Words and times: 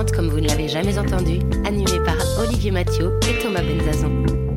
Next 0.00 0.14
40 0.14 0.16
comme 0.16 0.28
vous 0.28 0.40
ne 0.40 0.48
l'avez 0.48 0.68
jamais 0.68 0.98
entendu, 0.98 1.40
animé 1.66 1.98
par 2.04 2.16
Olivier 2.38 2.70
Mathieu 2.70 3.18
et 3.28 3.42
Thomas 3.42 3.62
Benzazon. 3.62 4.49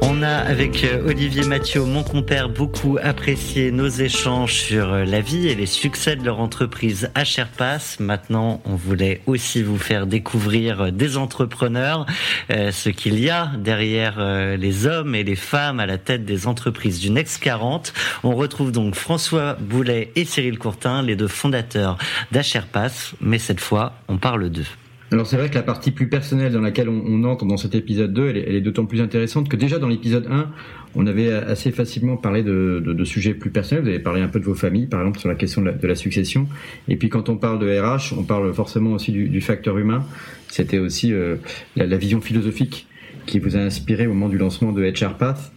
On 0.00 0.22
a 0.22 0.36
avec 0.36 0.84
euh, 0.84 1.08
Olivier 1.08 1.44
Mathieu, 1.44 1.82
mon 1.82 2.02
compère, 2.02 2.48
beaucoup 2.48 2.98
apprécié 3.02 3.70
nos 3.70 3.88
échanges 3.88 4.54
sur 4.54 4.92
euh, 4.92 5.04
la 5.04 5.20
vie 5.20 5.48
et 5.48 5.54
les 5.54 5.66
succès 5.66 6.16
de 6.16 6.24
leur 6.24 6.40
entreprise 6.40 7.10
HRPass. 7.16 8.00
Maintenant, 8.00 8.60
on 8.64 8.74
voulait 8.74 9.20
aussi 9.26 9.62
vous 9.62 9.78
faire 9.78 10.06
découvrir 10.06 10.80
euh, 10.80 10.90
des 10.90 11.16
entrepreneurs, 11.16 12.06
ce 12.48 12.88
qu'il 12.88 13.18
y 13.18 13.30
a 13.30 13.50
derrière 13.58 14.18
les 14.56 14.86
hommes 14.86 15.14
et 15.14 15.22
les 15.22 15.36
femmes 15.36 15.80
à 15.80 15.86
la 15.86 15.98
tête 15.98 16.24
des 16.24 16.46
entreprises 16.46 16.98
du 16.98 17.10
Next 17.10 17.42
40. 17.42 17.92
On 18.24 18.34
retrouve 18.34 18.72
donc 18.72 18.94
François 18.94 19.54
Boulet 19.54 20.12
et 20.16 20.24
Cyril 20.24 20.58
Courtin, 20.58 21.02
les 21.02 21.16
deux 21.16 21.28
fondateurs 21.28 21.98
d'HRPass, 22.32 23.14
mais 23.20 23.38
cette 23.38 23.60
fois, 23.60 23.94
on 24.08 24.16
parle 24.16 24.50
d'eux. 24.50 24.66
Alors 25.10 25.26
c'est 25.26 25.38
vrai 25.38 25.48
que 25.48 25.54
la 25.54 25.62
partie 25.62 25.90
plus 25.90 26.08
personnelle 26.08 26.52
dans 26.52 26.60
laquelle 26.60 26.90
on, 26.90 27.24
entre 27.24 27.46
dans 27.46 27.56
cet 27.56 27.74
épisode 27.74 28.12
2, 28.12 28.28
elle 28.28 28.36
elle 28.36 28.54
est 28.54 28.60
d'autant 28.60 28.84
plus 28.84 29.00
intéressante 29.00 29.48
que 29.48 29.56
déjà 29.56 29.78
dans 29.78 29.88
l'épisode 29.88 30.26
1, 30.30 30.50
on 30.96 31.06
avait 31.06 31.32
assez 31.32 31.70
facilement 31.70 32.18
parlé 32.18 32.42
de, 32.42 32.82
de, 32.84 32.92
de, 32.92 33.04
sujets 33.04 33.32
plus 33.32 33.50
personnels. 33.50 33.84
Vous 33.84 33.90
avez 33.90 34.00
parlé 34.00 34.20
un 34.20 34.28
peu 34.28 34.38
de 34.38 34.44
vos 34.44 34.54
familles, 34.54 34.86
par 34.86 35.00
exemple 35.00 35.18
sur 35.18 35.28
la 35.30 35.34
question 35.34 35.62
de 35.62 35.68
la, 35.68 35.72
de 35.72 35.86
la 35.86 35.94
succession. 35.94 36.46
Et 36.88 36.96
puis 36.96 37.08
quand 37.08 37.30
on 37.30 37.36
parle 37.36 37.58
de 37.58 37.66
RH, 37.66 38.14
on 38.18 38.22
parle 38.22 38.52
forcément 38.52 38.92
aussi 38.92 39.12
du, 39.12 39.28
du 39.30 39.40
facteur 39.40 39.78
humain. 39.78 40.04
C'était 40.48 40.78
aussi 40.78 41.12
euh, 41.12 41.36
la, 41.74 41.86
la, 41.86 41.96
vision 41.96 42.20
philosophique 42.20 42.86
qui 43.24 43.38
vous 43.38 43.56
a 43.56 43.60
inspiré 43.60 44.06
au 44.06 44.10
moment 44.10 44.28
du 44.28 44.36
lancement 44.36 44.72
de 44.72 44.82
HR 44.82 45.14
Path. 45.16 45.52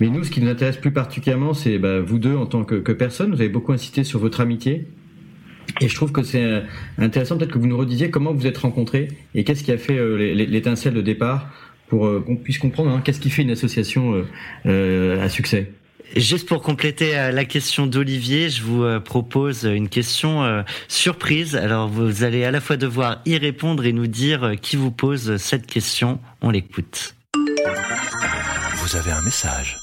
Mais 0.00 0.08
nous, 0.08 0.24
ce 0.24 0.30
qui 0.30 0.40
nous 0.40 0.48
intéresse 0.48 0.76
plus 0.76 0.92
particulièrement, 0.92 1.54
c'est 1.54 1.78
bah, 1.78 2.00
vous 2.00 2.18
deux 2.18 2.34
en 2.34 2.46
tant 2.46 2.64
que, 2.64 2.74
que 2.74 2.92
personne. 2.92 3.30
Vous 3.34 3.40
avez 3.40 3.48
beaucoup 3.48 3.72
insisté 3.72 4.04
sur 4.04 4.18
votre 4.18 4.40
amitié, 4.40 4.86
et 5.80 5.88
je 5.88 5.94
trouve 5.94 6.12
que 6.12 6.22
c'est 6.22 6.42
euh, 6.42 6.60
intéressant 6.98 7.36
peut-être 7.36 7.52
que 7.52 7.58
vous 7.58 7.66
nous 7.66 7.76
redisiez 7.76 8.10
comment 8.10 8.32
vous 8.32 8.46
êtes 8.46 8.58
rencontrés 8.58 9.08
et 9.34 9.44
qu'est-ce 9.44 9.62
qui 9.62 9.72
a 9.72 9.78
fait 9.78 9.96
euh, 9.96 10.16
l'étincelle 10.16 10.94
de 10.94 11.02
départ 11.02 11.48
pour 11.88 12.06
euh, 12.06 12.22
qu'on 12.24 12.36
puisse 12.36 12.58
comprendre 12.58 12.90
hein, 12.90 13.02
qu'est-ce 13.04 13.20
qui 13.20 13.30
fait 13.30 13.42
une 13.42 13.50
association 13.50 14.24
à 14.64 15.28
succès. 15.28 15.72
Juste 16.16 16.48
pour 16.48 16.62
compléter 16.62 17.12
la 17.32 17.44
question 17.44 17.86
d'Olivier, 17.86 18.48
je 18.48 18.62
vous 18.62 19.00
propose 19.00 19.64
une 19.64 19.88
question 19.88 20.64
surprise. 20.88 21.56
Alors 21.56 21.88
vous 21.88 22.22
allez 22.22 22.44
à 22.44 22.50
la 22.52 22.60
fois 22.60 22.76
devoir 22.76 23.20
y 23.26 23.36
répondre 23.36 23.84
et 23.84 23.92
nous 23.92 24.06
dire 24.06 24.52
qui 24.60 24.76
vous 24.76 24.92
pose 24.92 25.36
cette 25.36 25.66
question. 25.66 26.20
On 26.42 26.50
l'écoute. 26.50 27.14
Vous 27.34 28.96
avez 28.96 29.10
un 29.10 29.22
message. 29.22 29.76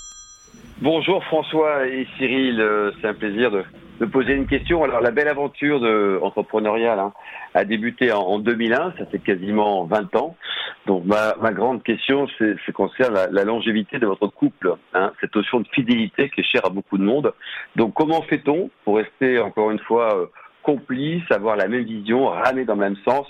Bonjour 0.81 1.23
François 1.25 1.88
et 1.88 2.08
Cyril, 2.18 2.64
c'est 3.02 3.08
un 3.08 3.14
plaisir 3.14 3.52
de, 3.52 3.64
de 4.06 4.12
poser 4.12 4.34
une 4.34 4.48
question. 4.48 4.84
Alors 4.84 5.02
la 5.02 5.12
belle 5.12 5.28
aventure 5.30 5.80
de, 5.80 6.20
entrepreneuriale 6.22 7.00
hein, 7.00 7.14
a 7.54 7.64
débuté 7.64 8.12
en, 8.12 8.20
en, 8.20 8.40
2001, 8.40 8.94
ça 8.98 9.06
fait 9.06 9.20
quasiment 9.20 9.86
20 9.86 10.16
ans. 10.16 10.36
Donc 10.86 11.06
ma, 11.06 11.34
grande 11.53 11.84
question, 11.84 12.28
c'est 12.38 12.72
concerne 12.74 13.14
la, 13.14 13.28
la, 13.28 13.46
longévité 13.46 14.00
de 14.00 14.08
votre 14.08 14.28
couple, 14.28 14.75
hein, 14.94 15.14
cette 15.22 15.34
notion 15.34 15.62
de 15.62 15.68
fidélité 15.72 16.30
qui 16.30 16.41
est 16.41 16.44
chère 16.44 16.66
à 16.66 16.69
beaucoup 16.69 16.97
de 16.97 17.03
monde. 17.03 17.34
Donc 17.78 17.94
comment 17.94 18.22
fait-on 18.24 18.69
pour 18.84 18.97
rester 18.97 19.40
encore 19.40 19.72
une 19.72 19.80
fois 19.80 20.18
euh, 20.18 20.25
complice, 20.62 21.24
avoir 21.30 21.56
la 21.56 21.68
même 21.68 21.84
vision, 21.84 22.28
ramer 22.28 22.66
dans 22.66 22.75
le 22.75 22.81
même 22.81 22.97
sens 23.08 23.28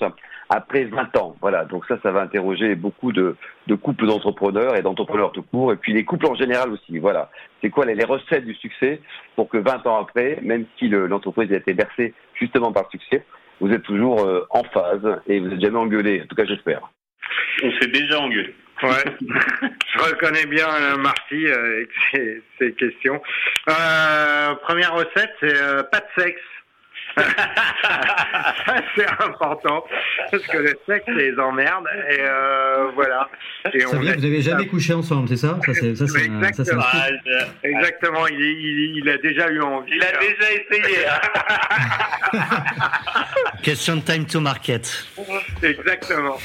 après 0.53 0.85
20 0.85 1.17
ans. 1.17 1.35
Voilà, 1.41 1.65
donc 1.65 1.85
ça, 1.87 1.97
ça 2.03 2.11
va 2.11 2.21
interroger 2.21 2.75
beaucoup 2.75 3.11
de, 3.11 3.35
de 3.67 3.75
couples 3.75 4.05
d'entrepreneurs 4.05 4.75
et 4.75 4.81
d'entrepreneurs 4.81 5.31
tout 5.31 5.43
court, 5.43 5.73
et 5.73 5.75
puis 5.75 5.93
les 5.93 6.05
couples 6.05 6.27
en 6.27 6.35
général 6.35 6.71
aussi. 6.71 6.99
Voilà, 6.99 7.29
c'est 7.61 7.69
quoi 7.69 7.85
les, 7.85 7.95
les, 7.95 8.05
recettes 8.05 8.45
du 8.45 8.55
succès 8.55 9.01
pour 9.35 9.49
que 9.49 9.57
20 9.57 9.87
ans 9.87 10.01
après, 10.01 10.39
même 10.41 10.65
si 10.77 10.89
l'entreprise 10.89 11.51
a 11.51 11.57
été 11.57 11.73
bercée 11.73 12.13
justement 12.35 12.71
par 12.71 12.83
le 12.83 12.99
succès, 12.99 13.25
vous 13.59 13.71
êtes 13.71 13.83
toujours 13.83 14.21
euh, 14.21 14.45
en 14.49 14.63
phase 14.63 15.21
et 15.27 15.39
vous 15.39 15.47
n'êtes 15.47 15.61
jamais 15.61 15.77
engueulé. 15.77 16.21
En 16.21 16.27
tout 16.27 16.35
cas, 16.35 16.45
j'espère. 16.45 16.81
On 17.63 17.71
s'est 17.79 17.87
déjà 17.87 18.19
engueulé. 18.19 18.53
Ouais, 18.81 19.03
je 19.93 20.03
reconnais 20.03 20.45
bien 20.45 20.67
euh, 20.67 20.97
Marty 20.97 21.47
euh, 21.47 21.65
avec 21.75 21.89
ses, 22.11 22.43
ses 22.59 22.73
questions. 22.73 23.21
Euh, 23.69 24.55
première 24.63 24.93
recette, 24.93 25.31
c'est 25.39 25.55
euh, 25.55 25.83
pas 25.83 25.99
de 25.99 26.21
sexe. 26.21 26.41
C'est 28.95 29.07
important 29.07 29.85
parce 30.31 30.43
que 30.47 30.57
le 30.57 30.73
sexe 30.87 31.05
les 31.07 31.37
emmerde 31.37 31.87
et 32.09 32.17
euh, 32.19 32.89
voilà. 32.95 33.29
Et 33.73 33.81
ça 33.81 33.89
on 33.91 33.99
veut 33.99 34.05
dire 34.05 34.15
que 34.15 34.19
vous 34.19 34.27
n'avez 34.27 34.41
jamais 34.41 34.67
couché 34.67 34.93
ensemble, 34.93 35.27
c'est 35.29 35.37
ça, 35.37 35.59
ça, 35.65 35.73
ça, 35.73 36.07
ça 36.07 36.19
Exactement. 36.19 36.81
Un, 36.81 36.83
ça, 36.83 37.47
Exactement. 37.63 38.27
Il, 38.27 38.39
il, 38.39 38.97
il, 38.97 39.09
a 39.09 39.17
déjà 39.17 39.49
eu 39.49 39.61
envie. 39.61 39.93
Il 39.95 40.03
a 40.03 40.11
déjà 40.11 40.51
essayé. 40.53 41.07
Hein. 41.07 42.39
Question 43.63 43.97
de 43.97 44.01
time 44.01 44.25
to 44.25 44.39
market. 44.39 45.07
Exactement. 45.61 46.37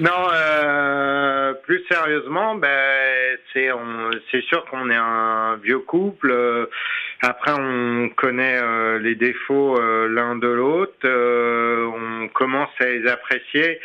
Non, 0.00 0.28
euh, 0.32 1.54
plus 1.64 1.82
sérieusement, 1.90 2.54
ben 2.54 3.36
c'est 3.52 3.68
c'est 4.30 4.42
sûr 4.42 4.64
qu'on 4.66 4.90
est 4.90 4.96
un 4.96 5.56
vieux 5.56 5.80
couple. 5.80 6.30
Euh, 6.30 6.66
après, 7.20 7.52
on 7.52 8.10
connaît 8.10 8.60
euh, 8.62 8.98
les 9.00 9.16
défauts 9.16 9.76
euh, 9.80 10.08
l'un 10.08 10.36
de 10.36 10.46
l'autre. 10.46 10.92
Euh, 11.04 11.86
on 11.86 12.28
commence 12.28 12.70
à 12.78 12.84
les 12.84 13.06
apprécier. 13.08 13.80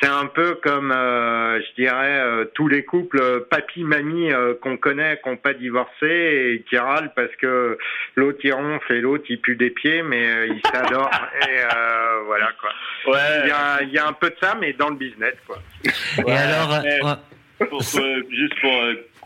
C'est 0.00 0.08
un 0.08 0.26
peu 0.26 0.54
comme, 0.62 0.92
je 0.92 1.74
dirais, 1.74 2.22
tous 2.54 2.68
les 2.68 2.84
couples 2.84 3.40
papy-mamie 3.50 4.30
qu'on 4.62 4.76
connaît, 4.76 5.18
qui 5.20 5.28
n'ont 5.28 5.36
pas 5.36 5.54
divorcé 5.54 6.06
et 6.06 6.64
qui 6.70 6.78
râlent 6.78 7.10
parce 7.16 7.34
que 7.34 7.76
l'autre 8.14 8.38
il 8.44 8.52
ronfle 8.52 8.92
et 8.92 9.00
l'autre 9.00 9.24
il 9.28 9.40
pue 9.40 9.56
des 9.56 9.70
pieds, 9.70 10.04
mais 10.04 10.50
ils 10.50 10.62
s'adorent. 10.72 11.10
et 11.48 11.62
voilà 12.26 12.48
quoi. 12.60 12.70
Ouais. 13.12 13.40
Il 13.42 13.48
y, 13.48 13.50
a, 13.50 13.82
il 13.82 13.90
y 13.90 13.98
a 13.98 14.06
un 14.06 14.12
peu 14.12 14.30
de 14.30 14.36
ça, 14.40 14.54
mais 14.60 14.72
dans 14.74 14.90
le 14.90 14.94
business 14.94 15.34
quoi. 15.44 15.58
Et 15.84 16.22
ouais, 16.22 16.32
alors, 16.32 17.18
pour, 17.68 17.82
juste 17.82 18.60
pour 18.60 18.70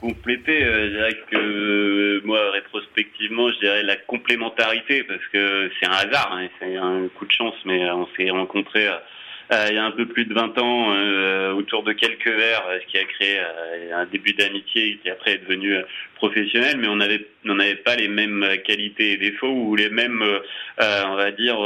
compléter, 0.02 0.64
euh, 0.64 0.88
je 0.88 0.96
dirais 0.96 1.18
que 1.30 1.36
euh, 1.38 2.20
moi, 2.24 2.50
rétrospectivement, 2.50 3.50
je 3.52 3.58
dirais 3.60 3.82
la 3.84 3.96
complémentarité, 3.96 5.04
parce 5.04 5.24
que 5.32 5.70
c'est 5.78 5.86
un 5.86 5.92
hasard, 5.92 6.32
hein, 6.32 6.48
c'est 6.58 6.76
un 6.76 7.08
coup 7.16 7.24
de 7.24 7.32
chance, 7.32 7.54
mais 7.64 7.88
on 7.92 8.08
s'est 8.16 8.28
rencontrés 8.30 8.88
euh, 8.88 8.98
il 9.68 9.74
y 9.74 9.78
a 9.78 9.84
un 9.84 9.90
peu 9.90 10.06
plus 10.06 10.24
de 10.24 10.34
20 10.34 10.58
ans 10.58 10.94
euh, 10.94 11.52
autour 11.52 11.82
de 11.82 11.92
quelques 11.92 12.28
verres, 12.28 12.64
ce 12.80 12.86
qui 12.90 12.98
a 12.98 13.04
créé 13.04 13.38
euh, 13.38 13.96
un 13.96 14.06
début 14.06 14.32
d'amitié 14.32 14.98
qui 15.02 15.10
après 15.10 15.32
est 15.32 15.38
devenu 15.38 15.76
professionnel, 16.14 16.76
mais 16.78 16.88
on 16.88 17.00
avait 17.00 17.26
on 17.44 17.56
n'avait 17.56 17.76
pas 17.76 17.96
les 17.96 18.08
mêmes 18.08 18.46
qualités 18.64 19.12
et 19.12 19.16
défauts 19.16 19.50
ou 19.50 19.74
les 19.74 19.90
mêmes, 19.90 20.22
on 20.78 21.14
va 21.16 21.32
dire, 21.32 21.56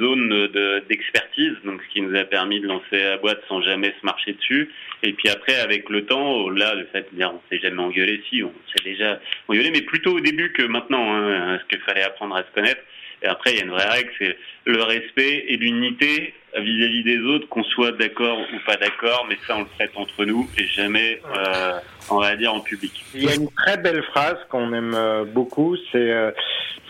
zones 0.00 0.48
d'expertise, 0.88 1.52
donc 1.64 1.80
ce 1.82 1.92
qui 1.92 2.00
nous 2.00 2.16
a 2.18 2.24
permis 2.24 2.60
de 2.60 2.66
lancer 2.66 2.98
la 2.98 3.18
boîte 3.18 3.40
sans 3.48 3.62
jamais 3.62 3.94
se 4.00 4.04
marcher 4.04 4.32
dessus. 4.32 4.68
Et 5.04 5.12
puis 5.12 5.28
après, 5.28 5.54
avec 5.60 5.88
le 5.88 6.06
temps, 6.06 6.50
là, 6.50 6.74
le 6.74 6.86
fait 6.86 7.06
de 7.12 7.16
dire 7.16 7.32
on 7.32 7.40
s'est 7.48 7.60
jamais 7.60 7.80
engueulé, 7.80 8.20
si, 8.28 8.42
on 8.42 8.52
s'est 8.74 8.84
déjà 8.84 9.20
engueulé, 9.46 9.70
mais 9.70 9.82
plutôt 9.82 10.16
au 10.16 10.20
début 10.20 10.52
que 10.52 10.62
maintenant, 10.62 11.14
hein, 11.14 11.58
ce 11.60 11.66
qu'il 11.68 11.82
fallait 11.84 12.02
apprendre 12.02 12.34
à 12.34 12.42
se 12.42 12.50
connaître. 12.52 12.80
Et 13.22 13.26
après, 13.26 13.52
il 13.52 13.58
y 13.58 13.60
a 13.60 13.64
une 13.64 13.70
vraie 13.70 13.88
règle, 13.88 14.10
c'est 14.18 14.36
le 14.64 14.82
respect 14.82 15.44
et 15.48 15.56
l'unité 15.56 16.34
vis-à-vis 16.56 17.04
des 17.04 17.18
autres, 17.20 17.48
qu'on 17.48 17.62
soit 17.62 17.92
d'accord 17.92 18.38
ou 18.40 18.58
pas 18.66 18.76
d'accord, 18.76 19.26
mais 19.28 19.36
ça, 19.46 19.56
on 19.56 19.60
le 19.60 19.66
traite 19.76 19.92
entre 19.94 20.24
nous 20.24 20.48
et 20.58 20.66
jamais, 20.66 21.20
euh, 21.36 21.78
on 22.10 22.18
va 22.18 22.34
dire, 22.36 22.52
en 22.52 22.60
public. 22.60 23.04
Il 23.14 23.24
y 23.24 23.28
a 23.28 23.34
une 23.34 23.50
très 23.50 23.76
belle 23.76 24.02
phrase 24.04 24.36
qu'on 24.48 24.72
aime 24.72 24.94
euh, 24.94 25.24
beaucoup, 25.24 25.76
c'est 25.92 26.10
euh, 26.10 26.32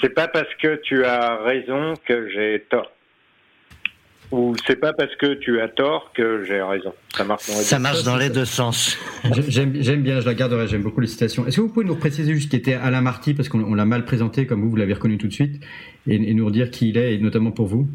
c'est 0.01 0.15
pas 0.15 0.29
parce 0.29 0.53
que 0.63 0.77
tu 0.77 1.05
as 1.05 1.37
raison 1.43 1.95
que 2.07 2.31
j'ai 2.31 2.65
tort. 2.71 2.91
Ou 4.33 4.55
c'est 4.67 4.77
pas 4.77 4.93
parce 4.93 5.15
que 5.17 5.35
tu 5.35 5.61
as 5.61 5.69
tort 5.69 6.13
que 6.15 6.45
j'ai 6.45 6.63
raison. 6.63 6.95
Ça 7.13 7.25
marche 7.25 7.47
dans 7.49 7.55
les, 7.55 7.63
ça 7.63 7.77
deux, 7.77 7.83
marche 7.83 8.03
dans 8.05 8.17
les 8.17 8.31
deux 8.31 8.45
sens. 8.45 8.97
J'aime 9.49 10.03
bien, 10.03 10.21
je 10.21 10.27
la 10.27 10.35
garderai, 10.35 10.69
j'aime 10.69 10.83
beaucoup 10.83 11.01
les 11.01 11.09
citations. 11.09 11.47
Est-ce 11.47 11.57
que 11.57 11.63
vous 11.63 11.73
pouvez 11.73 11.87
nous 11.87 11.97
préciser 11.97 12.33
juste 12.33 12.51
qui 12.51 12.57
était 12.57 12.75
Alain 12.75 13.01
Marty, 13.01 13.35
parce 13.35 13.49
qu'on 13.49 13.75
l'a 13.75 13.85
mal 13.85 14.05
présenté, 14.05 14.47
comme 14.47 14.63
vous, 14.63 14.71
vous 14.71 14.77
l'avez 14.77 14.95
reconnu 14.95 15.19
tout 15.19 15.27
de 15.27 15.33
suite, 15.33 15.61
et, 16.07 16.15
et 16.15 16.35
nous 16.35 16.47
redire 16.47 16.71
qui 16.71 16.91
il 16.91 16.99
est, 16.99 17.15
et 17.15 17.19
notamment 17.19 17.51
pour 17.51 17.67
vous 17.67 17.89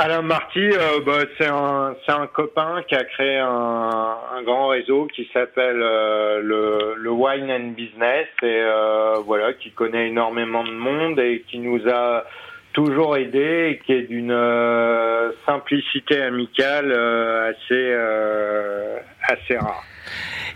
Alain 0.00 0.22
Marty, 0.22 0.60
euh, 0.60 1.00
bah, 1.04 1.24
c'est 1.36 1.48
un, 1.48 1.96
un 2.06 2.26
copain 2.28 2.82
qui 2.86 2.94
a 2.94 3.02
créé 3.02 3.36
un, 3.38 4.14
un 4.32 4.42
grand 4.44 4.68
réseau 4.68 5.08
qui 5.12 5.28
s'appelle 5.32 5.82
euh, 5.82 6.40
le, 6.40 6.94
le, 6.96 7.10
Wine 7.10 7.50
and 7.50 7.72
Business 7.76 8.28
et 8.44 8.46
euh, 8.46 9.14
voilà, 9.26 9.54
qui 9.54 9.72
connaît 9.72 10.06
énormément 10.06 10.62
de 10.62 10.70
monde 10.70 11.18
et 11.18 11.44
qui 11.48 11.58
nous 11.58 11.80
a 11.88 12.24
toujours 12.78 13.16
aidé 13.16 13.70
et 13.70 13.78
qui 13.84 13.92
est 13.92 14.06
d'une 14.08 14.30
euh, 14.30 15.32
simplicité 15.46 16.22
amicale 16.22 16.92
assez 17.50 17.84
assez 19.28 19.56
rare. 19.56 19.84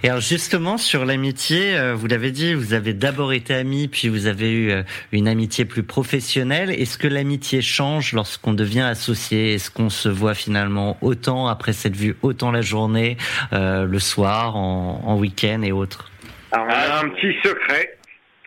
Et 0.04 0.08
alors 0.08 0.20
justement 0.20 0.78
sur 0.78 1.04
l'amitié, 1.04 1.76
euh, 1.76 1.94
vous 1.94 2.08
l'avez 2.08 2.32
dit, 2.32 2.54
vous 2.54 2.74
avez 2.74 2.92
d'abord 2.92 3.32
été 3.32 3.54
amis, 3.54 3.86
puis 3.86 4.08
vous 4.08 4.26
avez 4.26 4.50
eu 4.50 4.70
euh, 4.70 4.82
une 5.12 5.28
amitié 5.28 5.64
plus 5.64 5.84
professionnelle. 5.84 6.70
Est-ce 6.70 6.98
que 6.98 7.06
l'amitié 7.06 7.62
change 7.62 8.12
lorsqu'on 8.12 8.52
devient 8.52 8.80
associé? 8.80 9.54
Est-ce 9.54 9.70
qu'on 9.70 9.90
se 9.90 10.08
voit 10.08 10.34
finalement 10.34 10.96
autant 11.02 11.46
après 11.46 11.72
cette 11.72 11.94
vue, 11.94 12.16
autant 12.22 12.50
la 12.50 12.62
journée, 12.62 13.16
euh, 13.52 13.84
le 13.84 13.98
soir, 14.00 14.56
en, 14.56 15.02
en 15.06 15.16
week-end 15.18 15.62
et 15.62 15.70
autres? 15.70 16.10
Alors 16.50 16.66
on 16.66 16.70
a 16.70 17.04
un 17.04 17.08
petit 17.10 17.36
secret, 17.44 17.96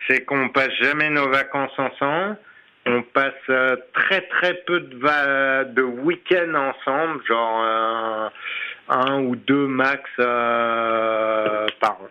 c'est 0.06 0.26
qu'on 0.26 0.50
passe 0.50 0.72
jamais 0.82 1.08
nos 1.08 1.30
vacances 1.30 1.78
ensemble. 1.78 2.36
On 2.86 3.02
passe 3.02 3.34
très 3.92 4.22
très 4.22 4.54
peu 4.66 4.80
de, 4.80 5.64
de 5.72 5.82
week-ends 5.82 6.54
ensemble, 6.54 7.22
genre 7.26 8.30
un 8.88 9.20
ou 9.22 9.36
deux 9.36 9.66
max 9.66 10.02
euh, 10.18 11.66
par 11.80 11.98
an. 12.02 12.08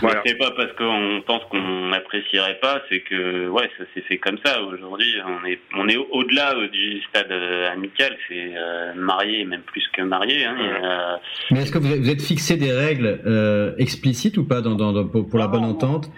Voilà. 0.00 0.22
C'est 0.26 0.36
pas 0.36 0.50
parce 0.50 0.72
qu'on 0.72 1.22
pense 1.26 1.42
qu'on 1.50 1.88
n'apprécierait 1.88 2.58
pas, 2.60 2.82
c'est 2.88 3.00
que 3.00 3.48
ouais, 3.48 3.70
ça 3.78 3.84
s'est 3.94 4.02
fait 4.02 4.18
comme 4.18 4.38
ça. 4.44 4.62
Aujourd'hui, 4.62 5.14
on 5.26 5.46
est 5.46 5.58
on 5.74 5.88
est 5.88 5.96
au-delà 5.96 6.54
du 6.72 7.00
stade 7.08 7.30
euh, 7.30 7.72
amical, 7.72 8.16
c'est 8.28 8.52
euh, 8.56 8.94
marié, 8.94 9.44
même 9.44 9.62
plus 9.62 9.84
que 9.92 10.02
marié. 10.02 10.44
Hein, 10.44 10.56
euh... 10.58 11.16
Mais 11.50 11.62
est-ce 11.62 11.72
que 11.72 11.78
vous 11.78 12.10
êtes 12.10 12.22
fixé 12.22 12.56
des 12.56 12.72
règles 12.72 13.20
euh, 13.26 13.72
explicites 13.78 14.36
ou 14.36 14.44
pas 14.44 14.60
dans, 14.60 14.74
dans, 14.74 15.04
pour, 15.06 15.28
pour, 15.28 15.38
la 15.38 15.48
bonne 15.48 15.64
entente? 15.64 16.10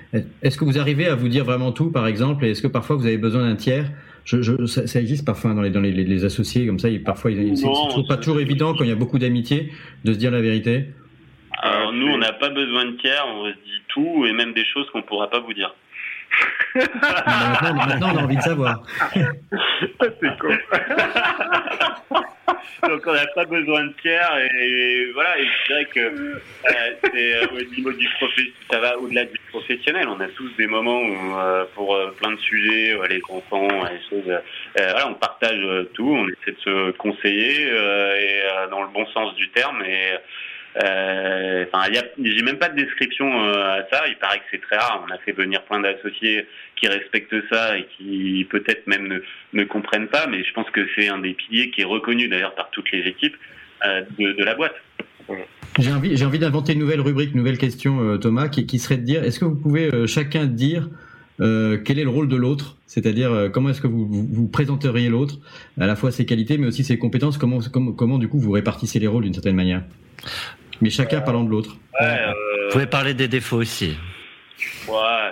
Est-ce 0.42 0.58
que 0.58 0.64
vous 0.64 0.78
arrivez 0.78 1.06
à 1.06 1.14
vous 1.14 1.28
dire 1.28 1.44
vraiment 1.44 1.72
tout, 1.72 1.90
par 1.90 2.06
exemple, 2.06 2.44
et 2.44 2.50
est-ce 2.50 2.62
que 2.62 2.68
parfois 2.68 2.96
vous 2.96 3.06
avez 3.06 3.18
besoin 3.18 3.42
d'un 3.48 3.56
tiers? 3.56 3.86
Je, 4.24 4.42
je, 4.42 4.66
ça, 4.66 4.86
ça, 4.86 5.00
existe 5.00 5.24
parfois 5.24 5.54
dans 5.54 5.62
les, 5.62 5.70
dans 5.70 5.80
les, 5.80 5.90
les 5.90 6.24
associés 6.24 6.66
comme 6.66 6.78
ça. 6.78 6.90
Et 6.90 6.98
parfois, 6.98 7.30
c'est 7.32 8.06
pas 8.06 8.18
toujours 8.18 8.40
évident 8.40 8.74
quand 8.74 8.84
il 8.84 8.90
y 8.90 8.92
a 8.92 8.96
beaucoup 8.96 9.18
d'amitié 9.18 9.72
de 10.04 10.12
se 10.12 10.18
dire 10.18 10.30
la 10.30 10.42
vérité. 10.42 10.88
Alors 11.60 11.92
nous, 11.92 12.08
on 12.08 12.18
n'a 12.18 12.32
pas 12.32 12.50
besoin 12.50 12.84
de 12.86 12.92
tiers, 12.92 13.24
on 13.26 13.46
se 13.46 13.52
dit 13.52 13.82
tout 13.88 14.24
et 14.26 14.32
même 14.32 14.52
des 14.52 14.64
choses 14.64 14.88
qu'on 14.90 15.02
pourra 15.02 15.28
pas 15.28 15.40
vous 15.40 15.52
dire. 15.52 15.74
maintenant, 16.74 17.74
maintenant, 17.74 18.10
on 18.14 18.18
a 18.18 18.22
envie 18.22 18.36
de 18.36 18.42
savoir. 18.42 18.82
c'est 19.12 20.38
cool. 20.38 20.58
Donc 22.88 23.02
on 23.06 23.12
n'a 23.12 23.26
pas 23.34 23.44
besoin 23.44 23.84
de 23.84 23.92
tiers 24.00 24.36
et, 24.38 25.10
voilà. 25.12 25.38
Et 25.38 25.44
je 25.44 25.66
dirais 25.66 25.84
que 25.86 26.00
euh, 26.00 26.40
c'est 27.02 27.34
euh, 27.34 27.46
au 27.52 27.74
niveau 27.74 27.92
du 27.92 28.08
professionnel, 28.18 28.52
ça 28.70 28.78
va 28.78 28.98
au-delà 28.98 29.24
du 29.24 29.38
professionnel. 29.50 30.08
On 30.08 30.20
a 30.20 30.28
tous 30.28 30.50
des 30.56 30.66
moments 30.66 31.00
où, 31.00 31.38
euh, 31.38 31.64
pour 31.74 31.94
euh, 31.94 32.14
plein 32.20 32.32
de 32.32 32.38
sujets, 32.38 32.96
les 33.08 33.20
enfants, 33.28 33.68
les 33.68 34.00
choses. 34.08 34.40
voilà, 34.76 35.08
on 35.08 35.14
partage 35.14 35.60
tout, 35.94 36.08
on 36.08 36.28
essaie 36.28 36.52
de 36.52 36.60
se 36.60 36.90
conseiller 36.92 37.66
et 37.66 38.42
dans 38.70 38.82
le 38.82 38.88
bon 38.88 39.06
sens 39.06 39.34
du 39.34 39.48
terme 39.50 39.82
et 39.82 40.14
euh, 40.82 41.64
enfin, 41.72 41.90
j'ai 42.18 42.42
même 42.42 42.58
pas 42.58 42.68
de 42.68 42.76
description 42.76 43.26
euh, 43.26 43.80
à 43.80 43.86
ça. 43.90 44.06
Il 44.08 44.16
paraît 44.16 44.38
que 44.38 44.44
c'est 44.50 44.60
très 44.60 44.76
rare. 44.76 45.04
On 45.08 45.12
a 45.12 45.18
fait 45.18 45.32
venir 45.32 45.62
plein 45.62 45.80
d'associés 45.80 46.46
qui 46.76 46.86
respectent 46.86 47.34
ça 47.50 47.76
et 47.76 47.86
qui 47.96 48.46
peut-être 48.48 48.86
même 48.86 49.08
ne, 49.08 49.18
ne 49.54 49.64
comprennent 49.64 50.08
pas. 50.08 50.26
Mais 50.28 50.44
je 50.44 50.52
pense 50.52 50.70
que 50.70 50.86
c'est 50.94 51.08
un 51.08 51.18
des 51.18 51.34
piliers 51.34 51.70
qui 51.70 51.80
est 51.80 51.86
reconnu 51.86 52.28
d'ailleurs 52.28 52.54
par 52.54 52.70
toutes 52.70 52.90
les 52.92 53.00
équipes 53.00 53.36
euh, 53.84 54.02
de, 54.18 54.44
la 54.44 54.54
boîte. 54.54 54.74
J'ai 55.78 55.92
envie, 55.92 56.38
d'inventer 56.38 56.72
une 56.72 56.80
nouvelle 56.80 57.00
rubrique, 57.00 57.30
une 57.32 57.38
nouvelle 57.38 57.58
question, 57.58 58.00
euh, 58.00 58.18
Thomas, 58.18 58.48
qui, 58.48 58.78
serait 58.78 58.96
de 58.96 59.02
dire 59.02 59.22
est-ce 59.22 59.38
que 59.38 59.44
vous 59.44 59.54
pouvez 59.54 59.92
euh, 59.94 60.06
chacun 60.06 60.46
dire 60.46 60.88
euh, 61.40 61.78
quel 61.84 61.98
est 61.98 62.04
le 62.04 62.10
rôle 62.10 62.28
de 62.28 62.36
l'autre? 62.36 62.76
C'est-à-dire 62.86 63.50
comment 63.52 63.68
est-ce 63.68 63.80
que 63.80 63.86
vous, 63.86 64.06
vous, 64.08 64.48
présenteriez 64.48 65.08
l'autre, 65.08 65.38
à 65.78 65.86
la 65.86 65.94
fois 65.94 66.10
ses 66.10 66.26
qualités 66.26 66.58
mais 66.58 66.66
aussi 66.66 66.82
ses 66.82 66.98
compétences 66.98 67.38
comment 67.38 68.18
du 68.18 68.28
coup 68.28 68.40
vous 68.40 68.50
répartissez 68.50 68.98
les 68.98 69.06
rôles 69.06 69.24
d'une 69.24 69.34
certaine 69.34 69.54
manière? 69.54 69.82
Mais 70.80 70.90
chacun 70.90 71.20
parlant 71.20 71.44
de 71.44 71.50
l'autre. 71.50 71.76
Ouais, 72.00 72.06
euh... 72.06 72.32
Vous 72.66 72.72
pouvez 72.72 72.86
parler 72.86 73.14
des 73.14 73.28
défauts 73.28 73.56
aussi. 73.56 73.96
Ouais, 74.88 75.30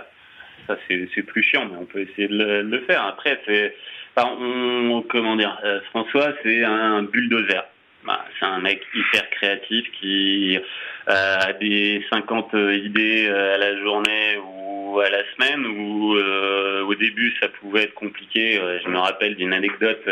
ça 0.66 0.76
c'est 0.88 1.22
plus 1.22 1.42
chiant, 1.42 1.66
mais 1.70 1.78
on 1.78 1.86
peut 1.86 2.00
essayer 2.00 2.28
de 2.28 2.36
le, 2.36 2.62
de 2.64 2.76
le 2.76 2.80
faire. 2.84 3.04
Après, 3.04 3.40
c'est, 3.46 3.74
enfin, 4.16 4.30
on, 4.40 5.02
comment 5.08 5.36
dire, 5.36 5.58
euh, 5.64 5.80
François, 5.90 6.32
c'est 6.42 6.64
un 6.64 7.02
bulldozer. 7.02 7.64
Bah, 8.04 8.24
c'est 8.38 8.46
un 8.46 8.60
mec 8.60 8.82
hyper 8.94 9.28
créatif 9.30 9.84
qui 10.00 10.56
euh, 10.56 11.36
a 11.40 11.52
des 11.54 12.04
50 12.10 12.52
idées 12.52 13.28
à 13.28 13.58
la 13.58 13.76
journée 13.82 14.38
ou 14.44 15.00
à 15.00 15.10
la 15.10 15.22
semaine 15.34 15.66
où 15.66 16.14
euh, 16.14 16.82
au 16.84 16.94
début 16.94 17.34
ça 17.40 17.48
pouvait 17.48 17.82
être 17.82 17.94
compliqué. 17.94 18.60
Je 18.84 18.88
me 18.88 18.98
rappelle 18.98 19.34
d'une 19.34 19.52
anecdote. 19.52 20.08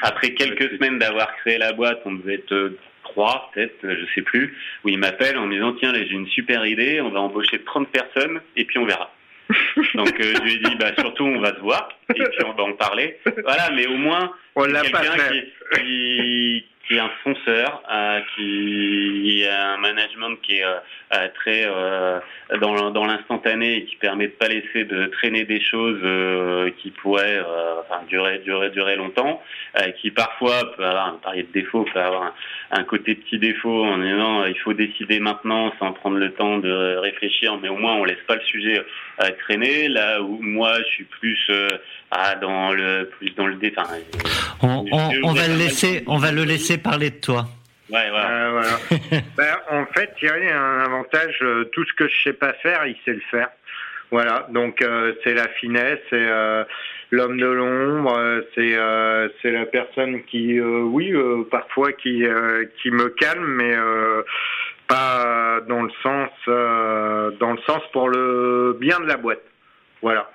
Après 0.00 0.32
quelques 0.32 0.70
semaines 0.76 0.98
d'avoir 0.98 1.36
créé 1.36 1.58
la 1.58 1.74
boîte, 1.74 2.00
on 2.06 2.12
devait 2.12 2.36
être 2.36 2.72
trois, 3.14 3.50
peut-être, 3.54 3.76
je 3.82 4.04
sais 4.14 4.22
plus, 4.22 4.56
où 4.84 4.88
il 4.88 4.98
m'appelle 4.98 5.38
en 5.38 5.46
me 5.46 5.54
disant 5.54 5.72
tiens, 5.78 5.94
j'ai 5.94 6.10
une 6.10 6.26
super 6.26 6.66
idée, 6.66 7.00
on 7.00 7.10
va 7.10 7.20
embaucher 7.20 7.60
30 7.60 7.88
personnes 7.88 8.40
et 8.56 8.64
puis 8.64 8.78
on 8.78 8.84
verra. 8.84 9.12
Donc 9.94 10.18
euh, 10.20 10.34
je 10.36 10.42
lui 10.42 10.54
ai 10.54 10.58
dit 10.58 10.76
bah 10.80 10.92
surtout 10.98 11.24
on 11.24 11.38
va 11.38 11.54
se 11.54 11.60
voir 11.60 11.88
et 12.08 12.14
puis 12.14 12.44
on 12.44 12.52
va 12.54 12.62
en 12.64 12.72
parler. 12.72 13.18
Voilà, 13.44 13.70
mais 13.74 13.86
au 13.86 13.96
moins 13.96 14.32
quelqu'un 14.56 15.16
qui, 15.30 15.44
qui, 15.76 16.66
qui 16.86 16.96
est 16.96 17.00
un 17.00 17.10
fonceur, 17.22 17.82
euh, 17.90 18.20
qui 18.34 19.44
a 19.46 19.72
un 19.72 19.76
management 19.78 20.36
qui 20.42 20.58
est 20.58 20.64
euh, 20.64 21.28
très 21.34 21.64
euh, 21.64 22.18
dans, 22.60 22.90
dans 22.90 23.06
l'instantané 23.06 23.76
et 23.76 23.84
qui 23.84 23.96
permet 23.96 24.28
de 24.28 24.32
pas 24.32 24.48
laisser 24.48 24.84
de 24.84 25.06
traîner 25.06 25.44
des 25.44 25.60
choses 25.60 26.02
qui 26.78 26.90
pourraient 26.90 27.40
enfin, 27.80 28.02
durer, 28.08 28.38
durer, 28.38 28.70
durer 28.70 28.96
longtemps, 28.96 29.42
qui 30.00 30.10
parfois 30.10 30.74
peut 30.76 30.84
avoir, 30.84 31.18
on 31.24 31.36
de 31.36 31.42
défaut, 31.52 31.86
peut 31.92 32.00
avoir 32.00 32.22
un, 32.22 32.34
un, 32.72 32.84
côté 32.84 33.14
petit 33.14 33.38
défaut 33.38 33.84
en 33.84 33.98
disant 33.98 34.44
il 34.44 34.58
faut 34.58 34.74
décider 34.74 35.20
maintenant 35.20 35.72
sans 35.78 35.92
prendre 35.92 36.16
le 36.16 36.32
temps 36.32 36.58
de 36.58 36.96
réfléchir, 36.96 37.58
mais 37.62 37.68
au 37.68 37.76
moins 37.76 37.94
on 37.94 38.04
laisse 38.04 38.22
pas 38.26 38.36
le 38.36 38.42
sujet 38.42 38.82
traîner. 39.44 39.88
Là 39.88 40.20
où 40.20 40.40
moi 40.42 40.78
je 40.80 40.94
suis 40.94 41.04
plus 41.04 41.38
ah, 42.10 42.36
dans 42.36 42.70
le 42.70 43.10
plus 43.18 43.34
dans 43.34 43.46
le 43.46 43.56
détail. 43.56 44.04
On, 44.62 44.84
on, 44.92 45.10
on 45.24 45.32
va 45.32 45.48
le 45.48 45.56
laisser, 45.56 46.04
on 46.06 46.16
va 46.16 46.30
le 46.30 46.44
laisser 46.44 46.73
parler 46.78 47.10
de 47.10 47.20
toi. 47.20 47.46
Ouais, 47.90 48.08
voilà. 48.10 48.30
Euh, 48.30 48.50
voilà. 48.50 49.22
ben, 49.36 49.56
en 49.70 49.86
fait, 49.86 50.14
Thierry 50.18 50.48
a 50.48 50.60
un 50.60 50.80
avantage. 50.80 51.38
Euh, 51.42 51.64
tout 51.72 51.84
ce 51.84 51.92
que 51.94 52.08
je 52.08 52.22
sais 52.22 52.32
pas 52.32 52.52
faire, 52.54 52.86
il 52.86 52.96
sait 53.04 53.12
le 53.12 53.22
faire. 53.30 53.50
Voilà. 54.10 54.46
Donc 54.50 54.80
euh, 54.80 55.14
c'est 55.24 55.34
la 55.34 55.48
finesse, 55.48 55.98
c'est 56.08 56.26
euh, 56.28 56.64
l'homme 57.10 57.38
de 57.38 57.46
l'ombre, 57.46 58.44
c'est 58.54 58.76
c'est 59.42 59.50
la 59.50 59.66
personne 59.66 60.22
qui, 60.24 60.60
oui, 60.60 61.12
parfois 61.50 61.92
qui 61.92 62.22
qui 62.80 62.90
me 62.90 63.08
calme, 63.08 63.44
mais 63.44 63.74
pas 64.86 65.60
dans 65.66 65.82
le 65.82 65.90
sens 66.02 66.30
dans 66.46 67.52
le 67.52 67.60
sens 67.66 67.82
pour 67.92 68.08
le 68.08 68.76
bien 68.78 69.00
de 69.00 69.06
la 69.06 69.16
boîte. 69.16 69.42
Voilà. 70.00 70.30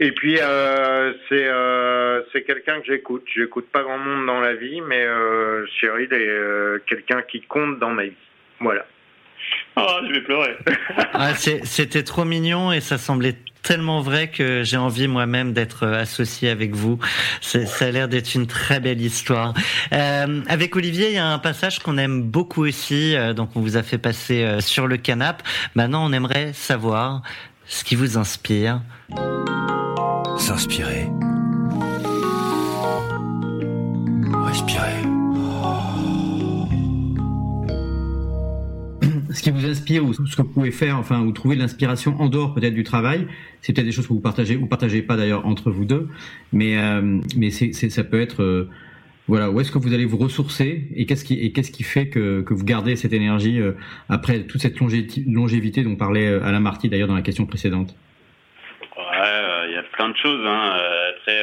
Et 0.00 0.12
puis 0.12 0.38
euh, 0.40 1.12
c'est 1.28 1.46
euh, 1.46 2.22
c'est 2.32 2.42
quelqu'un 2.42 2.80
que 2.80 2.86
j'écoute. 2.86 3.24
J'écoute 3.34 3.68
pas 3.72 3.82
grand 3.82 3.98
monde 3.98 4.26
dans 4.26 4.40
la 4.40 4.54
vie, 4.54 4.80
mais 4.80 5.02
euh, 5.04 5.66
Cyril 5.78 6.12
est 6.12 6.28
euh, 6.28 6.78
quelqu'un 6.86 7.22
qui 7.22 7.40
compte 7.42 7.78
dans 7.78 7.90
ma 7.90 8.04
vie. 8.04 8.12
Voilà. 8.60 8.86
Oh, 9.76 10.00
je 10.06 10.12
vais 10.12 10.20
pleurer. 10.20 10.56
ah, 11.12 11.34
C'était 11.34 12.02
trop 12.02 12.24
mignon 12.24 12.72
et 12.72 12.80
ça 12.80 12.98
semblait 12.98 13.36
tellement 13.62 14.00
vrai 14.00 14.28
que 14.30 14.62
j'ai 14.62 14.76
envie 14.76 15.08
moi-même 15.08 15.52
d'être 15.52 15.86
associé 15.86 16.48
avec 16.48 16.74
vous. 16.74 16.98
Ça 17.40 17.84
a 17.84 17.90
l'air 17.90 18.08
d'être 18.08 18.34
une 18.34 18.46
très 18.46 18.80
belle 18.80 19.00
histoire. 19.00 19.54
Euh, 19.92 20.40
avec 20.48 20.74
Olivier, 20.76 21.08
il 21.08 21.14
y 21.14 21.18
a 21.18 21.26
un 21.26 21.38
passage 21.38 21.78
qu'on 21.80 21.98
aime 21.98 22.22
beaucoup 22.22 22.64
aussi, 22.66 23.14
euh, 23.14 23.34
donc 23.34 23.50
on 23.56 23.60
vous 23.60 23.76
a 23.76 23.82
fait 23.82 23.98
passer 23.98 24.42
euh, 24.42 24.60
sur 24.60 24.86
le 24.86 24.96
canap. 24.96 25.42
Maintenant, 25.74 26.08
on 26.08 26.12
aimerait 26.12 26.52
savoir 26.54 27.22
ce 27.66 27.84
qui 27.84 27.94
vous 27.94 28.16
inspire. 28.16 28.80
S'inspirer. 30.38 31.08
Respirer. 34.46 35.02
Ce 39.30 39.42
qui 39.42 39.50
vous 39.50 39.66
inspire 39.66 40.04
ou 40.04 40.12
ce 40.14 40.36
que 40.36 40.42
vous 40.42 40.48
pouvez 40.48 40.70
faire, 40.70 40.96
enfin, 40.96 41.20
ou 41.20 41.32
trouver 41.32 41.54
l'inspiration 41.54 42.20
en 42.20 42.28
dehors 42.28 42.54
peut-être 42.54 42.74
du 42.74 42.82
travail, 42.82 43.26
c'est 43.60 43.72
peut-être 43.72 43.86
des 43.86 43.92
choses 43.92 44.06
que 44.06 44.12
vous 44.12 44.20
partagez 44.20 44.56
ou 44.56 44.66
partagez 44.66 45.02
pas 45.02 45.16
d'ailleurs 45.16 45.46
entre 45.46 45.70
vous 45.70 45.84
deux, 45.84 46.08
mais 46.52 46.78
euh, 46.78 47.20
mais 47.36 47.50
c'est, 47.50 47.72
ça 47.72 48.04
peut 48.04 48.20
être 48.20 48.42
euh, 48.42 48.70
voilà 49.28 49.50
où 49.50 49.60
est-ce 49.60 49.70
que 49.70 49.78
vous 49.78 49.92
allez 49.92 50.06
vous 50.06 50.16
ressourcer 50.16 50.88
et 50.96 51.04
qu'est-ce 51.04 51.24
qui 51.24 51.34
et 51.34 51.52
qu'est-ce 51.52 51.70
qui 51.70 51.82
fait 51.82 52.08
que, 52.08 52.40
que 52.40 52.54
vous 52.54 52.64
gardez 52.64 52.96
cette 52.96 53.12
énergie 53.12 53.60
euh, 53.60 53.72
après 54.08 54.40
toute 54.44 54.62
cette 54.62 54.78
longévité 54.80 55.82
dont 55.84 55.96
parlait 55.96 56.26
euh, 56.26 56.42
Alain 56.42 56.60
Marty 56.60 56.88
d'ailleurs 56.88 57.08
dans 57.08 57.14
la 57.14 57.22
question 57.22 57.44
précédente 57.44 57.94
Ouais, 58.96 59.68
il 59.68 59.74
y 59.74 59.76
a 59.76 59.82
plein 59.98 60.08
de 60.10 60.16
choses. 60.16 60.46
Hein. 60.46 60.78
Après, 61.10 61.42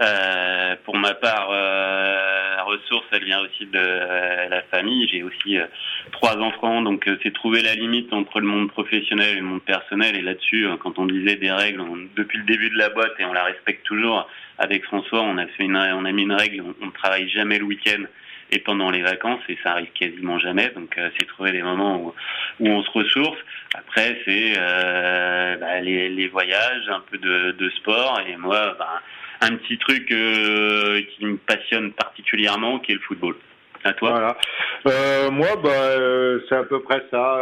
Euh, 0.00 0.76
pour 0.84 0.96
ma 0.96 1.14
part, 1.14 1.48
euh, 1.50 2.56
la 2.56 2.62
ressource, 2.64 3.06
elle 3.12 3.24
vient 3.24 3.40
aussi 3.40 3.64
de 3.64 3.78
euh, 3.78 4.48
la 4.48 4.62
famille. 4.62 5.08
J'ai 5.08 5.22
aussi 5.22 5.58
euh, 5.58 5.66
trois 6.12 6.36
enfants, 6.36 6.82
donc 6.82 7.08
c'est 7.22 7.32
trouver 7.32 7.62
la 7.62 7.74
limite 7.74 8.12
entre 8.12 8.40
le 8.40 8.46
monde 8.46 8.70
professionnel 8.70 9.36
et 9.36 9.40
le 9.40 9.46
monde 9.46 9.62
personnel. 9.62 10.16
Et 10.16 10.22
là-dessus, 10.22 10.66
quand 10.80 10.98
on 10.98 11.06
disait 11.06 11.36
des 11.36 11.50
règles 11.50 11.82
depuis 12.14 12.38
le 12.38 12.44
début 12.44 12.68
de 12.70 12.76
la 12.76 12.90
boîte 12.90 13.12
et 13.18 13.24
on 13.24 13.32
la 13.32 13.44
respecte 13.44 13.84
toujours, 13.86 14.28
avec 14.58 14.84
François, 14.84 15.22
on 15.22 15.38
a 15.38 15.46
fait 15.46 15.64
une, 15.64 15.76
on 15.76 16.04
a 16.04 16.12
mis 16.12 16.22
une 16.22 16.32
règle, 16.32 16.62
on, 16.80 16.86
ne 16.86 16.92
travaille 16.92 17.28
jamais 17.30 17.58
le 17.58 17.64
week-end 17.64 18.02
et 18.50 18.60
pendant 18.60 18.90
les 18.90 19.02
vacances 19.02 19.42
et 19.48 19.58
ça 19.62 19.72
arrive 19.72 19.90
quasiment 19.92 20.38
jamais 20.38 20.70
donc 20.70 20.96
euh, 20.98 21.10
c'est 21.18 21.26
trouver 21.26 21.52
des 21.52 21.62
moments 21.62 22.00
où, 22.00 22.14
on 22.60 22.82
se 22.82 22.90
ressource. 22.90 23.38
Après 23.74 24.20
c'est 24.24 24.54
euh, 24.56 25.56
bah, 25.56 25.80
les, 25.80 26.28
voyages 26.28 26.88
un 26.88 27.00
peu 27.10 27.18
de, 27.18 27.70
sport. 27.76 28.20
Et 28.28 28.36
moi 28.36 28.76
bah, 28.78 29.02
un 29.40 29.56
petit 29.56 29.78
truc 29.78 30.10
euh, 30.10 31.02
qui 31.10 31.26
me 31.26 31.36
passionne 31.36 31.92
particulièrement 31.92 32.78
qui 32.78 32.92
est 32.92 32.96
le 32.96 33.00
football. 33.00 33.36
À 33.84 33.92
toi. 33.92 34.36
Moi 34.84 35.56
bah 35.62 36.40
c'est 36.48 36.56
à 36.56 36.64
peu 36.64 36.80
près 36.80 37.04
ça 37.10 37.40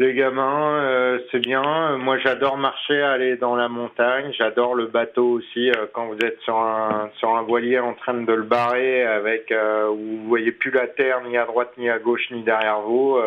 les 0.00 0.12
gamins, 0.14 0.80
euh, 0.80 1.18
c'est 1.30 1.38
bien. 1.38 1.96
Moi, 1.98 2.18
j'adore 2.18 2.56
marcher, 2.56 3.00
aller 3.00 3.36
dans 3.36 3.54
la 3.54 3.68
montagne. 3.68 4.32
J'adore 4.36 4.74
le 4.74 4.86
bateau 4.86 5.24
aussi. 5.24 5.70
Euh, 5.70 5.86
quand 5.92 6.06
vous 6.06 6.18
êtes 6.18 6.40
sur 6.40 6.56
un 6.56 7.10
sur 7.18 7.36
un 7.36 7.42
voilier 7.42 7.78
en 7.78 7.94
train 7.94 8.14
de 8.14 8.32
le 8.32 8.42
barrer, 8.42 9.04
avec 9.04 9.52
euh, 9.52 9.88
où 9.88 10.18
vous 10.18 10.28
voyez 10.28 10.50
plus 10.50 10.72
la 10.72 10.88
terre 10.88 11.22
ni 11.22 11.36
à 11.36 11.44
droite 11.44 11.70
ni 11.78 11.88
à 11.88 12.00
gauche 12.00 12.28
ni 12.32 12.42
derrière 12.42 12.80
vous, 12.80 13.18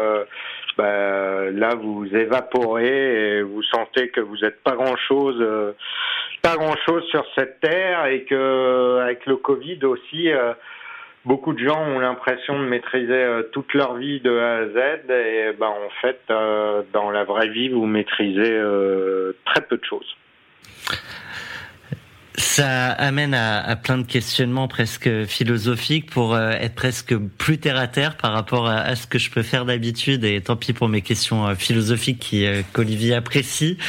bah, 0.77 1.49
là 1.51 1.75
vous 1.75 2.05
évaporez 2.13 3.37
et 3.37 3.41
vous 3.43 3.63
sentez 3.63 4.09
que 4.09 4.19
vous 4.19 4.37
n'êtes 4.37 4.61
pas 4.61 4.75
grand 4.75 4.97
chose, 4.97 5.41
pas 6.41 6.57
grand 6.57 6.75
chose 6.85 7.03
sur 7.05 7.25
cette 7.35 7.61
terre 7.61 8.07
et 8.07 8.23
que 8.23 8.99
avec 9.01 9.25
le 9.25 9.37
Covid 9.37 9.79
aussi 9.85 10.29
beaucoup 11.27 11.53
de 11.53 11.59
gens 11.59 11.79
ont 11.81 11.99
l'impression 11.99 12.57
de 12.57 12.65
maîtriser 12.65 13.11
euh, 13.11 13.43
toute 13.51 13.73
leur 13.73 13.95
vie 13.95 14.21
de 14.21 14.37
A 14.39 14.55
à 14.55 14.65
Z 14.67 15.11
et 15.11 15.51
ben 15.59 15.67
en 15.67 15.89
fait 16.01 16.21
euh, 16.29 16.81
dans 16.93 17.11
la 17.11 17.25
vraie 17.25 17.49
vie 17.49 17.69
vous 17.69 17.85
maîtrisez 17.85 18.53
euh, 18.53 19.33
très 19.45 19.61
peu 19.61 19.77
de 19.77 19.83
choses. 19.83 20.15
Ça 22.39 22.91
amène 22.91 23.33
à, 23.33 23.75
plein 23.75 23.97
de 23.97 24.05
questionnements 24.05 24.67
presque 24.67 25.25
philosophiques 25.25 26.11
pour 26.11 26.35
euh, 26.35 26.51
être 26.51 26.75
presque 26.75 27.17
plus 27.17 27.57
terre 27.57 27.77
à 27.77 27.87
terre 27.87 28.15
par 28.15 28.31
rapport 28.31 28.67
à, 28.67 28.95
ce 28.95 29.07
que 29.07 29.17
je 29.17 29.31
peux 29.31 29.41
faire 29.41 29.65
d'habitude 29.65 30.23
et 30.23 30.39
tant 30.41 30.55
pis 30.55 30.71
pour 30.71 30.87
mes 30.87 31.01
questions 31.01 31.47
euh, 31.47 31.55
philosophiques 31.55 32.29
euh, 32.33 32.61
qu'Olivier 32.73 33.15
apprécie. 33.15 33.79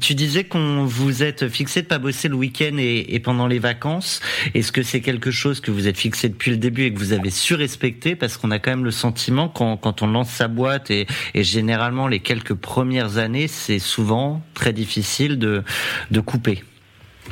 Tu 0.00 0.14
disais 0.14 0.44
qu'on 0.44 0.86
vous 0.86 1.22
êtes 1.22 1.48
fixé 1.48 1.82
de 1.82 1.86
pas 1.86 1.98
bosser 1.98 2.28
le 2.28 2.36
week-end 2.36 2.76
et, 2.78 3.14
et, 3.14 3.20
pendant 3.20 3.46
les 3.46 3.58
vacances. 3.58 4.20
Est-ce 4.54 4.72
que 4.72 4.82
c'est 4.82 5.02
quelque 5.02 5.30
chose 5.30 5.60
que 5.60 5.70
vous 5.70 5.88
êtes 5.88 5.98
fixé 5.98 6.30
depuis 6.30 6.50
le 6.50 6.56
début 6.56 6.84
et 6.84 6.94
que 6.94 6.98
vous 6.98 7.12
avez 7.12 7.30
su 7.30 7.54
respecter 7.54 8.16
parce 8.16 8.38
qu'on 8.38 8.50
a 8.50 8.58
quand 8.58 8.70
même 8.70 8.84
le 8.84 8.90
sentiment 8.90 9.50
quand, 9.50 9.76
quand 9.76 10.00
on 10.00 10.06
lance 10.06 10.30
sa 10.30 10.48
boîte 10.48 10.90
et, 10.90 11.06
et 11.34 11.44
généralement 11.44 12.08
les 12.08 12.20
quelques 12.20 12.54
premières 12.54 13.18
années 13.18 13.48
c'est 13.48 13.78
souvent 13.78 14.42
très 14.54 14.72
difficile 14.72 15.38
de, 15.38 15.64
de 16.10 16.20
couper. 16.20 16.62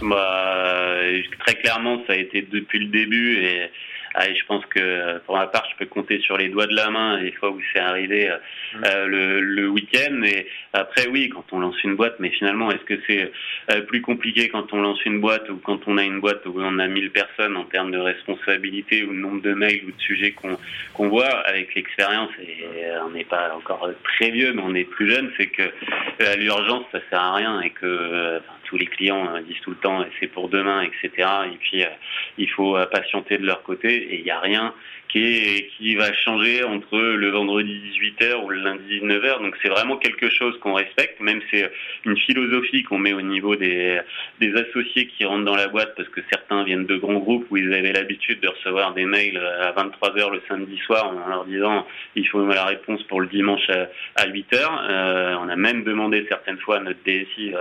Bah, 0.03 1.01
très 1.41 1.55
clairement, 1.55 2.03
ça 2.07 2.15
a 2.15 2.17
été 2.17 2.43
depuis 2.43 2.81
le 2.81 2.87
début 2.87 3.39
et 3.39 3.71
ah, 4.17 4.33
je 4.33 4.45
pense 4.47 4.65
que 4.67 5.19
pour 5.27 5.37
ma 5.37 5.49
part, 5.49 5.65
je 5.73 5.77
peux 5.77 5.87
compter 5.91 6.21
sur 6.21 6.37
les 6.37 6.49
doigts 6.49 6.69
de 6.69 6.77
la 6.77 6.89
main 6.89 7.19
les 7.21 7.33
fois 7.33 7.51
où 7.51 7.61
c'est 7.73 7.81
arrivé 7.81 8.31
euh, 8.31 8.37
mm. 8.75 8.85
euh, 8.85 9.07
le, 9.07 9.41
le 9.41 9.69
week-end. 9.69 10.23
Et 10.23 10.47
après, 10.73 11.09
oui, 11.09 11.29
quand 11.31 11.45
on 11.51 11.59
lance 11.59 11.83
une 11.83 11.97
boîte, 11.97 12.15
mais 12.21 12.31
finalement, 12.31 12.71
est-ce 12.71 12.85
que 12.85 13.01
c'est 13.09 13.33
euh, 13.73 13.81
plus 13.81 14.03
compliqué 14.03 14.49
quand 14.51 14.73
on 14.73 14.81
lance 14.81 15.05
une 15.05 15.21
boîte 15.21 15.51
ou 15.51 15.57
quand 15.57 15.81
on 15.89 15.99
a 15.99 16.05
une 16.05 16.21
boîte 16.21 16.47
où 16.47 16.55
on 16.57 16.79
a 16.79 16.87
1000 16.87 17.11
personnes 17.11 17.57
en 17.57 17.65
termes 17.65 17.91
de 17.91 17.99
responsabilité 17.99 19.03
ou 19.03 19.09
de 19.09 19.19
nombre 19.19 19.43
de 19.43 19.53
mails 19.53 19.83
ou 19.85 19.91
de 19.91 20.01
sujets 20.01 20.31
qu'on 20.31 20.57
qu'on 20.93 21.09
voit? 21.09 21.25
Avec 21.25 21.75
l'expérience 21.75 22.31
Et 22.39 22.65
on 23.05 23.11
n'est 23.11 23.25
pas 23.25 23.53
encore 23.57 23.91
très 24.05 24.31
vieux, 24.31 24.53
mais 24.53 24.63
on 24.65 24.77
est 24.77 24.85
plus 24.85 25.13
jeune. 25.13 25.33
C'est 25.37 25.49
que 25.49 25.73
l'urgence, 26.39 26.85
ça 26.93 27.01
sert 27.11 27.21
à 27.21 27.35
rien 27.35 27.61
et 27.63 27.71
que 27.71 28.41
les 28.76 28.87
clients 28.87 29.40
disent 29.47 29.61
tout 29.62 29.71
le 29.71 29.76
temps 29.76 30.04
c'est 30.21 30.26
pour 30.28 30.49
demain, 30.49 30.83
etc. 30.83 31.28
Et 31.52 31.57
puis 31.57 31.85
il 32.38 32.50
faut 32.50 32.76
patienter 32.90 33.38
de 33.38 33.47
leur 33.47 33.62
côté 33.62 33.95
et 33.95 34.19
il 34.19 34.25
n'y 34.25 34.31
a 34.31 34.40
rien 34.40 34.75
qui, 35.14 35.68
qui 35.78 35.94
va 35.94 36.12
changer 36.12 36.64
entre 36.64 36.99
le 36.99 37.30
vendredi 37.30 37.80
18h 37.94 38.42
ou 38.42 38.49
le 38.49 38.61
lundi 38.62 39.00
19h. 39.00 39.42
Donc 39.42 39.56
c'est 39.62 39.68
vraiment 39.68 39.97
quelque 39.97 40.28
chose 40.28 40.59
qu'on 40.59 40.75
respecte, 40.75 41.21
même 41.21 41.40
c'est 41.52 41.71
une 42.04 42.16
philosophie 42.16 42.83
qu'on 42.83 42.99
met 42.99 43.12
au 43.12 43.23
niveau 43.23 43.54
des, 43.54 44.00
associés 44.56 45.06
qui 45.06 45.25
rentrent 45.25 45.44
dans 45.44 45.56
la 45.56 45.68
boîte 45.68 45.94
parce 45.97 46.09
que 46.09 46.21
certains 46.30 46.64
viennent 46.64 46.87
de 46.87 46.97
grands 46.97 47.18
groupes 47.18 47.47
où 47.50 47.56
ils 47.56 47.73
avaient 47.73 47.92
l'habitude 47.92 48.40
de 48.40 48.49
recevoir 48.49 48.92
des 48.94 49.04
mails 49.04 49.38
à 49.38 49.73
23h 49.73 50.33
le 50.33 50.42
samedi 50.49 50.78
soir 50.78 51.12
en 51.16 51.28
leur 51.28 51.44
disant 51.44 51.87
il 52.16 52.26
faut 52.28 52.44
la 52.47 52.64
réponse 52.64 53.02
pour 53.04 53.21
le 53.21 53.28
dimanche 53.28 53.68
à, 54.16 54.26
8h. 54.26 54.54
Euh, 54.54 55.37
on 55.40 55.49
a 55.49 55.56
même 55.56 55.85
demandé 55.85 56.26
certaines 56.28 56.59
fois 56.59 56.78
à 56.78 56.80
notre 56.80 56.99
DSI 57.04 57.54
euh, 57.54 57.61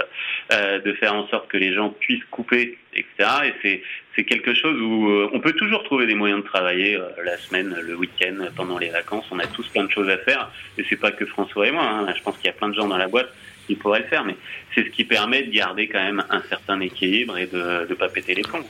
euh, 0.54 0.80
de 0.80 0.94
faire 0.94 1.14
en 1.14 1.28
sorte 1.28 1.50
que 1.50 1.58
les 1.58 1.74
gens 1.74 1.90
puissent 1.90 2.24
couper 2.32 2.78
etc. 2.96 3.30
Et 3.46 3.54
c'est 3.62 3.84
c'est 4.16 4.24
quelque 4.24 4.54
chose 4.54 4.80
où 4.80 5.10
euh, 5.10 5.30
on 5.34 5.40
peut 5.40 5.54
toujours 5.54 5.84
trouver 5.84 6.06
des 6.06 6.14
moyens 6.14 6.44
de 6.44 6.48
travailler 6.48 6.96
euh, 6.96 7.08
la 7.26 7.38
semaine, 7.38 7.76
le 7.82 7.96
week-end, 7.96 8.36
pendant 8.56 8.78
les 8.78 8.90
vacances. 8.90 9.26
On 9.32 9.40
a 9.40 9.48
tous 9.48 9.68
plein 9.70 9.86
de 9.86 9.92
choses 9.92 10.10
à 10.10 10.18
faire. 10.18 10.52
Et 10.78 10.86
c'est 10.88 10.98
pas 10.98 11.12
que 11.12 11.26
François 11.26 11.68
et 11.68 11.72
moi. 11.72 11.84
Hein. 11.84 12.14
Je 12.16 12.22
pense 12.22 12.38
qu'il 12.38 12.46
y 12.46 12.50
a 12.50 12.54
plein 12.54 12.70
de 12.70 12.76
gens 12.76 12.88
dans 12.88 12.98
la 12.98 13.08
boîte 13.08 13.34
qui 13.66 13.76
pourraient 13.76 14.02
le 14.02 14.08
faire. 14.08 14.24
Mais 14.24 14.36
c'est 14.76 14.84
ce 14.84 14.90
qui 14.90 15.04
permet 15.04 15.44
de 15.44 15.52
garder 15.52 15.88
quand 15.88 16.04
même 16.04 16.24
un 16.30 16.42
certain 16.50 16.80
équilibre 16.80 17.38
et 17.38 17.48
de 17.48 17.88
ne 17.90 17.94
pas 17.96 18.10
péter 18.10 18.36
les 18.36 18.44
plombs. 18.44 18.66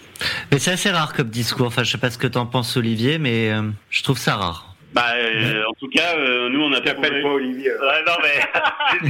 Mais 0.52 0.60
c'est 0.60 0.72
assez 0.72 0.90
rare 0.90 1.14
comme 1.14 1.30
discours. 1.30 1.68
Enfin, 1.68 1.84
je 1.84 1.92
sais 1.92 1.98
pas 1.98 2.10
ce 2.10 2.18
que 2.18 2.28
tu 2.28 2.38
en 2.38 2.46
penses, 2.46 2.78
Olivier, 2.78 3.18
mais 3.18 3.52
euh, 3.52 3.64
je 3.90 4.04
trouve 4.04 4.18
ça 4.18 4.36
rare. 4.36 4.74
Bah, 4.94 5.16
euh, 5.16 5.64
en 5.68 5.74
tout 5.74 5.90
cas, 5.90 6.16
euh, 6.18 6.50
nous 6.50 6.62
on 6.62 6.72
a 6.72 6.80
trouvé... 6.80 7.10
pas 7.10 7.28
Olivier. 7.28 7.72
Ouais, 7.72 8.04
non 8.06 8.14
mais 8.22 9.10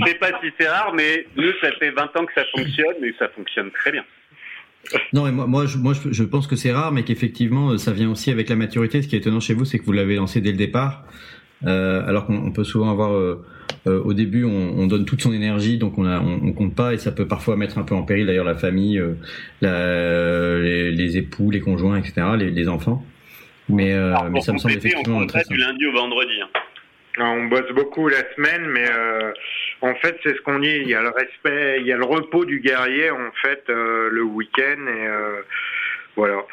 je 0.00 0.06
sais 0.06 0.14
pas 0.14 0.28
si 0.42 0.50
c'est 0.58 0.68
rare, 0.68 0.94
mais 0.94 1.26
nous 1.36 1.52
ça 1.60 1.70
fait 1.72 1.90
20 1.90 2.16
ans 2.16 2.24
que 2.24 2.32
ça 2.34 2.44
fonctionne 2.56 3.04
et 3.04 3.14
ça 3.18 3.28
fonctionne 3.28 3.70
très 3.70 3.92
bien. 3.92 4.04
Non, 5.12 5.24
mais 5.24 5.32
moi, 5.32 5.46
moi, 5.46 5.66
je, 5.66 5.78
moi, 5.78 5.92
je 5.94 6.24
pense 6.24 6.46
que 6.46 6.56
c'est 6.56 6.72
rare, 6.72 6.92
mais 6.92 7.04
qu'effectivement, 7.04 7.76
ça 7.78 7.92
vient 7.92 8.10
aussi 8.10 8.30
avec 8.30 8.48
la 8.48 8.56
maturité. 8.56 9.02
Ce 9.02 9.08
qui 9.08 9.16
est 9.16 9.18
étonnant 9.18 9.40
chez 9.40 9.54
vous, 9.54 9.64
c'est 9.64 9.78
que 9.78 9.84
vous 9.84 9.92
l'avez 9.92 10.16
lancé 10.16 10.40
dès 10.40 10.50
le 10.50 10.56
départ, 10.56 11.04
euh, 11.66 12.06
alors 12.06 12.26
qu'on 12.26 12.50
peut 12.50 12.64
souvent 12.64 12.90
avoir, 12.90 13.12
euh, 13.12 13.44
euh, 13.86 14.02
au 14.02 14.12
début, 14.14 14.44
on, 14.44 14.78
on, 14.78 14.86
donne 14.86 15.04
toute 15.04 15.22
son 15.22 15.32
énergie, 15.32 15.78
donc 15.78 15.98
on, 15.98 16.04
a, 16.04 16.20
on, 16.20 16.40
on, 16.42 16.52
compte 16.52 16.74
pas, 16.74 16.94
et 16.94 16.98
ça 16.98 17.12
peut 17.12 17.26
parfois 17.26 17.56
mettre 17.56 17.78
un 17.78 17.82
peu 17.82 17.94
en 17.94 18.02
péril 18.02 18.26
d'ailleurs 18.26 18.44
la 18.44 18.56
famille, 18.56 18.98
euh, 18.98 19.14
la, 19.60 20.60
les, 20.60 20.90
les, 20.90 21.16
époux, 21.16 21.50
les 21.50 21.60
conjoints, 21.60 21.96
etc., 21.96 22.22
les, 22.38 22.50
les 22.50 22.68
enfants. 22.68 23.04
Mais, 23.70 23.92
euh, 23.92 24.14
mais 24.30 24.40
ça 24.40 24.52
me 24.52 24.58
semble 24.58 24.74
effectivement 24.74 25.18
on 25.18 25.26
très 25.26 25.44
du 25.48 25.56
lundi 25.56 25.86
au 25.86 25.92
vendredi. 25.92 26.32
Hein. 26.42 26.48
On 27.18 27.44
bosse 27.46 27.70
beaucoup 27.72 28.08
la 28.08 28.22
semaine, 28.34 28.66
mais 28.68 28.86
euh, 28.88 29.32
en 29.80 29.94
fait, 29.96 30.16
c'est 30.22 30.36
ce 30.36 30.40
qu'on 30.42 30.60
dit. 30.60 30.76
Il 30.82 30.88
y 30.88 30.94
a 30.94 31.02
le 31.02 31.08
respect, 31.08 31.80
il 31.80 31.86
y 31.86 31.92
a 31.92 31.96
le 31.96 32.04
repos 32.04 32.44
du 32.44 32.60
guerrier 32.60 33.10
en 33.10 33.32
fait 33.42 33.62
euh, 33.68 34.08
le 34.10 34.22
week-end 34.22 34.86
et 34.86 35.06
euh, 35.06 35.42
voilà. 36.16 36.44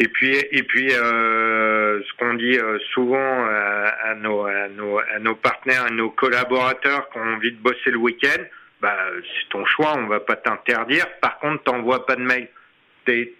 Et 0.00 0.08
puis, 0.08 0.34
et 0.50 0.62
puis, 0.64 0.92
euh, 0.92 2.02
ce 2.02 2.12
qu'on 2.18 2.34
dit 2.34 2.58
euh, 2.58 2.78
souvent 2.92 3.46
à, 3.46 4.14
nos 4.16 5.34
partenaires, 5.36 5.84
à 5.84 5.90
nos 5.90 6.10
collaborateurs 6.10 7.08
qui 7.10 7.18
ont 7.18 7.34
envie 7.34 7.52
de 7.52 7.58
bosser 7.58 7.92
le 7.92 7.98
week-end, 7.98 8.42
bah, 8.80 8.96
c'est 9.22 9.48
ton 9.50 9.64
choix, 9.66 9.94
on 9.96 10.08
va 10.08 10.18
pas 10.18 10.34
t'interdire. 10.34 11.06
Par 11.20 11.38
contre, 11.38 11.62
t'envoies 11.62 12.04
pas 12.06 12.16
de 12.16 12.22
mail 12.22 12.48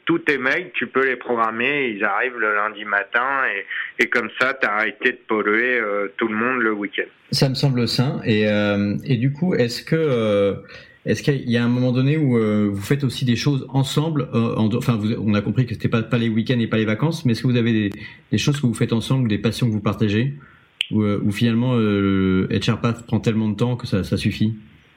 tous 0.05 0.19
tes 0.21 0.39
mails, 0.39 0.71
tu 0.75 0.87
peux 0.87 1.07
les 1.07 1.17
programmer, 1.17 1.89
ils 1.89 2.05
arrivent 2.05 2.39
le 2.39 2.55
lundi 2.55 2.85
matin 2.85 3.43
et, 3.47 4.03
et 4.03 4.09
comme 4.09 4.29
ça, 4.41 4.55
tu 4.55 4.67
as 4.67 4.73
arrêté 4.73 5.13
de 5.13 5.19
polluer 5.27 5.79
euh, 5.79 6.09
tout 6.17 6.29
le 6.29 6.35
monde 6.35 6.61
le 6.61 6.73
week-end. 6.73 7.09
Ça 7.31 7.49
me 7.49 7.55
semble 7.55 7.89
sain. 7.89 8.21
Et, 8.25 8.49
euh, 8.49 8.97
et 9.05 9.17
du 9.17 9.33
coup, 9.33 9.55
est-ce 9.55 9.83
que 9.83 9.97
euh, 9.97 10.55
est-ce 11.07 11.23
qu'il 11.23 11.51
y 11.51 11.59
a 11.59 11.65
un 11.65 11.69
moment 11.69 11.93
donné 11.93 12.17
où 12.17 12.39
euh, 12.39 12.71
vous 12.73 12.81
faites 12.81 13.05
aussi 13.05 13.25
des 13.27 13.37
choses 13.37 13.67
ensemble 13.69 14.29
euh, 14.35 14.57
en, 14.57 14.75
Enfin, 14.75 14.97
vous, 14.97 15.13
on 15.19 15.35
a 15.35 15.43
compris 15.43 15.67
que 15.67 15.75
c'était 15.75 15.89
pas 15.89 16.03
pas 16.03 16.17
les 16.17 16.31
week-ends 16.31 16.59
et 16.59 16.67
pas 16.67 16.79
les 16.79 16.87
vacances, 16.87 17.25
mais 17.25 17.33
est-ce 17.33 17.43
que 17.43 17.49
vous 17.49 17.57
avez 17.57 17.73
des, 17.73 17.91
des, 18.31 18.39
choses 18.39 18.59
que 18.61 18.67
vous 18.67 18.75
faites 18.75 18.93
ensemble, 18.93 19.29
des 19.29 19.39
passions 19.39 19.67
que 19.67 19.73
vous 19.73 19.83
partagez, 19.83 20.35
ou, 20.91 21.31
finalement 21.31 21.75
euh, 21.75 22.49
HR 22.51 22.81
Path 22.81 23.07
prend 23.07 23.21
tellement 23.21 23.49
de 23.49 23.57
temps 23.57 23.77
que 23.77 23.87
ça, 23.87 24.03
ça 24.03 24.17
suffit? 24.17 24.55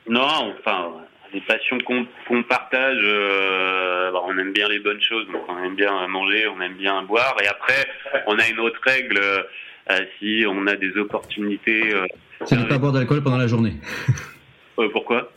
Non, 0.10 0.54
enfin 0.60 0.92
des 1.34 1.42
passions 1.42 1.78
qu'on 1.86 2.08
partage. 2.44 3.00
Euh, 3.02 4.12
bah, 4.12 4.22
on 4.26 4.38
aime 4.38 4.54
bien 4.54 4.68
les 4.68 4.80
bonnes 4.80 5.02
choses, 5.02 5.26
donc 5.28 5.44
on 5.48 5.58
aime 5.64 5.76
bien 5.76 6.08
manger, 6.08 6.48
on 6.48 6.60
aime 6.62 6.76
bien 6.76 7.02
boire. 7.04 7.36
Et 7.44 7.48
après, 7.48 7.86
on 8.28 8.38
a 8.40 8.48
une 8.48 8.60
autre 8.60 8.80
règle. 8.84 9.20
Euh, 9.90 10.06
si 10.20 10.44
on 10.48 10.68
a 10.68 10.76
des 10.76 10.96
opportunités. 10.98 11.92
Euh, 11.94 12.06
c'est 12.46 12.56
de 12.56 12.62
ne 12.62 12.68
pas 12.68 12.78
boire 12.78 12.92
d'alcool 12.92 13.24
pendant 13.24 13.38
la 13.38 13.48
journée. 13.48 13.74
Euh, 14.80 14.90
pourquoi? 14.92 15.32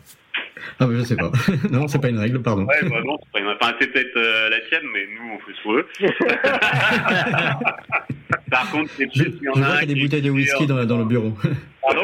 Ah 0.78 0.86
bah 0.86 0.92
je 0.98 1.02
sais 1.02 1.16
pas. 1.16 1.32
non, 1.70 1.88
c'est 1.88 1.98
pas 1.98 2.10
une 2.10 2.18
règle, 2.18 2.42
pardon. 2.42 2.66
Ouais, 2.66 2.82
bah 2.90 3.00
non, 3.02 3.16
c'est 3.34 3.42
enfin, 3.42 3.72
peut-être 3.72 4.14
euh, 4.18 4.50
la 4.50 4.60
tienne, 4.68 4.82
mais 4.92 5.06
nous 5.06 5.30
on 5.32 5.38
fait 5.38 5.52
ce 5.56 5.62
qu'on 5.62 5.72
veut. 5.72 5.86
Par 8.50 8.70
contre, 8.70 8.90
c'est 8.98 9.08
je, 9.14 9.22
y 9.22 9.48
en 9.48 9.54
je 9.54 9.62
a 9.62 9.64
vois 9.64 9.78
qu'il 9.78 9.88
y 9.88 9.92
a 9.92 9.94
des 9.94 10.00
bouteilles 10.02 10.20
de 10.20 10.28
whisky 10.28 10.66
dans, 10.66 10.84
dans 10.84 10.98
le 10.98 11.06
bureau. 11.06 11.32
Pardon? 11.80 12.02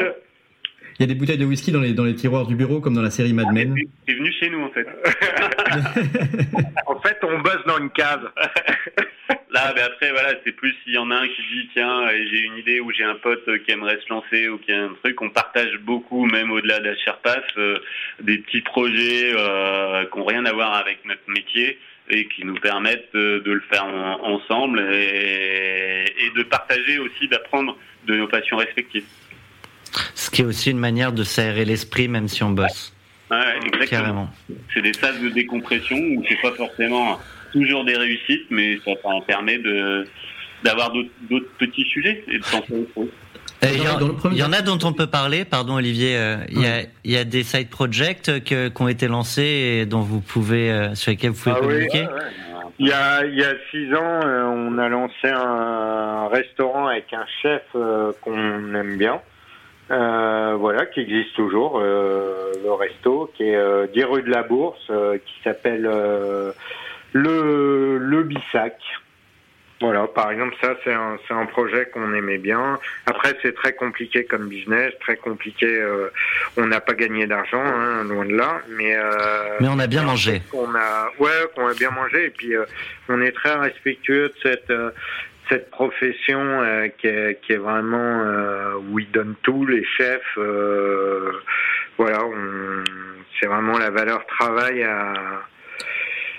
Il 0.99 1.03
y 1.03 1.03
a 1.03 1.07
des 1.07 1.15
bouteilles 1.15 1.37
de 1.37 1.45
whisky 1.45 1.71
dans 1.71 1.81
les, 1.81 1.93
dans 1.93 2.03
les 2.05 2.15
tiroirs 2.15 2.47
du 2.47 2.55
bureau, 2.55 2.79
comme 2.81 2.95
dans 2.95 3.01
la 3.03 3.11
série 3.11 3.31
Mad 3.33 3.51
Men. 3.53 3.75
C'est 4.07 4.15
venu 4.15 4.31
chez 4.39 4.49
nous 4.49 4.61
en 4.63 4.69
fait. 4.71 4.87
En 6.87 6.99
fait, 7.01 7.17
on 7.23 7.39
bosse 7.39 7.63
dans 7.67 7.77
une 7.77 7.89
cave. 7.91 8.31
Là, 9.51 9.71
mais 9.75 9.81
après, 9.81 10.11
voilà, 10.11 10.33
c'est 10.43 10.51
plus 10.53 10.73
s'il 10.83 10.93
y 10.93 10.97
en 10.97 11.09
a 11.11 11.15
un 11.15 11.27
qui 11.27 11.41
dit, 11.53 11.69
tiens, 11.73 12.01
euh, 12.07 12.25
j'ai 12.31 12.39
une 12.39 12.57
idée 12.57 12.79
ou 12.79 12.91
j'ai 12.91 13.03
un 13.03 13.15
pote 13.15 13.43
euh, 13.47 13.57
qui 13.59 13.71
aimerait 13.71 13.99
se 14.05 14.09
lancer 14.11 14.47
ou 14.49 14.57
qui 14.57 14.71
a 14.71 14.83
un 14.85 14.93
truc, 15.03 15.21
on 15.21 15.29
partage 15.29 15.77
beaucoup, 15.83 16.25
même 16.25 16.51
au-delà 16.51 16.79
de 16.79 16.85
la 16.85 16.95
Sherpass, 16.97 17.43
euh, 17.57 17.77
des 18.21 18.37
petits 18.39 18.61
projets 18.61 19.31
euh, 19.35 20.05
qui 20.11 20.17
n'ont 20.17 20.25
rien 20.25 20.45
à 20.45 20.53
voir 20.53 20.73
avec 20.75 21.05
notre 21.05 21.21
métier 21.27 21.77
et 22.09 22.27
qui 22.27 22.45
nous 22.45 22.55
permettent 22.55 23.09
de, 23.13 23.39
de 23.45 23.51
le 23.51 23.61
faire 23.71 23.85
en- 23.85 24.33
ensemble 24.33 24.79
et, 24.91 26.05
et 26.25 26.29
de 26.35 26.43
partager 26.43 26.99
aussi, 26.99 27.27
d'apprendre 27.27 27.77
de 28.05 28.15
nos 28.15 28.27
passions 28.27 28.57
respectives. 28.57 29.05
Ce 30.15 30.29
qui 30.29 30.41
est 30.41 30.45
aussi 30.45 30.71
une 30.71 30.77
manière 30.79 31.11
de 31.11 31.23
s'aérer 31.23 31.65
l'esprit, 31.65 32.07
même 32.07 32.27
si 32.27 32.43
on 32.43 32.51
bosse. 32.51 32.93
Ouais, 33.31 33.37
exactement. 33.57 33.87
Carrément. 33.89 34.29
C'est 34.73 34.81
des 34.81 34.93
salles 34.93 35.21
de 35.21 35.29
décompression 35.29 35.97
où 35.97 36.23
c'est 36.29 36.41
pas 36.41 36.53
forcément 36.53 37.19
toujours 37.51 37.83
des 37.85 37.95
réussites, 37.97 38.45
mais 38.49 38.77
ça 38.85 38.91
permet 39.25 39.57
de 39.59 40.07
d'avoir 40.63 40.91
d'autres 40.91 41.09
d'autres 41.29 41.49
petits 41.59 41.83
sujets 41.85 42.23
et 42.27 42.39
de 42.39 42.43
chose. 42.43 42.63
Euh, 43.63 43.67
Il 43.73 43.79
y, 44.35 44.39
y 44.39 44.43
en 44.43 44.53
a 44.53 44.61
dont 44.61 44.77
on 44.83 44.93
peut 44.93 45.07
parler, 45.07 45.45
pardon 45.45 45.75
Olivier. 45.75 46.15
euh, 46.17 46.37
Il 46.49 46.61
y, 46.61 46.65
a, 46.67 46.81
il 47.03 47.11
y 47.11 47.17
a 47.17 47.23
des 47.23 47.43
side 47.43 47.69
projects 47.69 48.43
que- 48.43 48.67
qui 48.69 48.81
ont 48.81 48.87
été 48.87 49.07
lancés 49.07 49.41
et 49.81 49.85
dont 49.85 50.01
vous 50.01 50.21
pouvez, 50.21 50.71
euh, 50.71 50.95
sur 50.95 51.11
lesquels 51.11 51.31
vous 51.31 51.41
pouvez 51.43 51.55
Ah 51.57 51.59
oui, 51.61 51.67
communiquer. 51.87 52.07
Il 52.79 52.87
y 52.87 52.91
a, 52.91 53.25
il 53.25 53.35
y 53.35 53.43
a 53.43 53.53
six 53.71 53.91
ans, 53.95 54.19
euh, 54.23 54.43
on 54.45 54.77
a 54.77 54.87
lancé 54.89 55.27
un 55.27 56.27
restaurant 56.27 56.87
avec 56.87 57.11
un 57.13 57.25
chef 57.41 57.63
euh, 57.75 58.11
qu'on 58.21 58.75
aime 58.75 58.97
bien. 58.97 59.19
Euh, 59.89 60.55
voilà, 60.59 60.85
qui 60.85 60.99
existe 61.01 61.33
toujours, 61.35 61.79
euh, 61.81 62.51
le 62.61 62.71
resto, 62.73 63.31
qui 63.35 63.43
est 63.49 63.55
euh, 63.55 63.87
10 63.87 64.03
rue 64.03 64.21
de 64.23 64.29
la 64.29 64.43
Bourse, 64.43 64.85
euh, 64.89 65.17
qui 65.25 65.33
s'appelle 65.43 65.87
euh, 65.89 66.51
le, 67.13 67.97
le 67.97 68.23
Bissac. 68.23 68.75
Voilà, 69.79 70.07
par 70.07 70.31
exemple, 70.31 70.55
ça 70.59 70.73
c'est 70.83 70.91
un, 70.93 71.17
c'est 71.27 71.35
un 71.35 71.45
projet 71.45 71.85
qu'on 71.93 72.11
aimait 72.15 72.39
bien. 72.39 72.79
Après, 73.05 73.37
c'est 73.43 73.53
très 73.53 73.73
compliqué 73.73 74.25
comme 74.25 74.47
business, 74.49 74.91
très 74.99 75.17
compliqué. 75.17 75.67
euh, 75.67 76.09
on 76.57 76.65
n'a 76.65 76.81
pas 76.81 76.95
gagné 76.95 77.27
d'argent, 77.27 77.61
hein, 77.63 78.03
loin 78.03 78.25
de 78.25 78.35
là, 78.35 78.59
mais 78.69 78.95
euh, 78.95 79.03
Mais 79.61 79.67
on 79.69 79.77
a 79.77 79.85
bien 79.87 80.01
en 80.01 80.07
mangé. 80.07 80.41
qu'on 80.51 80.73
a, 80.73 81.11
ouais, 81.19 81.29
qu'on 81.55 81.67
a 81.67 81.75
bien 81.75 81.91
mangé, 81.91 82.25
et 82.25 82.29
puis 82.31 82.55
euh, 82.55 82.65
on 83.07 83.21
est 83.21 83.31
très 83.31 83.53
respectueux 83.53 84.29
de 84.29 84.33
cette 84.41 84.69
euh, 84.71 84.89
cette 85.49 85.69
profession 85.71 86.39
euh, 86.39 86.87
qui, 86.97 87.07
est, 87.07 87.39
qui 87.41 87.53
est 87.53 87.57
vraiment 87.57 88.21
euh, 88.25 88.73
où 88.89 88.99
ils 88.99 89.09
donnent 89.11 89.35
tout, 89.43 89.65
les 89.65 89.83
chefs. 89.97 90.21
euh, 90.37 91.31
voilà, 91.97 92.19
c'est 93.39 93.47
vraiment 93.47 93.77
la 93.77 93.89
valeur 93.89 94.25
travail 94.27 94.83
à. 94.83 95.13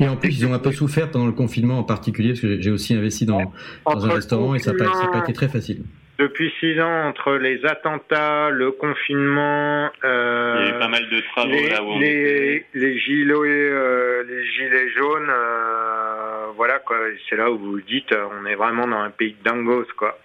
Et 0.00 0.08
en 0.08 0.16
plus, 0.16 0.38
ils 0.38 0.46
ont 0.46 0.54
un 0.54 0.60
peu 0.60 0.70
souffert 0.70 1.10
pendant 1.10 1.26
le 1.26 1.32
confinement 1.32 1.78
en 1.80 1.82
particulier, 1.82 2.28
parce 2.30 2.40
que 2.40 2.60
j'ai- 2.60 2.70
aussi 2.70 2.94
investi 2.94 3.26
dans, 3.26 3.52
dans 3.84 4.06
un 4.06 4.12
restaurant 4.14 4.54
et 4.54 4.60
ça 4.60 4.72
n'a 4.72 4.84
pas, 4.84 5.18
été 5.18 5.32
très 5.32 5.48
facile. 5.48 5.82
Depuis 6.20 6.52
six 6.60 6.80
ans, 6.80 7.06
entre 7.08 7.34
les 7.34 7.64
attentats, 7.64 8.50
le 8.50 8.70
confinement, 8.72 9.90
euh, 10.04 10.56
Il 10.60 10.68
y 10.68 10.72
a 10.72 10.76
eu 10.76 10.78
pas 10.78 10.88
mal 10.88 11.08
de 11.08 11.20
travaux 11.32 11.50
les, 11.50 11.68
là 11.68 11.82
où 11.82 11.86
on 11.90 11.98
les, 11.98 12.06
était. 12.06 12.66
les 12.74 12.98
gilets, 12.98 13.34
euh, 13.34 14.22
les 14.28 14.44
gilets 14.46 14.90
jaunes, 14.96 15.30
euh, 15.30 16.07
voilà 16.56 16.78
quoi. 16.78 16.96
C'est 17.28 17.36
là 17.36 17.50
où 17.50 17.58
vous 17.58 17.72
vous 17.72 17.80
dites, 17.80 18.12
euh, 18.12 18.26
on 18.40 18.46
est 18.46 18.54
vraiment 18.54 18.86
dans 18.86 18.98
un 18.98 19.10
pays 19.10 19.34
de 19.38 19.44
dingos 19.44 19.86
quoi. 19.96 20.18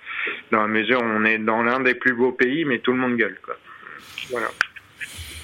Dans 0.52 0.62
la 0.62 0.68
mesure 0.68 1.02
où 1.02 1.06
on 1.06 1.26
est 1.26 1.38
dans 1.38 1.64
l'un 1.64 1.80
des 1.80 1.96
plus 1.96 2.14
beaux 2.14 2.32
pays, 2.32 2.66
mais 2.66 2.80
tout 2.80 2.92
le 2.92 2.98
monde 2.98 3.18
gueule 3.18 3.38
quoi. 3.44 3.56
Voilà. 4.30 4.48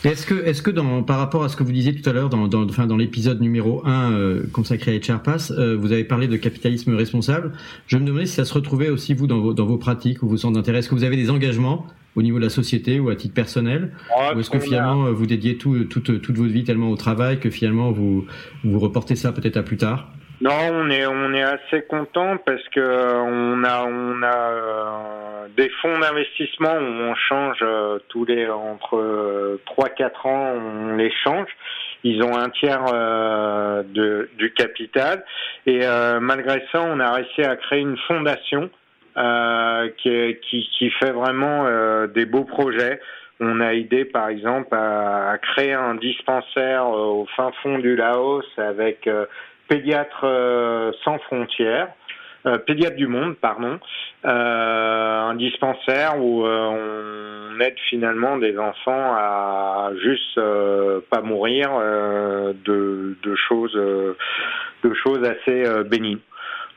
Est-ce 0.06 0.26
que, 0.26 0.46
est-ce 0.46 0.62
que 0.62 0.72
dans, 0.72 1.04
par 1.04 1.18
rapport 1.18 1.44
à 1.44 1.50
ce 1.50 1.58
que 1.58 1.64
vous 1.64 1.74
disiez 1.74 1.94
tout 1.94 2.10
à 2.10 2.14
l'heure 2.14 2.30
dans, 2.30 2.48
dans, 2.48 2.64
enfin, 2.64 2.88
dans 2.88 2.96
l'épisode 2.96 3.42
numéro 3.42 3.86
1 3.86 4.14
euh, 4.14 4.44
consacré 4.54 4.96
à 4.96 5.14
HR 5.14 5.22
Pass, 5.22 5.52
euh, 5.52 5.76
vous 5.76 5.92
avez 5.92 6.06
parlé 6.06 6.30
de 6.30 6.38
capitalisme 6.38 6.96
responsable. 6.96 7.52
Je 7.86 7.98
me 7.98 8.06
demandais 8.06 8.26
si 8.26 8.36
ça 8.36 8.46
se 8.46 8.54
retrouvait 8.54 8.90
aussi 8.90 9.14
vous 9.14 9.28
dans 9.28 9.40
vos, 9.40 9.54
dans 9.54 9.66
vos 9.66 9.78
pratiques 9.78 10.24
ou 10.24 10.30
vos 10.30 10.38
centres 10.38 10.56
d'intérêt. 10.56 10.80
Est-ce 10.80 10.88
que 10.88 10.96
vous 10.96 11.04
avez 11.04 11.18
des 11.18 11.30
engagements 11.30 11.86
au 12.16 12.22
niveau 12.22 12.38
de 12.38 12.44
la 12.44 12.50
société 12.50 13.02
ou 13.02 13.10
à 13.10 13.18
titre 13.18 13.34
personnel 13.34 13.92
Ah, 14.18 14.34
Ou 14.34 14.40
est-ce 14.40 14.50
que 14.50 14.60
finalement 14.60 15.08
euh, 15.08 15.12
vous 15.12 15.26
dédiez 15.26 15.58
tout, 15.58 15.84
toute, 15.84 16.22
toute 16.22 16.38
votre 16.38 16.52
vie 16.52 16.64
tellement 16.64 16.92
au 16.92 16.96
travail 16.96 17.42
que 17.42 17.50
finalement 17.50 17.92
vous, 17.92 18.26
vous 18.64 18.80
reportez 18.80 19.18
ça 19.18 19.34
peut-être 19.34 19.58
à 19.58 19.64
plus 19.64 19.78
tard? 19.78 20.14
Non, 20.42 20.52
on 20.72 20.90
est 20.90 21.06
on 21.06 21.34
est 21.34 21.42
assez 21.42 21.82
content 21.82 22.38
parce 22.38 22.64
que 22.70 22.80
euh, 22.80 23.18
on 23.18 23.62
a 23.66 23.84
on 23.84 24.24
a 24.24 24.52
euh, 24.52 25.48
des 25.58 25.70
fonds 25.82 26.00
d'investissement 26.00 26.76
où 26.76 26.86
on 27.10 27.14
change 27.16 27.58
euh, 27.62 28.00
tous 28.08 28.24
les 28.24 28.48
entre 28.48 29.60
3 29.66 29.90
4 29.90 30.26
ans, 30.28 30.54
on 30.56 30.96
les 30.96 31.12
change. 31.26 31.50
Ils 32.06 32.24
ont 32.24 32.38
un 32.38 32.50
tiers 32.52 32.86
euh, 32.94 33.84
de, 33.84 34.30
du 34.38 34.54
capital 34.54 35.26
et 35.66 35.82
euh, 35.84 36.22
malgré 36.22 36.64
ça, 36.72 36.84
on 36.84 37.02
a 37.02 37.12
réussi 37.12 37.42
à 37.42 37.58
créer 37.58 37.82
une 37.82 37.98
fondation 38.08 38.70
euh, 39.18 39.90
qui, 39.98 40.38
qui 40.50 40.70
qui 40.78 40.90
fait 40.92 41.12
vraiment 41.12 41.66
euh, 41.66 42.08
des 42.08 42.26
beaux 42.26 42.46
projets. 42.46 43.02
On 43.42 43.60
a 43.60 43.74
aidé 43.74 44.06
par 44.06 44.30
exemple 44.30 44.74
à, 44.74 45.32
à 45.32 45.38
créer 45.38 45.74
un 45.74 45.96
dispensaire 45.96 46.86
euh, 46.86 47.24
au 47.24 47.28
fin 47.36 47.52
fond 47.62 47.78
du 47.80 47.98
Laos 47.98 48.46
avec 48.58 49.06
Pédiatres 49.70 50.24
euh, 50.24 50.92
sans 51.04 51.20
frontières, 51.20 51.90
euh, 52.46 52.58
Pédiatres 52.58 52.96
du 52.96 53.08
monde, 53.08 53.36
pardon, 53.38 53.80
euh, 54.26 55.22
un 55.30 55.36
dispensaire 55.36 56.20
où 56.20 56.46
euh, 56.46 57.54
on 57.56 57.60
aide 57.60 57.78
finalement 57.90 58.38
des 58.38 58.58
enfants 58.58 59.14
à 59.16 59.92
juste 60.02 60.38
euh, 60.38 61.00
pas 61.10 61.22
mourir 61.22 61.70
euh, 61.72 62.54
de, 62.66 63.16
de 63.22 63.36
choses 63.36 63.76
de 63.76 64.94
choses 64.96 65.24
assez 65.24 65.64
bénignes. 65.86 66.20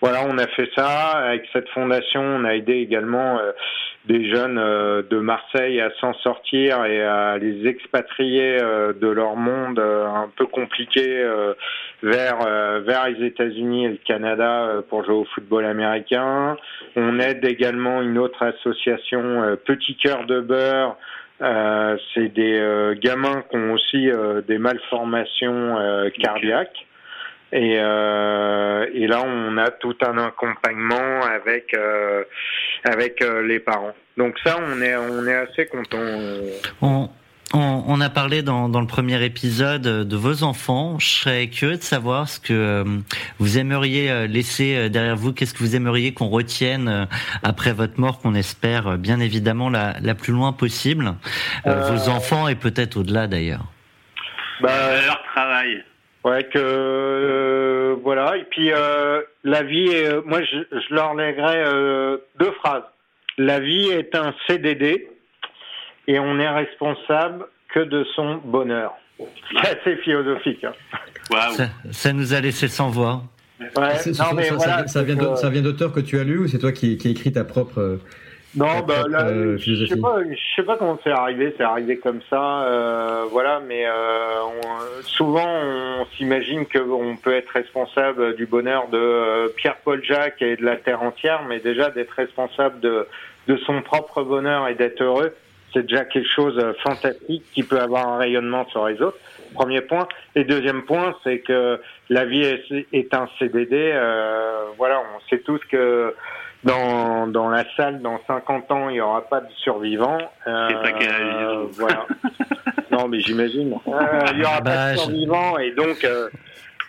Voilà, 0.01 0.25
on 0.29 0.37
a 0.39 0.47
fait 0.49 0.69
ça 0.77 1.13
avec 1.13 1.49
cette 1.53 1.69
fondation. 1.71 2.21
On 2.21 2.45
a 2.45 2.55
aidé 2.55 2.75
également 2.75 3.39
des 4.07 4.29
jeunes 4.31 4.59
euh, 4.59 5.03
de 5.09 5.19
Marseille 5.19 5.81
à 5.81 5.91
s'en 6.01 6.13
sortir 6.15 6.85
et 6.85 7.03
à 7.03 7.39
les 7.39 7.67
expatrier 7.67 8.59
euh, 8.61 8.93
de 8.93 9.07
leur 9.07 9.37
monde 9.37 9.79
euh, 9.79 10.07
un 10.07 10.29
peu 10.37 10.47
compliqué 10.47 11.23
vers 12.03 12.39
vers 12.81 13.09
les 13.09 13.27
États-Unis 13.27 13.85
et 13.87 13.89
le 13.89 13.99
Canada 14.05 14.83
pour 14.89 15.05
jouer 15.05 15.15
au 15.15 15.25
football 15.25 15.65
américain. 15.65 16.57
On 16.97 17.19
aide 17.21 17.45
également 17.45 18.03
une 18.03 18.19
autre 18.19 18.43
association, 18.43 19.57
Petit 19.65 19.97
Cœur 19.97 20.25
de 20.27 20.41
Beurre. 20.41 20.97
C'est 22.15 22.29
des 22.29 22.95
gamins 23.01 23.43
qui 23.49 23.57
ont 23.57 23.73
aussi 23.73 24.11
des 24.49 24.59
malformations 24.59 25.77
cardiaques. 26.19 26.87
Et, 27.55 27.77
euh, 27.79 28.87
et 28.95 29.07
là, 29.07 29.23
on 29.27 29.59
a 29.59 29.71
tout 29.71 29.97
un 30.01 30.17
accompagnement 30.17 31.23
avec 31.23 31.75
euh, 31.75 32.25
avec 32.83 33.21
euh, 33.21 33.47
les 33.47 33.61
parents. 33.61 33.93
Donc 34.17 34.39
ça, 34.43 34.57
on 34.59 34.81
est 34.81 34.97
on 34.97 35.27
est 35.27 35.35
assez 35.35 35.67
content. 35.67 35.99
On, 36.81 37.11
on, 37.53 37.85
on 37.87 38.01
a 38.01 38.09
parlé 38.09 38.41
dans, 38.41 38.71
dans 38.71 38.81
le 38.81 38.87
premier 38.87 39.23
épisode 39.23 39.83
de 39.83 40.17
vos 40.17 40.45
enfants. 40.45 40.99
Je 40.99 41.07
serais 41.09 41.49
curieux 41.49 41.77
de 41.77 41.83
savoir 41.83 42.27
ce 42.27 42.41
que 42.41 42.55
euh, 42.55 42.85
vous 43.39 43.59
aimeriez 43.59 44.27
laisser 44.29 44.89
derrière 44.89 45.17
vous. 45.17 45.35
Qu'est-ce 45.35 45.53
que 45.53 45.59
vous 45.59 45.77
aimeriez 45.77 46.15
qu'on 46.15 46.29
retienne 46.29 46.89
euh, 46.89 47.05
après 47.43 47.75
votre 47.75 48.01
mort, 48.01 48.19
qu'on 48.21 48.35
espère 48.35 48.97
bien 48.97 49.21
évidemment 49.21 49.69
la, 49.69 49.97
la 50.01 50.15
plus 50.15 50.33
loin 50.33 50.55
possible? 50.55 51.17
Euh, 51.67 51.91
Vos 51.91 52.09
enfants 52.09 52.49
et 52.49 52.55
peut-être 52.55 52.97
au-delà 52.97 53.27
d'ailleurs. 53.27 53.67
Bah, 54.63 54.71
leur 55.05 55.23
travail. 55.35 55.85
Ouais, 56.25 56.45
que 56.45 56.59
euh, 56.59 57.97
voilà. 58.03 58.37
Et 58.37 58.45
puis 58.45 58.71
euh, 58.73 59.23
la 59.45 59.63
vie, 59.63 59.89
est, 59.89 60.07
euh, 60.07 60.23
moi 60.25 60.41
je, 60.43 60.59
je 60.79 60.95
leur 60.95 61.15
lèguerais 61.15 61.65
euh, 61.67 62.19
deux 62.39 62.53
phrases. 62.53 62.85
La 63.39 63.59
vie 63.61 63.89
est 63.89 64.15
un 64.15 64.33
CDD 64.47 65.09
et 66.07 66.19
on 66.19 66.39
est 66.39 66.49
responsable 66.49 67.47
que 67.75 67.81
de 67.81 68.05
son 68.15 68.37
bonheur. 68.45 68.93
C'est 69.51 69.81
assez 69.81 69.97
philosophique. 70.03 70.63
Hein. 70.65 70.73
Waouh. 71.31 71.53
Ça, 71.55 71.65
ça 71.91 72.13
nous 72.13 72.35
a 72.35 72.41
laissé 72.41 72.69
sans 72.69 72.91
voix. 72.91 73.23
Ouais, 73.61 73.69
non, 74.07 74.13
ça, 74.15 74.31
mais 74.35 74.43
ça- 74.45 74.55
voilà, 74.55 74.79
ça- 74.79 74.87
ça 74.89 75.05
c'est 75.37 75.51
vient 75.51 75.63
d'auteurs 75.63 75.93
que 75.93 76.01
tu 76.01 76.19
as 76.19 76.25
lu 76.25 76.39
ou 76.39 76.49
c'est 76.49 76.59
toi 76.59 76.73
qui, 76.73 76.99
qui 76.99 77.11
écrit 77.11 77.33
ta 77.33 77.45
propre 77.45 77.79
euh, 77.81 77.97
Non, 78.55 78.81
bah, 78.87 79.05
là, 79.09 79.27
euh, 79.29 79.57
je 79.59 79.87
sais 79.87 79.99
pas, 79.99 80.19
je 80.31 80.55
sais 80.57 80.63
pas 80.63 80.77
comment 80.77 80.99
c'est 81.03 81.11
arrivé. 81.11 81.55
C'est 81.57 81.63
arrivé 81.63 81.97
comme 81.97 82.21
ça, 82.29 82.65
euh, 82.65 83.25
voilà. 83.31 83.61
Mais 83.67 83.87
euh, 83.87 84.43
on- 84.43 85.03
souvent, 85.03 85.49
on 85.49 86.05
s'imagine 86.17 86.67
qu'on 86.67 87.17
peut 87.17 87.33
être 87.35 87.49
responsable 87.51 88.37
du 88.37 88.45
bonheur 88.47 88.89
de 88.89 88.99
euh, 88.99 89.49
Pierre-Paul 89.57 90.05
Jacques 90.05 90.43
et 90.43 90.57
de 90.57 90.65
la 90.65 90.77
terre 90.77 91.03
entière, 91.03 91.43
mais 91.49 91.61
déjà 91.61 91.91
d'être 91.91 92.11
responsable 92.13 92.81
de 92.81 93.07
de 93.49 93.57
son 93.57 93.83
propre 93.83 94.23
bonheur 94.23 94.69
et 94.69 94.75
d'être 94.77 95.03
heureux, 95.03 95.35
c'est 95.73 95.83
déjà 95.83 96.05
quelque 96.05 96.29
chose 96.29 96.55
de 96.55 96.75
fantastique 96.75 97.43
qui 97.53 97.65
peut 97.65 97.81
avoir 97.81 98.07
un 98.07 98.19
rayonnement 98.19 98.69
sur 98.69 98.87
les 98.87 99.03
autres. 99.03 99.19
Premier 99.55 99.81
point. 99.81 100.07
Et 100.37 100.45
deuxième 100.45 100.83
point, 100.83 101.17
c'est 101.25 101.41
que 101.41 101.81
la 102.09 102.25
vie 102.25 102.43
est, 102.45 102.87
est 102.93 103.13
un 103.15 103.29
CDD. 103.41 103.91
Euh, 103.93 104.67
voilà, 104.79 105.01
on 105.17 105.21
sait 105.29 105.39
tous 105.41 105.59
que 105.71 106.15
dans, 106.65 107.27
dans 107.27 107.49
la 107.49 107.65
salle 107.77 108.01
dans 108.03 108.21
50 108.27 108.71
ans, 108.71 108.89
il 108.89 108.95
n'y 108.95 109.01
aura 109.01 109.23
pas 109.29 109.41
de 109.41 109.51
survivants. 109.57 110.19
Euh, 110.47 110.69
C'est 110.69 110.83
pas 110.83 110.99
qu'elle 110.99 111.11
a 111.11 111.15
euh, 111.15 111.67
dit. 111.67 111.77
Voilà. 111.79 112.07
non, 112.91 113.09
mais 113.09 113.21
j'imagine. 113.21 113.75
Euh, 113.89 114.25
il 114.33 114.39
n'y 114.39 114.45
aura 114.45 114.61
Bah, 114.61 114.71
pas 114.71 114.91
de 114.93 114.97
je- 114.97 115.01
survivants 115.03 115.59
et 115.59 115.71
donc 115.73 116.05
euh, 116.05 116.29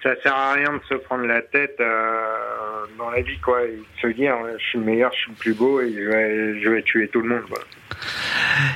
ça 0.03 0.11
sert 0.21 0.35
à 0.35 0.53
rien 0.53 0.73
de 0.73 0.81
se 0.89 0.95
prendre 0.95 1.25
la 1.25 1.41
tête 1.41 1.77
euh, 1.79 2.85
dans 2.97 3.09
la 3.09 3.21
vie, 3.21 3.37
quoi. 3.39 3.63
Et 3.63 3.77
de 3.77 3.83
se 4.01 4.07
dire, 4.07 4.35
je 4.57 4.63
suis 4.65 4.77
le 4.79 4.83
meilleur, 4.85 5.11
je 5.13 5.17
suis 5.17 5.31
le 5.31 5.37
plus 5.37 5.53
beau 5.53 5.81
et 5.81 5.93
je 5.93 6.01
vais, 6.09 6.61
je 6.61 6.69
vais 6.69 6.81
tuer 6.83 7.07
tout 7.07 7.21
le 7.21 7.29
monde. 7.29 7.43
Quoi. 7.49 7.59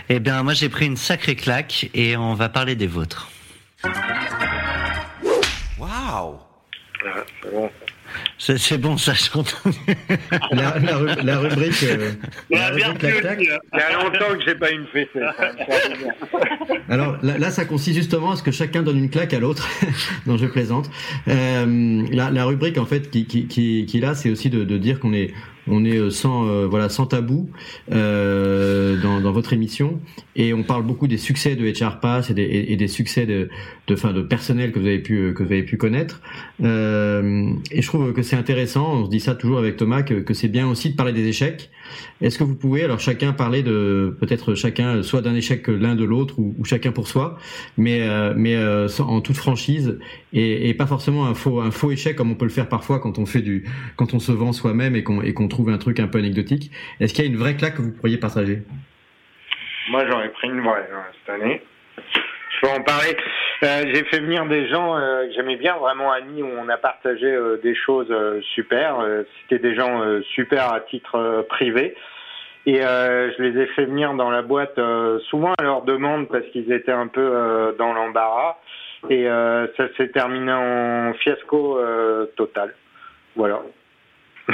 Eh 0.10 0.20
bien, 0.20 0.42
moi, 0.44 0.54
j'ai 0.54 0.70
pris 0.70 0.86
une 0.86 0.96
sacrée 0.96 1.36
claque 1.36 1.90
et 1.94 2.16
on 2.18 2.34
va 2.34 2.48
parler 2.50 2.76
des 2.76 2.88
vôtres. 2.88 3.28
Waouh 5.78 6.40
Voilà, 7.02 7.24
c'est 7.44 7.52
bon. 7.54 7.70
C'est 8.40 8.58
c'est 8.60 8.78
bon, 8.78 8.98
ça, 8.98 9.14
j'ai 9.14 9.30
entendu. 9.34 9.76
La, 10.52 10.78
la 10.80 11.16
la 11.24 11.40
rubrique. 11.40 11.84
euh, 11.84 12.12
la 12.52 12.68
rubrique 12.70 12.98
clac-clac. 13.00 13.40
Il 13.42 13.80
y 13.80 13.82
a 13.82 13.94
longtemps 13.94 14.38
que 14.38 14.44
j'ai 14.46 14.56
pas 14.56 14.70
une 14.70 14.86
fessée. 14.88 15.20
Alors 16.90 17.18
là, 17.24 17.38
là, 17.38 17.52
ça 17.52 17.66
consiste 17.66 17.98
justement 17.98 18.32
à 18.32 18.36
ce 18.36 18.44
que 18.44 18.52
chacun 18.52 18.84
donne 18.84 18.98
une 18.98 19.10
claque 19.10 19.34
à 19.34 19.40
l'autre. 19.40 19.68
non, 20.28 20.38
je 20.38 20.46
plaisante. 20.46 20.90
Euh, 21.28 22.06
la, 22.12 22.30
la 22.30 22.46
rubrique 22.46 22.78
en 22.78 22.86
fait 22.86 23.10
qui, 23.10 23.26
qui, 23.26 23.48
qui, 23.48 23.86
qui 23.88 23.98
est 23.98 24.02
là, 24.02 24.14
c'est 24.16 24.30
aussi 24.30 24.50
de, 24.50 24.64
de 24.64 24.78
dire 24.78 25.00
qu'on 25.00 25.14
est 25.14 25.34
on 25.68 25.86
est 25.86 25.98
euh, 25.98 26.10
sans 26.10 26.48
euh, 26.48 26.66
voilà 26.68 26.90
sans 26.90 27.06
tabou 27.06 27.50
euh, 27.92 29.02
dans, 29.02 29.22
dans 29.22 29.32
votre 29.32 29.54
émission. 29.54 30.00
Et 30.36 30.54
on 30.54 30.64
parle 30.64 30.84
beaucoup 30.84 31.08
des 31.08 31.18
succès 31.18 31.56
de 31.56 31.66
HR 31.68 32.00
Pass 32.00 32.30
et 32.30 32.34
des, 32.34 32.88
succès 32.88 33.26
de 33.26 33.50
de 33.88 33.96
fin 33.96 34.14
de 34.14 34.22
personnel 34.22 34.72
que 34.72 34.80
vous 34.80 34.86
avez 34.86 35.00
pu 35.00 35.34
que 35.36 35.44
vous 35.44 35.52
avez 35.52 35.64
pu 35.64 35.78
connaître. 35.78 36.22
Et 36.60 36.64
je 37.82 37.88
trouve 37.88 38.14
que 38.14 38.22
c'est 38.22 38.36
intéressant 38.36 39.02
on 39.02 39.06
se 39.06 39.10
dit 39.10 39.20
ça 39.20 39.36
toujours 39.36 39.58
avec 39.58 39.78
Thomas 39.78 40.04
que, 40.04 40.34
c'est 40.34 40.48
bien 40.48 40.68
aussi 40.68 40.92
de 40.92 40.96
parler 40.96 41.14
des 41.14 41.28
échecs. 41.28 41.72
Est-ce 42.22 42.38
que 42.38 42.44
vous 42.44 42.56
pouvez 42.56 42.84
alors 42.84 43.00
chacun 43.00 43.34
parler 43.34 43.64
de 43.64 44.16
peut-être 44.20 44.54
chacun 44.54 45.02
soit 45.02 45.22
d'un 45.22 45.36
échec 45.36 45.68
l'un 45.68 45.96
de 45.96 46.04
l'autre 46.04 46.38
ou, 46.38 46.54
chacun 46.66 46.92
pour 46.92 47.08
soi 47.08 47.40
mais 47.78 48.08
mais 48.36 48.58
en 49.00 49.22
toute 49.22 49.38
franchise 49.38 49.98
et, 50.34 50.74
pas 50.74 50.86
forcément 50.86 51.26
un 51.26 51.34
faux 51.34 51.92
échec 51.92 52.16
comme 52.16 52.32
on 52.32 52.36
peut 52.36 52.46
le 52.46 52.52
faire 52.52 52.70
parfois 52.70 53.00
quand 53.00 53.18
on 53.18 53.26
fait 53.26 53.42
du 53.42 53.66
quand 53.96 54.14
on 54.14 54.20
se 54.20 54.32
vend 54.32 54.52
soi-même 54.52 54.96
et 54.96 55.04
qu'on 55.04 55.48
trouve 55.48 55.70
un 55.70 55.78
truc 55.78 56.00
un 56.00 56.08
peu 56.08 56.20
anecdotique 56.20 56.72
est-ce 57.00 57.14
qu'il 57.14 57.26
y 57.26 57.28
a 57.28 57.32
une 57.32 57.38
vraie 57.38 57.56
claque 57.56 57.76
que 57.76 57.82
vous 57.82 57.92
pourriez 57.92 58.18
partager? 58.18 58.64
Moi, 59.90 60.04
ai 60.04 60.30
pris 60.30 60.50
une 60.50 60.62
vraie 60.62 60.90
hein, 60.94 61.04
cette 61.26 61.36
année. 61.42 61.62
Je 61.96 62.62
peux 62.62 62.74
en 62.74 62.84
parler. 62.84 63.16
Euh, 63.64 63.84
j'ai 63.94 64.04
fait 64.06 64.20
venir 64.20 64.46
des 64.46 64.68
gens 64.68 64.98
euh, 64.98 65.28
que 65.28 65.34
j'aimais 65.34 65.56
bien, 65.56 65.78
vraiment 65.78 66.12
amis, 66.12 66.44
où 66.44 66.50
on 66.60 66.68
a 66.70 66.78
partagé 66.78 67.26
euh, 67.26 67.58
des 67.64 67.74
choses 67.74 68.08
euh, 68.12 68.42
super. 68.54 69.00
Euh, 69.00 69.24
C'était 69.42 69.62
des 69.62 69.76
gens 69.76 70.02
euh, 70.02 70.22
super 70.36 70.74
à 70.74 70.82
titre 70.82 71.16
euh, 71.16 71.44
privé. 71.44 71.96
Et 72.66 72.84
euh, 72.84 73.32
je 73.38 73.44
les 73.44 73.62
ai 73.62 73.68
fait 73.68 73.86
venir 73.86 74.14
dans 74.14 74.30
la 74.30 74.42
boîte 74.42 74.78
euh, 74.78 75.20
souvent 75.30 75.54
à 75.58 75.64
leur 75.64 75.84
demande 75.84 76.28
parce 76.28 76.46
qu'ils 76.48 76.72
étaient 76.72 76.92
un 76.92 77.08
peu 77.08 77.22
euh, 77.22 77.72
dans 77.78 77.94
l'embarras. 77.94 78.58
Et 79.10 79.28
euh, 79.28 79.68
ça 79.78 79.88
s'est 79.96 80.10
terminé 80.10 80.52
en 80.52 81.14
fiasco 81.14 81.78
euh, 81.78 82.26
total. 82.36 82.74
Voilà. 83.36 83.62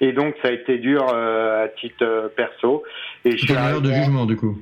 Et 0.00 0.12
donc 0.12 0.34
ça 0.42 0.48
a 0.48 0.52
été 0.52 0.78
dur 0.78 1.06
euh, 1.12 1.64
à 1.64 1.68
titre 1.68 2.32
perso. 2.36 2.82
Et 3.24 3.36
je 3.36 3.52
une 3.52 3.58
erreur 3.58 3.80
de 3.80 3.92
jugement 3.92 4.26
du 4.26 4.36
coup? 4.36 4.58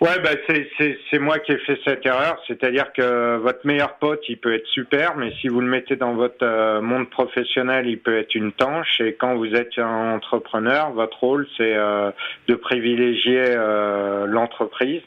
Ouais, 0.00 0.18
bah 0.22 0.30
c'est 0.46 0.68
c'est 0.76 0.98
c'est 1.08 1.18
moi 1.20 1.38
qui 1.38 1.52
ai 1.52 1.58
fait 1.58 1.78
cette 1.84 2.04
erreur, 2.04 2.36
c'est-à-dire 2.48 2.92
que 2.92 3.36
votre 3.36 3.64
meilleur 3.64 3.94
pote, 3.94 4.20
il 4.28 4.38
peut 4.38 4.52
être 4.52 4.66
super, 4.66 5.16
mais 5.16 5.32
si 5.40 5.46
vous 5.48 5.60
le 5.60 5.68
mettez 5.68 5.94
dans 5.94 6.14
votre 6.14 6.42
euh, 6.44 6.80
monde 6.82 7.08
professionnel, 7.08 7.86
il 7.86 7.98
peut 7.98 8.18
être 8.18 8.34
une 8.34 8.50
tanche. 8.52 9.00
Et 9.00 9.14
quand 9.14 9.36
vous 9.36 9.54
êtes 9.54 9.78
un 9.78 10.14
entrepreneur, 10.14 10.90
votre 10.90 11.18
rôle, 11.20 11.46
c'est 11.56 11.74
euh, 11.74 12.10
de 12.48 12.54
privilégier 12.54 13.44
euh, 13.48 14.26
l'entreprise. 14.26 15.00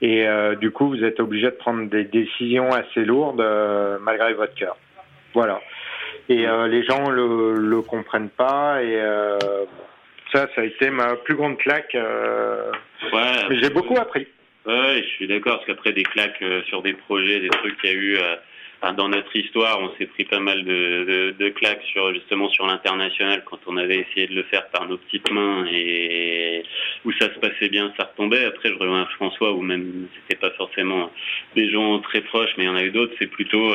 Et 0.00 0.26
euh, 0.28 0.54
du 0.54 0.70
coup, 0.70 0.88
vous 0.88 1.02
êtes 1.04 1.20
obligé 1.20 1.46
de 1.46 1.56
prendre 1.56 1.88
des 1.88 2.04
décisions 2.04 2.70
assez 2.70 3.04
lourdes 3.04 3.40
euh, 3.40 3.98
malgré 4.00 4.32
votre 4.34 4.54
cœur. 4.54 4.76
Voilà. 5.34 5.60
Et 6.28 6.46
euh, 6.46 6.68
les 6.68 6.84
gens 6.84 7.10
le 7.10 7.54
le 7.54 7.82
comprennent 7.82 8.28
pas. 8.30 8.82
Et 8.82 8.96
euh, 8.96 9.38
ça, 10.32 10.46
ça 10.54 10.60
a 10.60 10.64
été 10.64 10.90
ma 10.90 11.16
plus 11.16 11.34
grande 11.34 11.58
claque. 11.58 11.94
euh, 11.94 12.70
Ouais, 13.12 13.56
j'ai 13.60 13.70
beaucoup 13.70 13.96
appris. 13.96 14.26
Ouais, 14.66 15.02
je 15.02 15.08
suis 15.16 15.26
d'accord, 15.26 15.56
parce 15.56 15.66
qu'après 15.66 15.92
des 15.92 16.02
claques 16.02 16.42
euh, 16.42 16.62
sur 16.64 16.82
des 16.82 16.92
projets, 16.92 17.40
des 17.40 17.48
trucs 17.48 17.80
qu'il 17.80 17.90
y 17.90 17.92
a 17.92 17.96
eu 17.96 18.16
euh, 18.16 18.36
dans 18.96 19.08
notre 19.08 19.34
histoire, 19.34 19.80
on 19.80 19.90
s'est 19.96 20.06
pris 20.06 20.24
pas 20.24 20.38
mal 20.38 20.64
de, 20.64 21.04
de, 21.04 21.34
de 21.38 21.48
claques 21.50 21.82
sur 21.92 22.14
justement 22.14 22.48
sur 22.48 22.66
l'international 22.66 23.42
quand 23.44 23.58
on 23.66 23.76
avait 23.76 23.98
essayé 23.98 24.28
de 24.28 24.34
le 24.34 24.44
faire 24.44 24.68
par 24.68 24.88
nos 24.88 24.96
petites 24.98 25.30
mains 25.32 25.66
et 25.70 26.62
où 27.04 27.12
ça 27.12 27.32
se 27.32 27.38
passait 27.40 27.68
bien, 27.68 27.92
ça 27.96 28.04
retombait. 28.04 28.44
Après, 28.44 28.68
je 28.68 28.74
reviens 28.74 29.02
à 29.02 29.06
François, 29.06 29.52
où 29.52 29.62
même 29.62 30.06
c'était 30.14 30.40
pas 30.40 30.50
forcément 30.50 31.10
des 31.56 31.70
gens 31.70 31.98
très 32.00 32.20
proches, 32.20 32.50
mais 32.56 32.64
il 32.64 32.66
y 32.66 32.70
en 32.70 32.76
a 32.76 32.84
eu 32.84 32.90
d'autres. 32.90 33.14
C'est 33.18 33.26
plutôt 33.26 33.74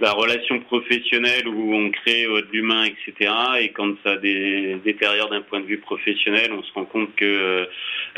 la 0.00 0.12
relation 0.12 0.58
professionnelle 0.60 1.46
où 1.46 1.74
on 1.74 1.90
crée 1.90 2.24
euh, 2.24 2.42
de 2.42 2.48
l'humain, 2.52 2.84
etc. 2.84 3.32
Et 3.60 3.68
quand 3.70 3.94
ça 4.02 4.16
dé- 4.16 4.76
détériore 4.82 5.28
d'un 5.28 5.42
point 5.42 5.60
de 5.60 5.66
vue 5.66 5.78
professionnel, 5.78 6.52
on 6.52 6.62
se 6.62 6.72
rend 6.72 6.86
compte 6.86 7.14
que 7.16 7.24
euh, 7.24 7.64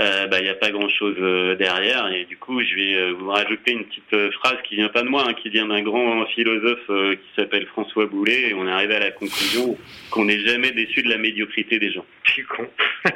euh, 0.01 0.27
bah, 0.29 0.39
il 0.39 0.45
n'y 0.45 0.49
a 0.51 0.55
pas 0.55 0.71
grand 0.71 0.89
chose 0.89 1.17
derrière 1.59 2.09
et 2.13 2.25
du 2.25 2.37
coup 2.37 2.61
je 2.63 2.75
vais 2.75 3.13
vous 3.13 3.29
rajouter 3.29 3.73
une 3.73 3.85
petite 3.85 4.33
phrase 4.33 4.57
qui 4.65 4.77
vient 4.77 4.89
pas 4.89 5.03
de 5.03 5.09
moi 5.09 5.25
hein, 5.29 5.35
qui 5.35 5.51
vient 5.51 5.67
d'un 5.67 5.83
grand 5.83 6.22
philosophe 6.27 6.79
euh, 6.91 7.15
qui 7.15 7.41
s'appelle 7.41 7.67
François 7.67 8.07
Boulet 8.07 8.49
et 8.51 8.55
on 8.55 8.67
est 8.67 8.73
arrivé 8.73 8.97
à 8.97 9.01
la 9.01 9.11
conclusion 9.11 9.77
qu'on 10.11 10.25
n'est 10.25 10.41
jamais 10.41 10.71
déçu 10.73 11.03
de 11.03 11.09
la 11.11 11.19
médiocrité 11.19 11.79
des 11.79 11.93
gens 11.93 12.05
Je 12.25 12.31
suis 12.33 12.45
con. 12.45 12.67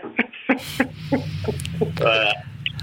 voilà. 1.98 2.32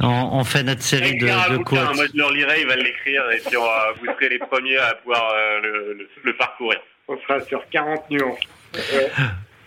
On, 0.01 0.29
on 0.39 0.43
fait 0.43 0.63
notre 0.63 0.81
série 0.81 1.17
de, 1.17 1.27
un 1.27 1.51
de 1.51 1.57
bouquin, 1.57 1.85
quotes. 1.85 1.95
moi 1.95 2.05
je 2.11 2.17
le 2.17 2.23
relirai 2.25 2.61
il 2.61 2.67
va 2.67 2.75
l'écrire 2.75 3.23
et 3.31 3.37
puis 3.45 3.55
on 3.57 3.63
va- 3.63 3.93
vous 3.99 4.05
serez 4.13 4.29
les 4.29 4.39
premiers 4.39 4.77
à 4.77 4.95
pouvoir 4.95 5.31
euh, 5.35 5.59
le, 5.61 5.93
le- 5.93 6.09
le 6.23 6.33
parcourir 6.35 6.79
On 7.07 7.17
sera 7.19 7.39
sur 7.41 7.61
40 7.69 8.09
nuances. 8.09 8.39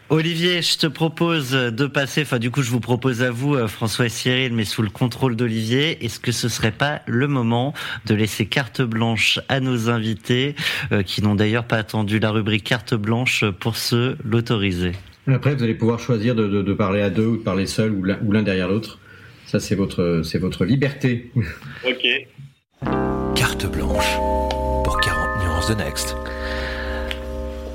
Olivier, 0.08 0.62
je 0.62 0.78
te 0.78 0.86
propose 0.86 1.50
de 1.50 1.86
passer, 1.86 2.22
enfin 2.22 2.38
du 2.38 2.52
coup 2.52 2.62
je 2.62 2.70
vous 2.70 2.78
propose 2.78 3.22
à 3.22 3.32
vous, 3.32 3.56
euh, 3.56 3.66
François 3.66 4.06
et 4.06 4.08
Cyril, 4.08 4.52
mais 4.52 4.64
sous 4.64 4.82
le 4.82 4.88
contrôle 4.88 5.34
d'Olivier, 5.34 6.04
est-ce 6.04 6.20
que 6.20 6.30
ce 6.30 6.48
serait 6.48 6.70
pas 6.70 7.02
le 7.06 7.26
moment 7.26 7.74
de 8.06 8.14
laisser 8.14 8.46
carte 8.46 8.82
blanche 8.82 9.40
à 9.48 9.58
nos 9.58 9.90
invités, 9.90 10.54
euh, 10.92 11.02
qui 11.02 11.22
n'ont 11.22 11.34
d'ailleurs 11.34 11.64
pas 11.64 11.78
attendu 11.78 12.20
la 12.20 12.30
rubrique 12.30 12.62
carte 12.62 12.94
blanche 12.94 13.44
pour 13.58 13.76
se 13.76 14.16
l'autoriser? 14.24 14.92
Après, 15.26 15.56
vous 15.56 15.64
allez 15.64 15.74
pouvoir 15.74 15.98
choisir 15.98 16.36
de, 16.36 16.46
de, 16.46 16.62
de 16.62 16.72
parler 16.72 17.00
à 17.00 17.10
deux 17.10 17.26
ou 17.26 17.36
de 17.38 17.42
parler 17.42 17.66
seul 17.66 17.90
ou 17.90 18.04
l'un 18.04 18.18
ou 18.24 18.30
l'un 18.30 18.44
derrière 18.44 18.68
l'autre. 18.68 19.00
Ça, 19.46 19.58
c'est 19.58 19.74
votre, 19.74 20.22
c'est 20.24 20.38
votre 20.38 20.64
liberté. 20.64 21.32
ok 21.84 22.06
Carte 23.34 23.66
blanche 23.72 24.16
pour 24.84 25.00
40 25.00 25.42
nuances 25.42 25.68
de 25.68 25.74
Next. 25.74 26.16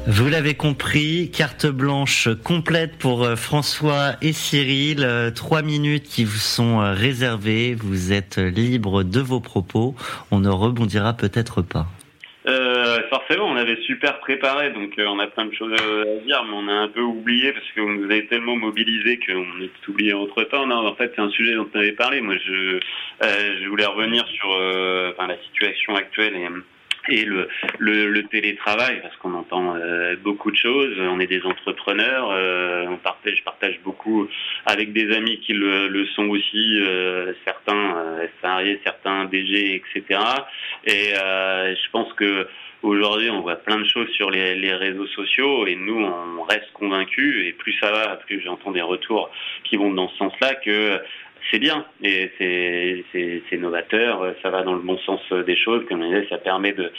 Vous 0.07 0.29
l'avez 0.29 0.55
compris, 0.55 1.29
carte 1.31 1.67
blanche 1.67 2.27
complète 2.43 2.97
pour 2.97 3.23
euh, 3.23 3.35
François 3.35 4.13
et 4.23 4.33
Cyril. 4.33 5.03
Euh, 5.03 5.29
Trois 5.29 5.61
minutes 5.61 6.05
qui 6.05 6.23
vous 6.23 6.39
sont 6.39 6.81
euh, 6.81 6.93
réservées. 6.93 7.75
Vous 7.75 8.11
êtes 8.11 8.39
libre 8.39 9.03
de 9.03 9.19
vos 9.19 9.39
propos. 9.39 9.93
On 10.31 10.39
ne 10.39 10.49
rebondira 10.49 11.13
peut-être 11.13 11.61
pas. 11.61 11.85
Euh, 12.47 12.97
forcément, 13.09 13.45
on 13.45 13.55
avait 13.55 13.79
super 13.83 14.19
préparé, 14.19 14.71
donc 14.71 14.93
on 14.97 15.19
a 15.19 15.27
plein 15.27 15.45
de 15.45 15.53
choses 15.53 15.73
à 15.73 16.25
dire, 16.25 16.43
mais 16.45 16.53
on 16.55 16.67
a 16.67 16.73
un 16.73 16.87
peu 16.87 17.01
oublié 17.01 17.53
parce 17.53 17.71
que 17.75 17.81
vous 17.81 18.05
avez 18.05 18.25
tellement 18.25 18.55
mobilisé 18.55 19.19
qu'on 19.19 19.43
a 19.43 19.67
tout 19.83 19.91
oublié 19.91 20.13
entre 20.13 20.43
temps. 20.45 20.65
Non, 20.65 20.87
en 20.87 20.95
fait, 20.95 21.13
c'est 21.15 21.21
un 21.21 21.29
sujet 21.29 21.53
dont 21.53 21.69
on 21.75 21.77
avait 21.77 21.91
parlé. 21.91 22.21
Moi, 22.21 22.37
je, 22.43 23.67
voulais 23.69 23.85
revenir 23.85 24.25
sur 24.27 24.49
la 24.59 25.37
situation 25.43 25.95
actuelle 25.95 26.35
et 26.35 26.47
et 27.09 27.25
le, 27.25 27.47
le, 27.79 28.09
le 28.09 28.23
télétravail 28.23 29.01
parce 29.01 29.15
qu'on 29.17 29.33
entend 29.33 29.75
euh, 29.75 30.15
beaucoup 30.21 30.51
de 30.51 30.55
choses. 30.55 30.95
On 30.99 31.19
est 31.19 31.27
des 31.27 31.43
entrepreneurs, 31.43 32.29
euh, 32.31 32.85
on 32.89 32.97
partage, 32.97 33.37
je 33.37 33.43
partage 33.43 33.79
beaucoup 33.83 34.27
avec 34.65 34.93
des 34.93 35.11
amis 35.15 35.39
qui 35.39 35.53
le, 35.53 35.87
le 35.87 36.05
sont 36.07 36.27
aussi, 36.27 36.79
euh, 36.81 37.33
certains 37.45 37.97
euh, 37.97 38.27
salariés, 38.41 38.79
certains 38.83 39.25
DG, 39.25 39.75
etc. 39.75 40.19
Et 40.85 41.13
euh, 41.15 41.75
je 41.75 41.89
pense 41.91 42.11
que 42.13 42.47
aujourd'hui 42.83 43.29
on 43.29 43.41
voit 43.41 43.57
plein 43.57 43.79
de 43.79 43.85
choses 43.85 44.09
sur 44.09 44.31
les, 44.31 44.55
les 44.55 44.73
réseaux 44.73 45.07
sociaux 45.07 45.67
et 45.67 45.75
nous 45.75 46.03
on 46.03 46.41
reste 46.43 46.71
convaincus 46.73 47.45
et 47.45 47.53
plus 47.53 47.73
ça 47.79 47.91
va, 47.91 48.15
plus 48.17 48.41
j'entends 48.41 48.71
des 48.71 48.81
retours 48.81 49.29
qui 49.63 49.77
vont 49.77 49.91
dans 49.93 50.09
ce 50.09 50.17
sens-là 50.17 50.55
que 50.55 50.99
c'est 51.49 51.59
bien 51.59 51.85
et 52.03 52.31
c'est 52.39 53.57
novateur, 53.57 54.33
ça 54.41 54.49
va 54.49 54.63
dans 54.63 54.73
le 54.73 54.81
bon 54.81 54.97
sens 54.99 55.21
des 55.45 55.55
choses. 55.55 55.85
Comme 55.87 56.03
ça 56.29 56.37
permet 56.37 56.73
de, 56.73 56.91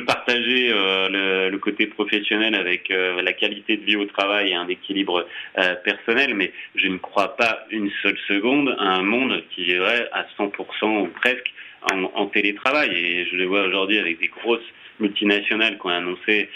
partager 0.00 0.70
euh, 0.72 1.50
le, 1.50 1.58
côté 1.58 1.86
professionnel 1.86 2.54
avec 2.54 2.90
euh, 2.90 3.22
la 3.22 3.32
qualité 3.32 3.76
de 3.76 3.84
vie 3.84 3.96
au 3.96 4.06
travail 4.06 4.50
et 4.50 4.54
un 4.54 4.68
équilibre 4.68 5.26
euh, 5.58 5.74
personnel. 5.76 6.34
Mais 6.34 6.52
je 6.74 6.88
ne 6.88 6.98
crois 6.98 7.36
pas 7.36 7.66
une 7.70 7.90
seule 8.02 8.18
seconde 8.28 8.74
à 8.78 8.94
un 8.94 9.02
monde 9.02 9.42
qui 9.50 9.62
irait 9.62 10.08
à 10.12 10.26
100% 10.38 11.02
ou 11.02 11.08
presque 11.08 11.52
en, 11.92 12.26
télétravail. 12.26 12.90
Et 12.92 13.26
je 13.26 13.36
le 13.36 13.44
vois 13.44 13.62
aujourd'hui 13.62 13.98
avec 13.98 14.18
des 14.18 14.28
grosses 14.28 14.60
multinationales 14.98 15.78
qui 15.78 15.86
ont 15.86 15.90
annoncé 15.90 16.48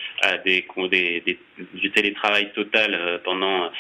des, 0.44 0.64
des, 0.90 1.38
du 1.74 1.90
télétravail 1.90 2.50
total 2.54 3.20
pendant 3.22 3.70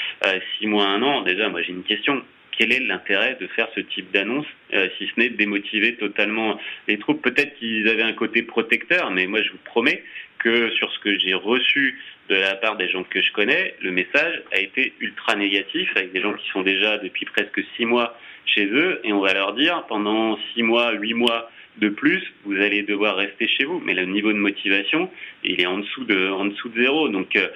six 0.58 0.66
mois, 0.66 0.86
un 0.86 1.02
an. 1.02 1.22
Déjà, 1.22 1.48
moi 1.48 1.62
j'ai 1.62 1.72
une 1.72 1.82
question 1.82 2.22
quel 2.60 2.74
est 2.74 2.80
l'intérêt 2.80 3.38
de 3.40 3.46
faire 3.46 3.68
ce 3.74 3.80
type 3.80 4.12
d'annonce, 4.12 4.44
euh, 4.74 4.86
si 4.98 5.06
ce 5.06 5.18
n'est 5.18 5.30
démotiver 5.30 5.94
totalement 5.94 6.60
les 6.88 6.98
troupes? 6.98 7.22
Peut-être 7.22 7.54
qu'ils 7.54 7.88
avaient 7.88 8.02
un 8.02 8.12
côté 8.12 8.42
protecteur, 8.42 9.10
mais 9.10 9.26
moi 9.26 9.40
je 9.40 9.50
vous 9.50 9.64
promets 9.64 10.02
que 10.38 10.68
sur 10.72 10.92
ce 10.92 10.98
que 10.98 11.18
j'ai 11.18 11.32
reçu 11.32 11.98
de 12.28 12.34
la 12.34 12.56
part 12.56 12.76
des 12.76 12.90
gens 12.90 13.02
que 13.02 13.22
je 13.22 13.32
connais, 13.32 13.76
le 13.80 13.92
message 13.92 14.42
a 14.52 14.58
été 14.58 14.92
ultra 15.00 15.36
négatif, 15.36 15.90
avec 15.96 16.12
des 16.12 16.20
gens 16.20 16.34
qui 16.34 16.50
sont 16.50 16.60
déjà 16.60 16.98
depuis 16.98 17.24
presque 17.24 17.62
six 17.78 17.86
mois 17.86 18.14
chez 18.44 18.66
eux, 18.66 19.00
et 19.04 19.12
on 19.14 19.20
va 19.20 19.32
leur 19.32 19.54
dire 19.54 19.86
pendant 19.88 20.38
six 20.52 20.62
mois, 20.62 20.92
huit 20.92 21.14
mois 21.14 21.50
de 21.78 21.88
plus, 21.88 22.22
vous 22.44 22.56
allez 22.56 22.82
devoir 22.82 23.16
rester 23.16 23.48
chez 23.48 23.64
vous. 23.64 23.80
Mais 23.86 23.94
le 23.94 24.04
niveau 24.04 24.32
de 24.34 24.38
motivation, 24.38 25.10
il 25.44 25.62
est 25.62 25.66
en 25.66 25.78
dessous 25.78 26.04
de, 26.04 26.28
en 26.28 26.44
dessous 26.44 26.68
de 26.68 26.82
zéro. 26.82 27.08
Donc, 27.08 27.36
euh, 27.36 27.48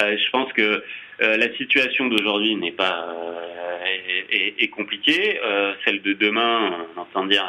euh, 0.00 0.16
je 0.16 0.30
pense 0.30 0.52
que 0.52 0.84
euh, 1.22 1.36
la 1.36 1.52
situation 1.54 2.08
d'aujourd'hui 2.08 2.56
n'est 2.56 2.72
pas 2.72 3.16
est, 4.30 4.54
est, 4.58 4.68
compliquée. 4.68 5.38
celle 5.84 6.00
de 6.02 6.12
demain, 6.12 6.86
on 6.96 7.00
entend 7.00 7.26
dire, 7.26 7.44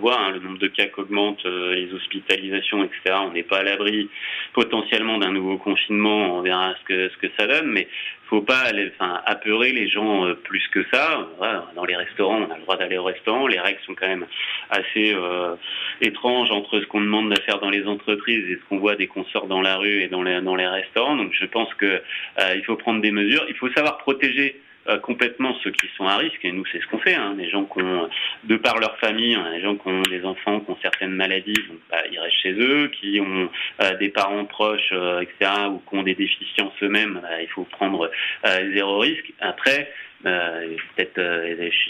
voit 0.00 0.18
hein, 0.18 0.30
le 0.30 0.40
nombre 0.40 0.58
de 0.58 0.68
cas 0.68 0.86
qu'augmente, 0.86 1.44
les 1.44 1.92
hospitalisations, 1.92 2.84
etc. 2.84 3.16
On 3.26 3.32
n'est 3.32 3.42
pas 3.42 3.58
à 3.58 3.62
l'abri 3.62 4.08
potentiellement 4.52 5.18
d'un 5.18 5.32
nouveau 5.32 5.56
confinement. 5.56 6.36
On 6.36 6.42
verra 6.42 6.74
ce 6.80 6.84
que 6.84 7.08
ce 7.08 7.16
que 7.16 7.26
ça 7.38 7.46
donne, 7.46 7.68
mais 7.68 7.88
faut 8.32 8.40
pas 8.40 8.72
enfin, 8.94 9.20
apeurer 9.26 9.72
les 9.72 9.88
gens 9.88 10.24
euh, 10.26 10.34
plus 10.34 10.66
que 10.68 10.82
ça. 10.90 11.28
dans 11.76 11.84
les 11.84 11.96
restaurants, 11.96 12.40
on 12.48 12.50
a 12.50 12.56
le 12.56 12.62
droit 12.62 12.78
d'aller 12.78 12.96
au 12.96 13.04
restaurant. 13.04 13.46
Les 13.46 13.60
règles 13.60 13.80
sont 13.84 13.94
quand 13.94 14.08
même 14.08 14.24
assez 14.70 15.12
euh, 15.14 15.54
étranges 16.00 16.50
entre 16.50 16.80
ce 16.80 16.86
qu'on 16.86 17.02
demande 17.02 17.28
de 17.28 17.38
faire 17.42 17.58
dans 17.58 17.68
les 17.68 17.84
entreprises 17.86 18.50
et 18.50 18.54
ce 18.54 18.68
qu'on 18.70 18.78
voit 18.78 18.96
dès 18.96 19.06
qu'on 19.06 19.24
sort 19.26 19.48
dans 19.48 19.60
la 19.60 19.76
rue 19.76 20.00
et 20.00 20.08
dans 20.08 20.22
les, 20.22 20.40
dans 20.40 20.56
les 20.56 20.66
restaurants. 20.66 21.16
Donc 21.16 21.34
je 21.38 21.44
pense 21.44 21.72
que 21.74 21.84
euh, 21.84 22.54
il 22.56 22.64
faut 22.64 22.76
prendre 22.76 23.02
des 23.02 23.10
mesures. 23.10 23.44
Il 23.50 23.54
faut 23.56 23.70
savoir 23.72 23.98
protéger 23.98 24.62
euh, 24.88 24.98
complètement 24.98 25.54
ceux 25.62 25.70
qui 25.70 25.86
sont 25.96 26.06
à 26.06 26.16
risque, 26.16 26.44
et 26.44 26.50
nous 26.50 26.64
c'est 26.72 26.80
ce 26.80 26.86
qu'on 26.88 26.98
fait, 26.98 27.14
hein, 27.14 27.36
les 27.38 27.48
gens 27.48 27.64
qui 27.66 27.80
ont, 27.80 28.08
de 28.42 28.56
par 28.56 28.78
leur 28.78 28.98
famille, 28.98 29.34
hein, 29.36 29.48
les 29.52 29.60
gens 29.60 29.76
qui 29.76 29.86
ont 29.86 30.02
des 30.02 30.24
enfants, 30.24 30.58
qui 30.58 30.70
ont 30.72 30.78
certaines 30.82 31.12
maladies, 31.12 31.54
donc 31.68 31.78
bah, 31.88 32.02
ils 32.10 32.18
restent 32.18 32.42
chez 32.42 32.52
eux, 32.54 32.88
qui 32.88 33.20
ont 33.20 33.48
euh, 33.80 33.96
des 33.98 34.08
parents 34.08 34.44
proches, 34.44 34.90
euh, 34.90 35.20
etc., 35.20 35.52
ou 35.70 35.80
qui 35.88 35.96
ont 35.96 36.02
des 36.02 36.16
déficiences 36.16 36.72
eux-mêmes, 36.82 37.20
bah, 37.22 37.40
il 37.40 37.48
faut 37.48 37.62
prendre 37.62 38.10
zéro 38.44 38.98
risque. 38.98 39.32
Après, 39.38 39.92
peut-être, 40.24 41.20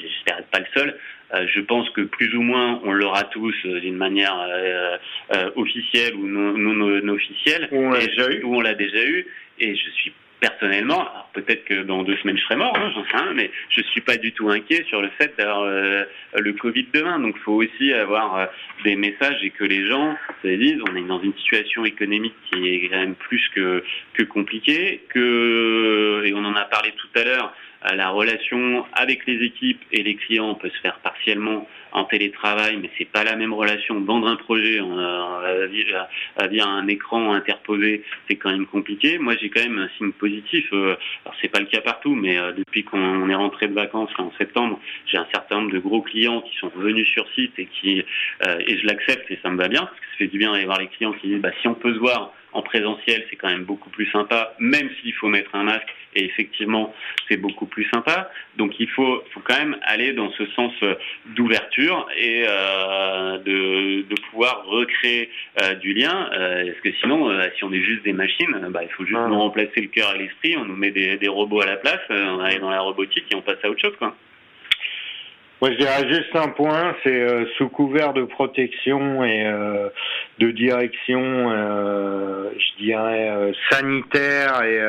j'espère 0.03 0.43
pas 0.51 0.61
le 0.61 0.67
seul, 0.75 0.99
je 1.47 1.61
pense 1.61 1.89
que 1.91 2.03
plus 2.03 2.35
ou 2.37 2.43
moins 2.43 2.81
on 2.85 2.93
l'aura 2.93 3.25
tous 3.25 3.55
d'une 3.65 3.97
manière 3.97 4.37
officielle 5.57 6.15
ou 6.15 6.27
non, 6.27 6.53
non, 6.59 7.13
officielle, 7.15 7.69
ou 7.73 7.87
on 8.57 8.61
l'a 8.61 8.75
déjà 8.75 9.05
eu, 9.05 9.27
et 9.59 9.75
je 9.75 9.91
suis 9.93 10.13
personnellement, 10.43 11.09
peut-être 11.35 11.65
que 11.65 11.85
dans 11.85 12.03
deux 12.03 12.17
semaines 12.17 12.37
je 12.37 12.43
serai 12.43 12.57
mort, 12.57 12.77
hein, 12.77 12.91
j'en 12.93 13.05
sais 13.05 13.17
rien, 13.17 13.33
mais 13.33 13.51
je 13.69 13.81
suis 13.81 14.01
pas 14.01 14.17
du 14.17 14.33
tout 14.33 14.51
inquiet 14.51 14.85
sur 14.89 15.01
le 15.01 15.09
fait 15.11 15.33
d'avoir 15.39 15.63
euh, 15.63 16.03
le 16.37 16.53
Covid 16.53 16.89
demain. 16.93 17.21
Donc 17.21 17.37
il 17.39 17.43
faut 17.43 17.63
aussi 17.63 17.93
avoir 17.93 18.37
euh, 18.37 18.47
des 18.83 18.97
messages 18.97 19.39
et 19.45 19.51
que 19.51 19.63
les 19.63 19.87
gens 19.87 20.17
se 20.43 20.49
disent 20.49 20.81
on 20.91 20.97
est 20.97 21.07
dans 21.07 21.21
une 21.21 21.35
situation 21.35 21.85
économique 21.85 22.35
qui 22.51 22.69
est 22.69 22.89
quand 22.89 22.97
même 22.97 23.15
plus 23.15 23.49
que, 23.55 23.85
que 24.15 24.25
compliquée, 24.25 25.05
que 25.11 26.23
et 26.25 26.35
on 26.35 26.45
en 26.45 26.57
a 26.57 26.65
parlé 26.65 26.93
tout 26.97 27.21
à 27.21 27.23
l'heure, 27.23 27.55
la 27.95 28.09
relation 28.11 28.85
avec 28.93 29.27
les 29.27 29.45
équipes 29.45 29.83
et 29.91 30.03
les 30.03 30.15
clients 30.15 30.55
peut 30.55 30.71
se 30.71 30.81
faire 30.81 30.99
partiellement 31.01 31.67
en 31.93 32.05
télétravail, 32.05 32.79
mais 32.81 32.91
c'est 32.97 33.11
pas 33.11 33.25
la 33.25 33.37
même 33.37 33.53
relation. 33.53 34.01
Vendre 34.01 34.29
un 34.29 34.37
projet 34.37 34.81
via 36.51 36.67
un 36.67 36.87
écran 36.89 37.33
interposé, 37.33 38.03
c'est 38.29 38.37
quand 38.37 38.51
même 38.51 38.67
compliqué. 38.67 39.19
Moi, 39.19 39.35
j'ai 39.41 39.51
quand 39.51 39.63
même 39.63 39.79
un 39.79 39.89
signe 39.99 40.13
positif. 40.13 40.67
Euh, 40.73 40.97
alors, 41.25 41.37
c'est 41.41 41.49
pas 41.49 41.61
le 41.61 41.67
cas 41.67 41.81
partout, 41.81 42.15
mais 42.15 42.39
euh, 42.39 42.53
depuis 42.53 42.85
qu'on 42.85 43.29
est 43.29 43.35
rentré 43.35 43.69
de 43.69 43.75
vacances 43.75 44.11
en 44.19 44.33
septembre, 44.39 44.81
j'ai 45.07 45.19
un 45.19 45.27
certain 45.33 45.61
nombre 45.61 45.73
de 45.73 45.79
gros 45.79 46.03
clients 46.03 46.41
qui 46.43 46.57
sont 46.57 46.71
revenus 46.75 47.09
sur 47.09 47.27
site 47.35 47.53
et 47.59 47.67
qui 47.67 48.05
euh, 48.47 48.59
et 48.67 48.79
je 48.79 48.87
l'accepte 48.87 49.31
et 49.31 49.39
ça 49.43 49.51
me 49.51 49.57
va 49.57 49.69
bien 49.69 49.85
parce 49.85 49.99
que 49.99 50.07
ça 50.07 50.17
fait 50.19 50.27
du 50.29 50.39
bien 50.39 50.53
d'aller 50.53 50.65
voir 50.65 50.81
les 50.81 50.89
clients 50.89 51.13
qui 51.13 51.29
disent 51.29 51.41
bah 51.41 51.51
si 51.61 51.69
on 51.69 51.75
peut 51.75 51.95
se 51.95 51.99
voir 51.99 52.33
en 52.53 52.63
présentiel, 52.63 53.25
c'est 53.31 53.37
quand 53.37 53.49
même 53.49 53.65
beaucoup 53.65 53.91
plus 53.91 54.07
sympa, 54.11 54.55
même 54.59 54.89
s'il 55.01 55.13
faut 55.15 55.29
mettre 55.29 55.55
un 55.55 55.65
masque. 55.65 55.89
Et 56.15 56.25
effectivement, 56.25 56.95
c'est 57.29 57.39
beaucoup 57.39 57.67
plus 57.67 57.85
sympa. 57.93 58.31
Donc 58.57 58.79
il 58.79 58.89
faut, 58.91 59.23
faut 59.33 59.41
quand 59.41 59.57
même 59.57 59.77
aller 59.83 60.13
dans 60.13 60.31
ce 60.33 60.47
sens 60.49 60.73
euh, 60.83 60.95
d'ouverture 61.35 62.07
et 62.17 62.45
euh, 62.47 63.39
de, 63.39 64.03
de, 64.03 64.15
pouvoir 64.31 64.65
recréer 64.67 65.31
euh, 65.63 65.75
du 65.77 65.95
lien. 65.95 66.29
Euh, 66.35 66.67
parce 66.67 66.81
que 66.81 66.93
sinon, 67.01 67.31
euh, 67.31 67.49
si 67.57 67.65
on 67.65 67.73
est 67.73 67.81
juste 67.81 68.03
des 68.03 68.13
machines, 68.13 68.55
bah, 68.71 68.83
il 68.83 68.91
faut 68.91 69.05
juste 69.05 69.21
nous 69.27 69.39
remplacer 69.39 69.81
le 69.81 69.89
cœur 69.89 70.15
et 70.15 70.19
l'esprit. 70.19 70.57
On 70.59 70.67
nous 70.67 70.77
met 70.77 70.91
des, 70.91 71.17
des 71.17 71.29
robots 71.29 71.63
à 71.63 71.67
la 71.67 71.77
place. 71.77 72.01
on 72.11 72.41
arrive 72.41 72.61
dans 72.61 72.71
la 72.71 72.81
robotique 72.81 73.25
et 73.31 73.35
on 73.35 73.43
passe 73.43 73.59
à 73.63 73.71
autre 73.71 73.81
chose, 73.81 73.97
quoi. 73.99 74.15
Moi, 75.63 75.71
je 75.71 75.77
dirais 75.77 76.09
juste 76.09 76.35
un 76.35 76.49
point, 76.49 76.93
c'est 77.05 77.21
euh, 77.21 77.45
sous 77.57 77.69
couvert 77.69 78.15
de 78.15 78.25
protection 78.25 79.23
et 79.23 79.47
euh, 79.47 79.91
de 80.41 80.51
direction, 80.51 81.23
euh, 81.23 82.51
je 82.59 82.83
dirais 82.83 83.53
sanitaire 83.71 84.61
et, 84.65 84.81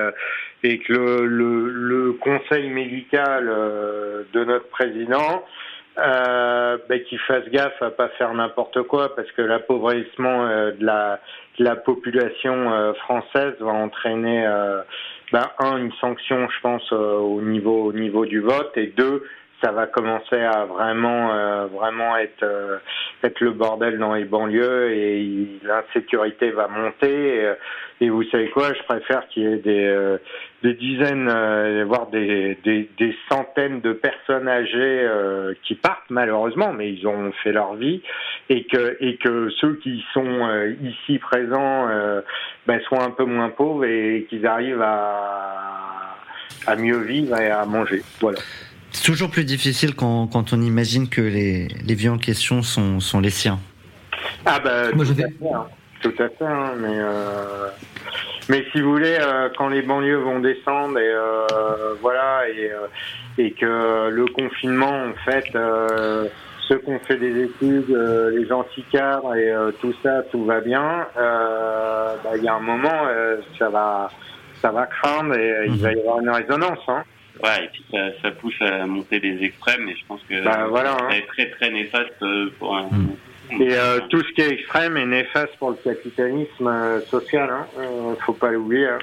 et 0.68 0.80
que 0.80 0.94
le, 0.94 1.28
le, 1.28 1.70
le 1.70 2.14
conseil 2.14 2.72
médical 2.72 3.46
de 4.34 4.44
notre 4.44 4.68
président, 4.70 5.46
euh, 6.00 6.80
ben, 6.90 7.04
qu'il 7.04 7.20
fasse 7.20 7.48
gaffe 7.50 7.80
à 7.84 7.92
pas 7.92 8.10
faire 8.18 8.34
n'importe 8.34 8.82
quoi 8.82 9.16
parce 9.16 9.32
que 9.34 9.44
l'appauvrissement 9.44 10.48
de 10.48 10.84
la, 10.84 11.20
de 11.60 11.66
la 11.66 11.76
population 11.76 12.96
française 12.96 13.54
va 13.60 13.74
entraîner 13.74 14.44
ben, 15.32 15.46
un 15.60 15.78
une 15.78 15.94
sanction, 16.02 16.50
je 16.50 16.62
pense, 16.64 16.92
au 16.92 17.42
niveau 17.42 17.84
au 17.86 17.94
niveau 17.94 18.26
du 18.26 18.40
vote 18.40 18.72
et 18.76 18.88
deux 18.88 19.24
ça 19.64 19.72
va 19.72 19.88
commencer 19.88 20.40
à 20.40 20.66
vraiment 20.66 21.34
euh, 21.34 21.68
vraiment 21.68 22.18
être 22.18 22.44
euh, 22.44 22.78
être 23.24 23.40
le 23.40 23.52
bordel 23.52 23.98
dans 23.98 24.14
les 24.14 24.26
banlieues 24.26 24.92
et 24.92 25.48
l'insécurité 25.64 26.52
va 26.52 26.68
monter. 26.68 27.54
Et, 28.02 28.10
vous 28.10 28.24
savez 28.24 28.50
quoi 28.50 28.74
je 28.74 28.84
préfère 28.84 29.26
qu'il 29.30 29.44
y 29.44 29.46
ait 29.46 29.58
des 29.58 29.86
euh, 29.86 30.18
dizaines 30.62 31.30
voire 31.86 32.08
des, 32.08 32.58
centaines 33.32 33.80
de 33.80 33.94
personnes 33.94 34.50
âgées 34.50 35.08
qui 35.64 35.76
partent 35.76 36.10
malheureusement 36.10 36.74
mais 36.74 36.92
ils 36.92 37.08
ont 37.08 37.32
fait 37.44 37.54
leur 37.54 37.76
vie. 37.76 38.02
Et 38.50 38.66
que 38.66 38.98
et 39.00 39.16
que 39.16 39.50
ceux 39.62 39.76
qui 39.76 40.04
sont 40.14 40.50
ici 40.82 41.18
présents 41.20 41.88
ben, 42.68 42.82
soient 42.82 43.04
un 43.04 43.12
peu 43.12 43.24
moins 43.24 43.50
pauvres 43.50 43.86
et 43.86 44.28
qu'ils 44.30 44.46
arrivent 44.46 44.82
à 44.82 46.18
à 46.68 46.76
mieux 46.76 47.00
vivre 47.00 47.40
et 47.40 47.50
à 47.50 47.66
manger. 47.66 48.02
Voilà 48.20 48.40
c'est 48.94 49.04
toujours 49.04 49.30
plus 49.30 49.44
difficile 49.44 49.96
quand, 49.96 50.28
quand, 50.28 50.54
on 50.54 50.62
imagine 50.62 51.10
que 51.10 51.22
les, 51.22 51.68
les 51.68 51.96
vieux 51.96 52.12
en 52.12 52.18
question 52.18 52.62
sont, 52.62 53.00
sont 53.00 53.20
les 53.20 53.32
siens. 53.32 53.60
Ah 54.46 54.60
bah 54.60 54.92
Moi, 54.94 55.06
tout, 55.06 55.12
à 55.12 55.16
fait, 55.16 55.54
hein. 55.54 55.66
tout 56.02 56.14
à 56.20 56.30
fait, 56.30 56.46
hein, 56.46 56.74
mais 56.78 56.96
euh, 56.96 57.68
mais 58.50 58.66
si 58.72 58.82
vous 58.82 58.92
voulez, 58.92 59.18
euh, 59.20 59.50
quand 59.58 59.70
les 59.70 59.82
banlieues 59.82 60.18
vont 60.18 60.40
descendre 60.40 61.00
et 61.00 61.10
euh, 61.10 61.96
voilà 62.02 62.44
et, 62.50 62.72
et 63.38 63.52
que 63.52 64.10
le 64.10 64.26
confinement 64.28 65.06
en 65.06 65.14
fait 65.26 65.46
ceux 66.68 66.78
qui 66.78 66.90
ont 66.90 67.00
fait 67.00 67.18
des 67.18 67.44
études, 67.44 67.90
les 67.90 68.52
antiquaires 68.52 69.22
et 69.36 69.52
tout 69.82 69.94
ça, 70.02 70.22
tout 70.32 70.46
va 70.46 70.62
bien. 70.62 71.08
Bah, 71.16 72.32
il 72.38 72.44
y 72.44 72.48
a 72.48 72.56
un 72.56 72.62
moment, 72.62 73.08
ça 73.60 73.70
va, 73.70 74.10
ça 74.62 74.72
va 74.72 74.86
craindre 74.86 75.36
et 75.36 75.66
il 75.68 75.78
va 75.82 75.92
y 75.92 76.00
avoir 76.00 76.20
une 76.20 76.30
résonance. 76.30 76.80
Hein. 76.88 77.04
Ouais, 77.42 77.66
et 77.66 77.70
puis 77.74 77.84
ça, 77.92 78.10
ça, 78.22 78.32
pousse 78.32 78.62
à 78.62 78.86
monter 78.86 79.20
des 79.20 79.44
extrêmes, 79.44 79.88
et 79.90 79.96
je 79.96 80.06
pense 80.08 80.22
que 80.30 80.44
bah, 80.44 80.68
voilà, 80.70 80.92
ça 80.92 81.08
hein. 81.10 81.22
très 81.28 81.50
très 81.50 81.72
néfaste 81.72 82.22
euh, 82.22 82.52
pour 82.60 82.76
un. 82.76 82.84
Mm. 82.84 83.16
Et 83.60 83.70
euh, 83.72 84.00
tout 84.10 84.22
ce 84.22 84.34
qui 84.34 84.42
est 84.42 84.52
extrême 84.52 84.98
est 84.98 85.06
néfaste 85.06 85.54
pour 85.60 85.72
le 85.72 85.78
capitalisme 85.84 86.68
euh, 86.68 87.02
social, 87.02 87.50
hein. 87.52 87.66
Euh, 87.80 88.16
faut 88.26 88.34
pas 88.34 88.52
l'oublier. 88.52 88.88
Hein. 88.88 89.00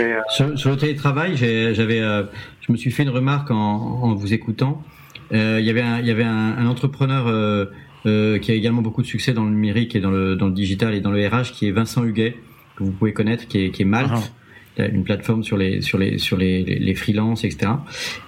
Euh, 0.00 0.20
sur, 0.28 0.58
sur, 0.58 0.70
le 0.70 0.76
télétravail, 0.76 1.36
j'avais, 1.36 2.00
je 2.00 2.72
me 2.72 2.76
suis 2.76 2.90
fait 2.90 3.02
une 3.02 3.10
remarque 3.10 3.50
en, 3.50 3.54
en 3.56 4.14
vous 4.14 4.34
écoutant. 4.34 4.82
Il 5.30 5.60
y 5.60 5.70
avait 5.70 5.80
un, 5.80 6.00
il 6.00 6.06
y 6.06 6.10
avait 6.10 6.24
un, 6.24 6.58
un 6.58 6.66
entrepreneur 6.66 7.68
qui 8.04 8.50
a 8.50 8.54
également 8.54 8.82
beaucoup 8.82 9.00
de 9.00 9.06
succès 9.06 9.32
dans 9.32 9.44
le 9.44 9.50
numérique 9.50 9.96
et 9.96 10.00
dans 10.00 10.10
le, 10.10 10.36
dans 10.36 10.46
le 10.46 10.52
digital 10.52 10.94
et 10.94 11.00
dans 11.00 11.12
le 11.12 11.26
RH, 11.26 11.52
qui 11.52 11.66
est 11.66 11.70
Vincent 11.70 12.04
Huguet, 12.04 12.36
que 12.76 12.84
vous 12.84 12.92
pouvez 12.92 13.14
connaître, 13.14 13.48
qui 13.48 13.64
est, 13.64 13.70
qui 13.70 13.82
est 13.82 13.86
Malte. 13.86 14.10
Ah 14.14 14.45
une 14.78 15.04
plateforme 15.04 15.42
sur 15.42 15.56
les 15.56 15.80
sur 15.80 15.98
les 15.98 16.18
sur 16.18 16.36
les 16.36 16.62
les, 16.64 16.94
freelances, 16.94 17.44
etc. 17.44 17.72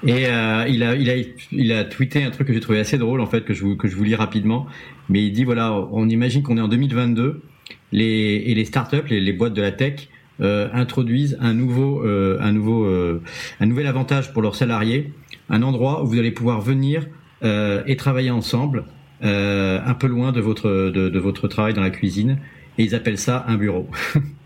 Et 0.06 0.26
euh, 0.26 0.64
il 0.68 0.82
a 0.82 0.94
il 0.94 1.10
a 1.10 1.14
il 1.52 1.72
a 1.72 1.84
tweeté 1.84 2.24
un 2.24 2.30
truc 2.30 2.48
que 2.48 2.52
j'ai 2.52 2.60
trouvé 2.60 2.78
assez 2.78 2.98
drôle 2.98 3.20
en 3.20 3.26
fait 3.26 3.44
que 3.44 3.54
je 3.54 3.62
vous 3.62 3.76
que 3.76 3.88
je 3.88 3.96
vous 3.96 4.04
lis 4.04 4.14
rapidement. 4.14 4.66
Mais 5.08 5.24
il 5.24 5.32
dit 5.32 5.44
voilà, 5.44 5.74
on 5.92 6.08
imagine 6.08 6.42
qu'on 6.42 6.56
est 6.56 6.60
en 6.60 6.68
2022, 6.68 7.42
les 7.92 8.42
et 8.46 8.54
les 8.54 8.64
startups, 8.64 9.08
les, 9.08 9.20
les 9.20 9.32
boîtes 9.32 9.54
de 9.54 9.62
la 9.62 9.72
tech 9.72 10.08
euh, 10.40 10.68
introduisent 10.72 11.36
un 11.40 11.52
nouveau 11.54 12.04
euh, 12.04 12.38
un 12.40 12.52
nouveau 12.52 12.84
euh, 12.84 13.22
un 13.60 13.66
nouvel 13.66 13.86
avantage 13.86 14.32
pour 14.32 14.42
leurs 14.42 14.54
salariés, 14.54 15.12
un 15.48 15.62
endroit 15.62 16.02
où 16.02 16.06
vous 16.06 16.18
allez 16.18 16.30
pouvoir 16.30 16.60
venir 16.60 17.06
euh, 17.42 17.82
et 17.86 17.96
travailler 17.96 18.30
ensemble, 18.30 18.84
un 19.20 19.94
peu 19.94 20.06
loin 20.06 20.30
de 20.30 20.40
votre 20.40 20.70
de, 20.70 21.08
de 21.08 21.18
votre 21.18 21.48
travail 21.48 21.74
dans 21.74 21.82
la 21.82 21.90
cuisine. 21.90 22.38
Et 22.78 22.84
ils 22.84 22.94
appellent 22.94 23.18
ça 23.18 23.44
un 23.48 23.56
bureau. 23.56 23.88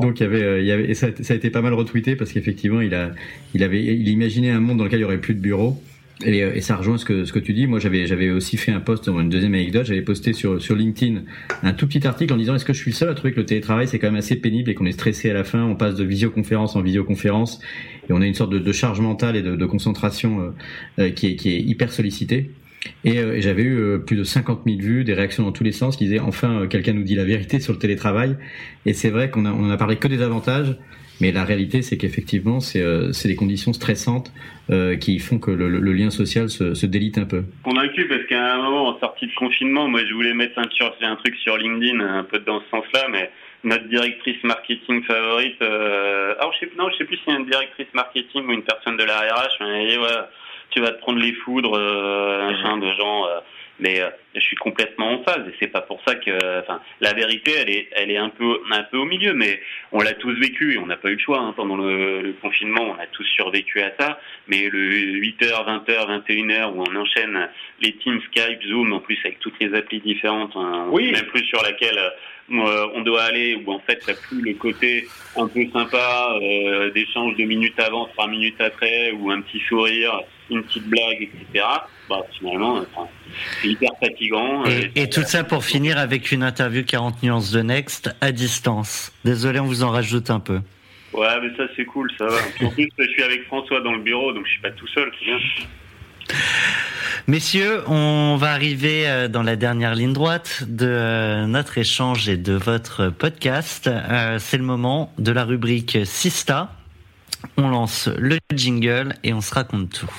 Donc 0.00 0.20
il 0.20 0.24
avait, 0.24 0.42
euh, 0.42 0.94
ça, 0.94 1.06
a 1.06 1.34
été 1.34 1.50
pas 1.50 1.62
mal 1.62 1.72
retweeté 1.74 2.16
parce 2.16 2.32
qu'effectivement 2.32 2.80
il 2.80 2.94
avait, 2.94 3.84
il 3.84 4.08
imaginait 4.08 4.50
un 4.50 4.60
monde 4.60 4.78
dans 4.78 4.84
lequel 4.84 5.00
il 5.00 5.02
y 5.02 5.04
aurait 5.04 5.20
plus 5.20 5.34
de 5.34 5.40
bureaux. 5.40 5.80
Et, 6.24 6.42
euh, 6.42 6.60
ça 6.60 6.76
rejoint 6.76 6.96
ce 6.96 7.04
que 7.04 7.38
tu 7.38 7.52
dis. 7.52 7.66
Moi, 7.66 7.78
j'avais 7.78 8.30
aussi 8.30 8.56
fait 8.56 8.72
un 8.72 8.80
post, 8.80 9.08
une 9.08 9.28
deuxième 9.28 9.54
anecdote. 9.54 9.84
J'avais 9.84 10.02
posté 10.02 10.32
sur 10.32 10.56
LinkedIn 10.74 11.22
un 11.62 11.72
tout 11.74 11.86
petit 11.86 12.06
article 12.06 12.32
en 12.32 12.36
disant 12.36 12.54
est-ce 12.54 12.64
que 12.64 12.72
je 12.72 12.78
suis 12.78 12.92
le 12.92 12.96
seul 12.96 13.08
à 13.10 13.14
trouver 13.14 13.32
que 13.32 13.40
le 13.40 13.46
télétravail 13.46 13.86
c'est 13.86 13.98
quand 13.98 14.06
même 14.06 14.16
assez 14.16 14.36
pénible 14.36 14.70
et 14.70 14.74
qu'on 14.74 14.86
est 14.86 14.92
stressé 14.92 15.30
à 15.30 15.34
la 15.34 15.44
fin. 15.44 15.62
On 15.64 15.76
passe 15.76 15.94
de 15.94 16.04
visioconférence 16.04 16.74
en 16.74 16.80
visioconférence 16.80 17.60
et 18.08 18.12
on 18.12 18.20
a 18.22 18.26
une 18.26 18.34
sorte 18.34 18.50
de, 18.50 18.72
charge 18.72 19.00
mentale 19.00 19.36
et 19.36 19.42
de, 19.42 19.66
concentration 19.66 20.54
euh, 20.98 21.10
qui 21.10 21.26
est 21.28 21.36
qui 21.36 21.50
est 21.50 21.60
hyper 21.60 21.92
sollicitée. 21.92 22.50
Euh, 23.06 23.34
et, 23.34 23.42
j'avais 23.42 23.62
eu 23.62 23.78
euh, 23.78 23.98
plus 23.98 24.16
de 24.16 24.24
50 24.24 24.62
000 24.66 24.78
vues, 24.80 25.04
des 25.04 25.14
réactions 25.14 25.44
dans 25.44 25.52
tous 25.52 25.64
les 25.64 25.72
sens 25.72 25.96
qui 25.96 26.04
disaient 26.04 26.20
enfin 26.20 26.62
euh, 26.62 26.66
quelqu'un 26.66 26.92
nous 26.92 27.02
dit 27.02 27.14
la 27.14 27.24
vérité 27.24 27.60
sur 27.60 27.72
le 27.72 27.78
télétravail. 27.78 28.36
Et 28.84 28.92
c'est 28.92 29.10
vrai 29.10 29.30
qu'on 29.30 29.46
on 29.46 29.70
a 29.70 29.76
parlé 29.76 29.96
que 29.96 30.08
des 30.08 30.22
avantages, 30.22 30.76
mais 31.20 31.32
la 31.32 31.44
réalité 31.44 31.82
c'est 31.82 31.96
qu'effectivement 31.96 32.60
c'est 32.60 32.84
c'est 33.12 33.28
des 33.28 33.36
conditions 33.36 33.72
stressantes 33.72 34.32
qui 35.00 35.18
font 35.18 35.38
que 35.38 35.50
le, 35.50 35.92
lien 35.92 36.10
social 36.10 36.48
se, 36.48 36.74
se, 36.74 36.86
délite 36.86 37.18
un 37.18 37.24
peu. 37.24 37.44
Convaincu 37.62 38.06
parce 38.06 38.24
qu'à 38.26 38.54
un 38.54 38.62
moment 38.62 38.88
en 38.88 38.98
sortie 39.00 39.26
de 39.26 39.34
confinement, 39.34 39.88
moi 39.88 40.00
je 40.06 40.12
voulais 40.12 40.34
mettre 40.34 40.58
un, 40.58 40.68
un 41.02 41.16
truc 41.16 41.34
sur 41.36 41.56
LinkedIn 41.56 42.00
un 42.00 42.24
peu 42.24 42.38
dans 42.40 42.60
ce 42.60 42.70
sens-là, 42.70 43.06
mais 43.10 43.30
notre 43.66 43.88
directrice 43.88 44.42
marketing 44.44 45.02
favorite, 45.04 45.60
euh, 45.60 46.34
alors 46.38 46.52
je 46.54 46.60
sais, 46.60 46.72
non, 46.78 46.88
je 46.90 46.96
sais 46.98 47.04
plus 47.04 47.16
si 47.16 47.22
c'est 47.26 47.34
une 47.34 47.46
directrice 47.46 47.88
marketing 47.94 48.46
ou 48.46 48.52
une 48.52 48.62
personne 48.62 48.96
de 48.96 49.04
la 49.04 49.18
RH, 49.18 49.56
mais 49.60 49.98
ouais, 49.98 50.06
tu 50.70 50.80
vas 50.80 50.92
te 50.92 51.00
prendre 51.00 51.18
les 51.18 51.32
foudres, 51.32 51.74
euh, 51.74 52.50
mhm. 52.50 52.80
de 52.80 52.92
gens. 52.92 53.26
Euh, 53.26 53.40
mais 53.78 54.00
euh, 54.00 54.08
je 54.34 54.40
suis 54.40 54.56
complètement 54.56 55.12
en 55.12 55.22
phase 55.22 55.46
et 55.48 55.54
c'est 55.60 55.68
pas 55.68 55.82
pour 55.82 56.00
ça 56.06 56.14
que 56.14 56.60
enfin 56.60 56.80
la 57.00 57.12
vérité 57.12 57.52
elle 57.58 57.70
est 57.70 57.88
elle 57.92 58.10
est 58.10 58.16
un 58.16 58.30
peu 58.30 58.60
un 58.70 58.82
peu 58.84 58.96
au 58.96 59.04
milieu 59.04 59.34
mais 59.34 59.60
on 59.92 60.00
l'a 60.00 60.14
tous 60.14 60.32
vécu 60.32 60.74
et 60.74 60.78
on 60.78 60.86
n'a 60.86 60.96
pas 60.96 61.10
eu 61.10 61.14
le 61.14 61.18
choix 61.18 61.40
hein. 61.40 61.52
pendant 61.54 61.76
le, 61.76 62.34
confinement 62.40 62.94
on 62.96 63.02
a 63.02 63.06
tous 63.06 63.24
survécu 63.24 63.82
à 63.82 63.92
ça 63.98 64.18
mais 64.48 64.68
le 64.70 64.90
8h 65.20 65.84
20h 65.84 66.24
21h 66.26 66.72
où 66.72 66.84
on 66.88 66.96
enchaîne 66.96 67.48
les 67.80 67.92
Teams 67.96 68.20
Skype 68.30 68.62
Zoom 68.62 68.92
en 68.92 69.00
plus 69.00 69.18
avec 69.24 69.40
toutes 69.40 69.58
les 69.60 69.74
applis 69.74 70.00
différentes 70.00 70.56
hein, 70.56 70.86
oui. 70.90 71.12
même 71.12 71.26
plus 71.26 71.44
sur 71.44 71.62
laquelle 71.62 71.98
euh, 72.50 72.86
on 72.94 73.00
doit 73.02 73.24
aller 73.24 73.56
où 73.56 73.72
en 73.72 73.80
fait 73.80 74.00
t'as 74.06 74.14
plus 74.14 74.40
le 74.40 74.54
côté 74.54 75.06
un 75.36 75.48
peu 75.48 75.66
sympa 75.72 76.38
euh, 76.40 76.90
d'échange 76.92 77.36
de 77.36 77.44
minutes 77.44 77.78
avant 77.80 78.06
trois 78.06 78.28
minutes 78.28 78.60
après 78.60 79.10
ou 79.12 79.30
un 79.30 79.40
petit 79.40 79.60
sourire 79.68 80.22
une 80.50 80.62
petite 80.62 80.88
blague 80.88 81.22
etc 81.22 81.64
bah 82.08 82.22
finalement 82.38 82.84
c'est 83.62 83.68
hyper 83.68 83.90
fatigant. 84.00 84.64
Et, 84.66 84.90
euh, 84.96 85.06
tout 85.06 85.22
ça 85.22 85.44
pour 85.44 85.64
finir 85.64 85.98
avec 85.98 86.32
une 86.32 86.42
interview 86.42 86.84
40 86.84 87.22
nuances 87.22 87.50
de 87.50 87.60
Next 87.62 88.14
à 88.20 88.32
distance. 88.32 89.12
Désolé, 89.24 89.60
on 89.60 89.66
vous 89.66 89.82
en 89.82 89.90
rajoute 89.90 90.30
un 90.30 90.40
peu. 90.40 90.60
Ouais, 91.12 91.40
mais 91.42 91.56
ça 91.56 91.64
c'est 91.76 91.84
cool, 91.84 92.10
ça 92.18 92.26
va. 92.26 92.38
En 92.66 92.70
plus, 92.70 92.88
je 92.98 93.08
suis 93.08 93.22
avec 93.22 93.44
François 93.46 93.80
dans 93.80 93.92
le 93.92 94.02
bureau, 94.02 94.32
donc 94.32 94.44
je 94.46 94.52
suis 94.52 94.60
pas 94.60 94.70
tout 94.70 94.86
seul, 94.88 95.10
bien. 95.22 95.38
Messieurs, 97.28 97.82
on 97.88 98.36
va 98.36 98.52
arriver 98.52 99.08
euh, 99.08 99.28
dans 99.28 99.42
la 99.42 99.56
dernière 99.56 99.94
ligne 99.94 100.12
droite 100.12 100.64
de 100.66 100.86
euh, 100.86 101.46
notre 101.46 101.78
échange 101.78 102.28
et 102.28 102.36
de 102.36 102.52
votre 102.52 103.08
podcast. 103.08 103.90
C'est 104.38 104.58
le 104.58 104.64
moment 104.64 105.12
de 105.18 105.32
la 105.32 105.44
rubrique 105.44 105.98
Sista. 106.04 106.72
On 107.56 107.68
lance 107.68 108.08
le 108.18 108.38
jingle 108.54 109.14
et 109.24 109.32
on 109.32 109.40
se 109.40 109.54
raconte 109.54 109.90
tout. 109.90 110.10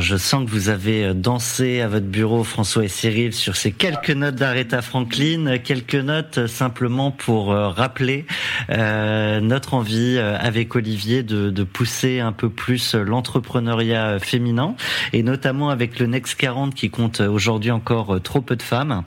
Je 0.00 0.16
sens 0.16 0.44
que 0.44 0.50
vous 0.50 0.68
avez 0.68 1.04
euh, 1.04 1.14
dansé 1.14 1.80
à 1.80 1.88
votre 1.88 2.06
bureau, 2.06 2.42
François 2.44 2.84
et 2.84 2.88
Cyril, 2.88 3.32
sur 3.32 3.56
ces 3.56 3.70
quelques 3.72 4.10
notes 4.10 4.34
d'Aretha 4.34 4.82
Franklin, 4.82 5.58
quelques 5.58 5.94
notes 5.94 6.38
euh, 6.38 6.46
simplement 6.46 7.10
pour 7.12 7.52
euh, 7.52 7.68
rappeler 7.68 8.26
notre 8.68 9.74
envie 9.74 10.18
avec 10.18 10.74
Olivier 10.74 11.22
de, 11.22 11.50
de 11.50 11.62
pousser 11.62 12.20
un 12.20 12.32
peu 12.32 12.48
plus 12.48 12.94
l'entrepreneuriat 12.94 14.18
féminin, 14.18 14.74
et 15.12 15.22
notamment 15.22 15.70
avec 15.70 15.98
le 15.98 16.06
Next 16.06 16.34
40 16.36 16.74
qui 16.74 16.90
compte 16.90 17.20
aujourd'hui 17.20 17.70
encore 17.70 18.20
trop 18.22 18.40
peu 18.40 18.56
de 18.56 18.62
femmes. 18.62 19.02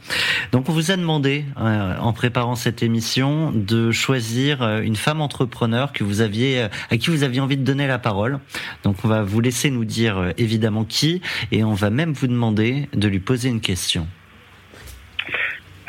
Donc 0.51 0.69
on 0.69 0.71
vous 0.71 0.91
a 0.91 0.97
demandé, 0.97 1.45
en 1.57 2.13
préparant 2.13 2.55
cette 2.55 2.83
émission, 2.83 3.51
de 3.53 3.91
choisir 3.91 4.79
une 4.79 4.95
femme 4.95 5.21
entrepreneur 5.21 5.91
que 5.91 6.03
vous 6.03 6.21
aviez, 6.21 6.67
à 6.89 6.97
qui 6.97 7.09
vous 7.09 7.23
aviez 7.23 7.41
envie 7.41 7.57
de 7.57 7.65
donner 7.65 7.87
la 7.87 7.99
parole. 7.99 8.39
Donc 8.83 8.97
on 9.03 9.07
va 9.07 9.23
vous 9.23 9.41
laisser 9.41 9.71
nous 9.71 9.85
dire 9.85 10.31
évidemment 10.37 10.68
qui, 10.85 11.21
et 11.51 11.63
on 11.63 11.73
va 11.73 11.89
même 11.89 12.13
vous 12.13 12.27
demander 12.27 12.87
de 12.93 13.07
lui 13.07 13.19
poser 13.19 13.49
une 13.49 13.61
question. 13.61 14.07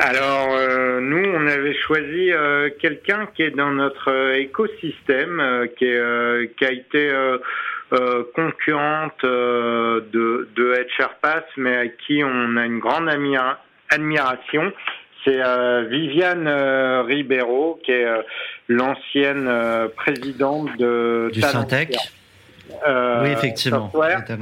Alors, 0.03 0.55
euh, 0.55 0.99
nous, 1.01 1.23
on 1.35 1.47
avait 1.47 1.75
choisi 1.75 2.33
euh, 2.33 2.71
quelqu'un 2.81 3.29
qui 3.37 3.43
est 3.43 3.51
dans 3.51 3.71
notre 3.71 4.11
euh, 4.11 4.41
écosystème, 4.41 5.69
qui, 5.77 5.85
est, 5.85 6.57
qui 6.57 6.65
a 6.65 6.73
été 6.73 7.13
concurrente 8.35 9.23
de, 9.23 10.49
de 10.57 10.87
HR 10.99 11.11
mais 11.59 11.77
à 11.77 11.89
qui 11.89 12.23
on 12.25 12.57
a 12.57 12.65
une 12.65 12.79
grande 12.79 13.11
admiration. 13.91 14.73
C'est 15.25 15.43
Viviane 15.91 16.49
Ribeiro, 17.07 17.79
qui 17.85 17.93
est 17.93 18.07
l'ancienne 18.69 19.51
présidente 19.97 20.75
de 20.79 21.31
du 21.33 21.43
Syntec. 21.43 21.95
Euh, 22.87 23.23
oui, 23.23 23.31
effectivement. 23.31 23.91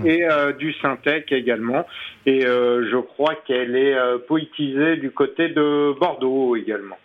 et 0.05 0.25
euh, 0.25 0.53
du 0.53 0.73
Syntec 0.75 1.31
également. 1.33 1.87
Et 2.27 2.45
euh, 2.47 2.89
je 2.91 2.97
crois 2.97 3.35
qu'elle 3.47 3.77
est 3.77 3.97
poétisée 4.27 4.97
du 4.97 5.11
côté 5.11 5.49
de 5.49 5.99
Bordeaux 5.99 6.57
également. 6.57 6.99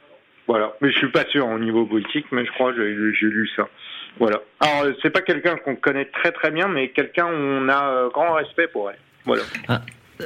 Voilà. 0.47 0.73
Mais 0.81 0.91
je 0.91 0.97
suis 0.97 1.12
pas 1.12 1.25
sûr 1.25 1.47
au 1.47 1.59
niveau 1.59 1.86
politique, 1.86 2.25
mais 2.31 2.45
je 2.45 2.51
crois 2.51 2.73
que 2.73 3.13
j'ai 3.13 3.27
lu 3.27 3.49
ça. 3.55 3.67
Voilà. 4.19 4.41
Alors, 4.59 4.93
c'est 5.01 5.09
pas 5.09 5.21
quelqu'un 5.21 5.55
qu'on 5.55 5.75
connaît 5.75 6.05
très 6.05 6.31
très 6.31 6.51
bien, 6.51 6.67
mais 6.67 6.89
quelqu'un 6.89 7.25
où 7.25 7.36
on 7.36 7.69
a 7.69 8.09
grand 8.13 8.33
respect 8.33 8.67
pour 8.67 8.89
elle. 8.89 8.99
Voilà. 9.25 9.43
Ah. 9.67 9.81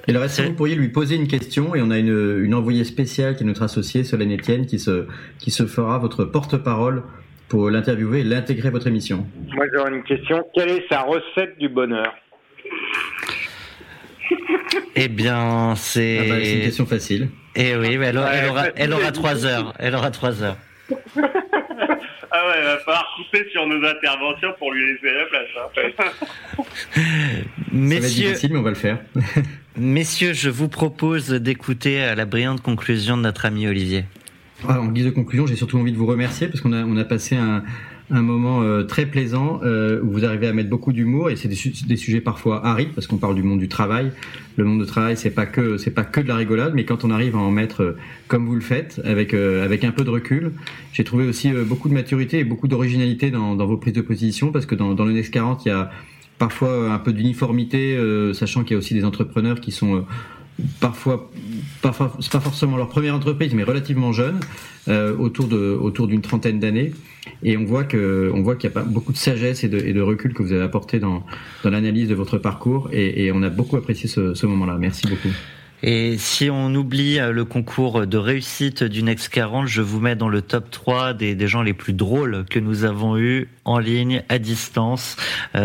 Et 0.08 0.12
le 0.12 0.20
reste, 0.20 0.42
vous 0.42 0.54
pourriez 0.54 0.76
lui 0.76 0.90
poser 0.90 1.16
une 1.16 1.28
question 1.28 1.74
et 1.74 1.82
on 1.82 1.92
a 1.92 1.98
une, 1.98 2.44
une 2.44 2.54
envoyée 2.54 2.84
spéciale 2.84 3.36
qui 3.36 3.44
est 3.44 3.46
notre 3.46 3.64
associée, 3.64 4.04
Solène 4.04 4.34
Etienne, 4.34 4.66
qui 4.66 4.80
se, 4.80 5.08
qui 5.40 5.50
se 5.50 5.66
fera 5.66 5.98
votre 5.98 6.26
porte-parole 6.26 7.04
pour 7.48 7.70
l'interviewer 7.70 8.22
et 8.22 8.24
l'intégrer 8.24 8.68
à 8.68 8.72
votre 8.72 8.88
émission. 8.88 9.26
Moi, 9.54 9.66
j'aurais 9.74 9.92
une 9.92 10.04
question. 10.04 10.46
Quelle 10.54 10.70
est 10.70 10.86
sa 10.90 11.02
recette 11.02 11.58
du 11.60 11.70
bonheur? 11.70 12.14
Eh 15.00 15.08
bien, 15.08 15.76
c'est. 15.76 16.18
Ah 16.20 16.24
bah, 16.28 16.36
c'est 16.44 16.54
une 16.56 16.62
question 16.64 16.86
facile. 16.86 17.30
Eh 17.56 17.76
oui, 17.76 17.98
mais 17.98 18.08
elle, 18.08 18.18
aura, 18.18 18.34
elle, 18.76 18.94
aura, 18.94 19.12
trois 19.12 19.46
heures. 19.46 19.74
Elle 19.80 19.96
aura 19.96 20.12
trois 20.12 20.44
heures. 20.44 20.58
Ah 22.30 22.46
ouais, 22.46 22.56
il 22.60 22.66
va 22.66 22.78
falloir 22.80 23.08
couper 23.16 23.50
sur 23.52 23.66
nos 23.66 23.84
interventions 23.88 24.54
pour 24.60 24.74
lui 24.74 24.86
laisser 24.86 25.16
la 25.16 25.26
place. 25.26 25.94
Hein. 25.98 26.12
Messieurs, 27.72 28.02
Ça 28.02 28.02
va 28.02 28.06
être 28.06 28.34
difficile, 28.34 28.54
mais 28.54 28.60
on 28.60 28.64
va 28.64 28.70
le 28.70 28.76
faire. 28.76 28.98
Messieurs, 29.78 30.34
je 30.34 30.50
vous 30.50 30.68
propose 30.68 31.30
d'écouter 31.30 32.14
la 32.16 32.26
brillante 32.26 32.62
conclusion 32.62 33.16
de 33.16 33.22
notre 33.22 33.46
ami 33.46 33.66
Olivier. 33.66 34.04
En 34.68 34.88
guise 34.88 35.06
de 35.06 35.12
conclusion, 35.12 35.46
j'ai 35.46 35.56
surtout 35.56 35.78
envie 35.78 35.92
de 35.92 35.98
vous 35.98 36.06
remercier 36.06 36.48
parce 36.48 36.62
qu'on 36.62 36.74
a, 36.74 36.84
on 36.84 36.98
a 36.98 37.04
passé 37.04 37.36
un, 37.36 37.64
un 38.10 38.22
moment 38.22 38.62
euh, 38.62 38.84
très 38.84 39.06
plaisant 39.06 39.60
euh, 39.64 40.02
où 40.02 40.12
vous 40.12 40.26
arrivez 40.26 40.48
à 40.48 40.54
mettre 40.54 40.70
beaucoup 40.70 40.94
d'humour 40.94 41.30
et 41.30 41.36
c'est 41.36 41.50
des, 41.50 41.58
des, 41.88 41.98
sujets 41.98 42.22
parfois 42.22 42.66
arides 42.66 42.94
parce 42.96 43.06
qu'on 43.06 43.18
parle 43.18 43.36
du 43.36 43.44
monde 43.44 43.60
du 43.60 43.68
travail. 43.68 44.12
Le 44.56 44.64
monde 44.64 44.80
du 44.80 44.88
travail, 44.88 45.18
c'est 45.18 45.32
pas 45.32 45.46
que 45.46 45.78
c'est 45.78 45.92
pas 45.92 46.04
que 46.04 46.22
de 46.22 46.28
la 46.28 46.36
rigolade, 46.36 46.74
mais 46.74 46.86
quand 46.86 47.04
on 47.04 47.12
arrive 47.12 47.36
à 47.36 47.40
en 47.40 47.52
mettre 47.52 47.84
euh, 47.84 47.98
comme 48.28 48.46
vous 48.46 48.56
le 48.56 48.62
faites, 48.62 49.02
avec 49.04 49.34
avec 49.34 49.84
un 49.84 49.92
peu 49.92 50.04
de 50.04 50.10
recul, 50.10 50.54
j'ai 50.94 51.04
trouvé 51.04 51.28
aussi 51.28 51.52
beaucoup 51.52 51.90
de 51.90 51.94
maturité 51.94 52.40
et 52.40 52.44
beaucoup 52.44 52.68
d'originalité 52.68 53.30
dans, 53.30 53.56
dans, 53.56 53.66
vos 53.66 53.78
prises 53.78 53.94
de 53.94 54.02
position 54.02 54.52
parce 54.52 54.66
que 54.66 54.76
dans, 54.76 54.94
dans 54.94 55.06
le 55.06 55.12
Next 55.12 55.34
40, 55.34 55.66
il 55.66 55.70
y 55.70 55.72
a 55.72 55.92
parfois 56.40 56.92
un 56.94 57.00
peu 57.00 57.14
d'uniformité, 57.14 57.98
sachant 58.34 58.64
qu'il 58.64 58.74
y 58.74 58.76
a 58.76 58.78
aussi 58.78 58.94
des 58.94 59.06
entrepreneurs 59.06 59.60
qui 59.60 59.72
sont 59.72 60.06
parfois, 60.80 61.30
parfois 61.82 62.18
pas 62.32 62.40
forcément 62.40 62.78
leur 62.78 62.90
première 62.90 63.16
entreprise, 63.16 63.54
mais 63.54 63.64
relativement 63.64 64.12
jeune, 64.12 64.40
euh, 64.88 65.16
autour 65.18 65.48
de 65.48 65.78
autour 65.80 66.08
d'une 66.08 66.22
trentaine 66.22 66.60
d'années, 66.60 66.94
et 67.44 67.58
on 67.58 67.66
voit 67.66 67.84
que 67.84 68.32
on 68.34 68.42
voit 68.42 68.56
qu'il 68.56 68.70
y 68.70 68.74
a 68.74 68.74
pas 68.74 68.84
beaucoup 68.84 69.12
de 69.12 69.18
sagesse 69.18 69.64
et 69.64 69.70
de, 69.70 69.78
et 69.78 69.94
de 69.94 70.02
recul 70.02 70.34
que 70.34 70.42
vous 70.42 70.54
avez 70.54 70.64
apporté 70.64 71.00
dans 71.00 71.24
dans 71.64 71.70
l'analyse 71.70 72.10
de 72.10 72.16
votre 72.16 72.38
parcours, 72.38 72.90
et, 72.92 73.32
on 73.32 73.44
a 73.44 73.50
beaucoup 73.50 73.76
apprécié 73.76 74.08
ce, 74.08 74.46
moment-là. 74.46 74.78
Merci 74.80 75.08
beaucoup. 75.08 75.30
Et 75.84 76.18
si 76.18 76.50
on 76.50 76.74
oublie 76.74 77.20
le 77.20 77.46
concours 77.46 78.08
de 78.08 78.18
réussite 78.18 78.84
du 78.84 79.04
Next 79.04 79.30
40, 79.30 79.68
je 79.68 79.84
vous 79.84 80.00
mets 80.00 80.16
dans 80.16 80.30
le 80.30 80.42
top 80.42 80.72
3 80.72 81.14
des, 81.14 81.36
des 81.36 81.48
gens 81.48 81.62
les 81.62 81.74
plus 81.74 81.94
drôles 81.94 82.46
que 82.50 82.58
nous 82.58 82.84
avons 82.84 83.16
eus 83.16 83.48
en 83.64 83.78
ligne, 83.78 84.24
à 84.28 84.40
distance, 84.40 85.18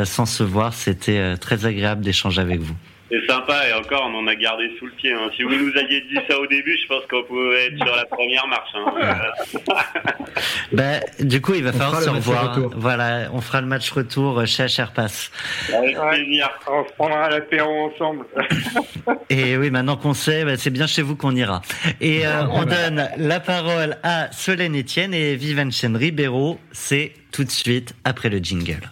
sans 0.05 0.27
se 0.27 0.43
voir. 0.43 0.75
C'était 0.75 1.39
très 1.39 1.65
agréable 1.65 2.05
d'échanger 2.05 2.43
avec 2.43 2.61
vous. 2.61 2.75
C'est 3.13 3.27
sympa 3.27 3.69
et 3.69 3.75
encore 3.75 4.11
on 4.11 4.21
en 4.21 4.27
a 4.27 4.35
gardé 4.35 4.71
sous 4.79 4.87
le 4.87 4.93
pied. 4.93 5.13
Hein. 5.13 5.29
Si 5.37 5.43
vous 5.43 5.55
nous 5.55 5.77
aviez 5.77 6.01
dit 6.01 6.19
ça 6.27 6.39
au 6.39 6.47
début, 6.47 6.79
je 6.83 6.87
pense 6.89 7.03
qu'on 7.11 7.23
pouvait 7.25 7.67
être 7.67 7.77
sur 7.77 7.95
la 7.95 8.07
première 8.07 8.47
marche. 8.47 8.71
Hein. 8.75 9.75
ben, 10.73 11.03
du 11.21 11.43
coup, 11.43 11.53
il 11.53 11.63
va 11.63 11.73
falloir 11.73 12.01
se 12.01 12.09
revoir. 12.09 12.59
Voilà, 12.75 13.29
on 13.35 13.43
fera 13.43 13.61
le 13.61 13.67
match 13.67 13.91
retour 13.91 14.47
chez 14.47 14.67
Pass. 14.95 15.31
Avec 15.75 15.99
plaisir. 15.99 16.49
On 16.67 16.89
se 16.89 16.93
prendra 16.95 17.29
l'apéro 17.29 17.91
ensemble. 17.93 18.25
et 19.29 19.59
oui, 19.59 19.71
maintenant 19.71 19.97
qu'on 19.97 20.15
sait, 20.15 20.47
ben, 20.47 20.57
c'est 20.57 20.71
bien 20.71 20.87
chez 20.87 21.03
vous 21.03 21.15
qu'on 21.15 21.37
ira. 21.37 21.61
Et 22.01 22.27
euh, 22.27 22.47
on 22.51 22.65
donne 22.65 23.11
la 23.19 23.41
parole 23.41 23.99
à 24.03 24.33
Solène 24.33 24.79
Etienne 24.79 25.13
et 25.13 25.37
Viviane 25.37 25.71
Ribeiro. 25.97 26.59
C'est 26.73 27.13
tout 27.31 27.45
de 27.45 27.51
suite 27.51 27.95
après 28.05 28.31
le 28.31 28.39
jingle. 28.39 28.91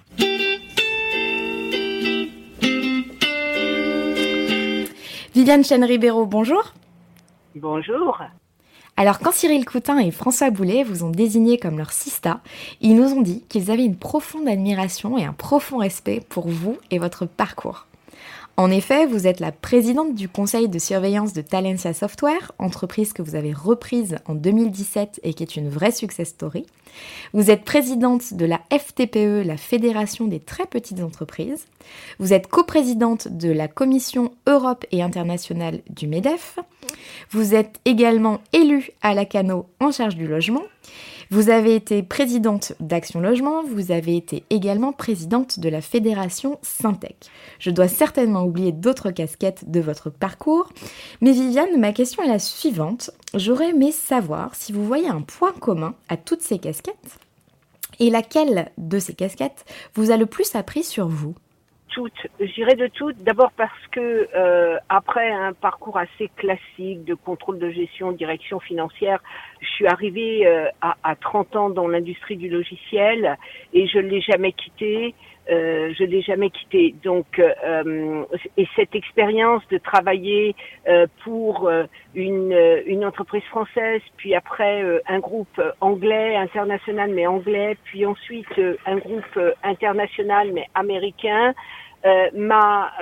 Viviane 5.33 5.63
Chen-Ribeiro, 5.63 6.27
bonjour. 6.27 6.75
Bonjour. 7.55 8.21
Alors, 8.97 9.21
quand 9.21 9.33
Cyril 9.33 9.65
Coutin 9.65 9.99
et 9.99 10.11
François 10.11 10.51
Boulet 10.51 10.83
vous 10.83 11.05
ont 11.05 11.11
désigné 11.11 11.57
comme 11.57 11.79
leur 11.79 11.93
sista, 11.93 12.41
ils 12.81 12.97
nous 12.97 13.13
ont 13.13 13.21
dit 13.21 13.45
qu'ils 13.49 13.71
avaient 13.71 13.85
une 13.85 13.97
profonde 13.97 14.49
admiration 14.49 15.17
et 15.17 15.25
un 15.25 15.33
profond 15.33 15.79
respect 15.79 16.21
pour 16.29 16.49
vous 16.49 16.79
et 16.91 16.99
votre 16.99 17.27
parcours. 17.27 17.87
En 18.61 18.71
effet, 18.71 19.07
vous 19.07 19.27
êtes 19.27 19.41
la 19.41 19.53
présidente 19.53 20.15
du 20.15 20.29
conseil 20.29 20.69
de 20.69 20.79
surveillance 20.79 21.33
de 21.33 21.41
Talentia 21.41 21.95
Software, 21.95 22.53
entreprise 22.59 23.15
que 23.15 23.23
vous 23.23 23.35
avez 23.35 23.55
reprise 23.55 24.19
en 24.27 24.35
2017 24.35 25.19
et 25.23 25.33
qui 25.33 25.43
est 25.43 25.57
une 25.57 25.71
vraie 25.71 25.93
success 25.93 26.29
story. 26.29 26.67
Vous 27.33 27.51
êtes 27.51 27.65
présidente 27.65 28.35
de 28.35 28.45
la 28.45 28.61
FTPE, 28.71 29.47
la 29.47 29.57
Fédération 29.57 30.27
des 30.27 30.41
très 30.41 30.67
petites 30.67 31.01
entreprises. 31.01 31.65
Vous 32.19 32.35
êtes 32.35 32.49
coprésidente 32.49 33.29
de 33.29 33.51
la 33.51 33.67
Commission 33.67 34.31
Europe 34.47 34.85
et 34.93 35.03
internationale 35.03 35.81
du 35.89 36.07
MEDEF. 36.07 36.59
Vous 37.31 37.55
êtes 37.55 37.81
également 37.87 38.43
élue 38.53 38.91
à 39.01 39.15
la 39.15 39.25
Cano 39.25 39.71
en 39.81 39.91
charge 39.91 40.17
du 40.17 40.27
logement. 40.27 40.65
Vous 41.33 41.49
avez 41.49 41.77
été 41.77 42.03
présidente 42.03 42.73
d'Action 42.81 43.21
Logement, 43.21 43.63
vous 43.63 43.93
avez 43.93 44.17
été 44.17 44.43
également 44.51 44.93
présidente 44.93 45.61
de 45.61 45.69
la 45.69 45.81
Fédération 45.81 46.59
Syntec. 46.63 47.31
Je 47.61 47.71
dois 47.71 47.87
certainement 47.87 48.43
oublier 48.43 48.73
d'autres 48.73 49.13
casquettes 49.13 49.71
de 49.71 49.79
votre 49.79 50.11
parcours, 50.11 50.71
mais 51.21 51.31
Viviane, 51.31 51.79
ma 51.79 51.93
question 51.93 52.25
est 52.25 52.29
la 52.29 52.41
suivante. 52.41 53.13
J'aurais 53.33 53.71
aimé 53.71 53.93
savoir 53.93 54.57
si 54.57 54.73
vous 54.73 54.85
voyez 54.85 55.07
un 55.07 55.21
point 55.21 55.53
commun 55.53 55.95
à 56.09 56.17
toutes 56.17 56.43
ces 56.43 56.59
casquettes 56.59 57.21
et 58.01 58.11
laquelle 58.11 58.73
de 58.77 58.99
ces 58.99 59.15
casquettes 59.15 59.65
vous 59.95 60.11
a 60.11 60.17
le 60.17 60.27
plus 60.27 60.57
appris 60.57 60.83
sur 60.83 61.07
vous 61.07 61.37
dirais 62.55 62.77
de 62.77 62.87
toutes. 62.87 63.17
D'abord 63.19 63.53
parce 63.53 63.87
que 63.91 64.29
euh, 64.35 64.77
après 64.89 65.31
un 65.31 65.53
parcours 65.53 65.99
assez 65.99 66.31
classique 66.37 67.05
de 67.05 67.15
contrôle 67.15 67.59
de 67.59 67.71
gestion, 67.71 68.13
direction 68.13 68.61
financière, 68.61 69.21
je 69.61 69.69
suis 69.69 69.87
arrivée 69.87 70.47
euh, 70.47 70.67
à, 70.81 70.97
à, 71.03 71.17
30 71.17 71.57
ans 71.57 71.71
dans 71.71 71.89
l'industrie 71.89 72.37
du 72.37 72.49
logiciel 72.49 73.37
et 73.73 73.87
je 73.87 73.99
ne 73.99 74.09
l'ai 74.09 74.21
jamais 74.21 74.53
quitté. 74.53 75.15
Euh, 75.51 75.93
je 75.99 76.05
l'ai 76.05 76.23
jamais 76.23 76.51
quitté. 76.51 76.95
Donc, 77.03 77.39
euh, 77.39 78.25
et 78.57 78.69
cette 78.77 78.95
expérience 78.95 79.63
de 79.71 79.79
travailler 79.79 80.55
euh, 80.89 81.07
pour 81.25 81.67
euh, 81.67 81.85
une, 82.15 82.57
une, 82.87 83.05
entreprise 83.05 83.43
française, 83.45 84.03
puis 84.17 84.35
après 84.35 84.85
un 85.09 85.19
groupe 85.19 85.61
anglais, 85.81 86.37
international 86.37 87.11
mais 87.13 87.27
anglais, 87.27 87.77
puis 87.85 88.07
ensuite 88.07 88.61
un 88.87 88.97
groupe 88.97 89.41
international 89.63 90.53
mais 90.53 90.67
américain, 90.75 91.55
m'a 92.35 92.93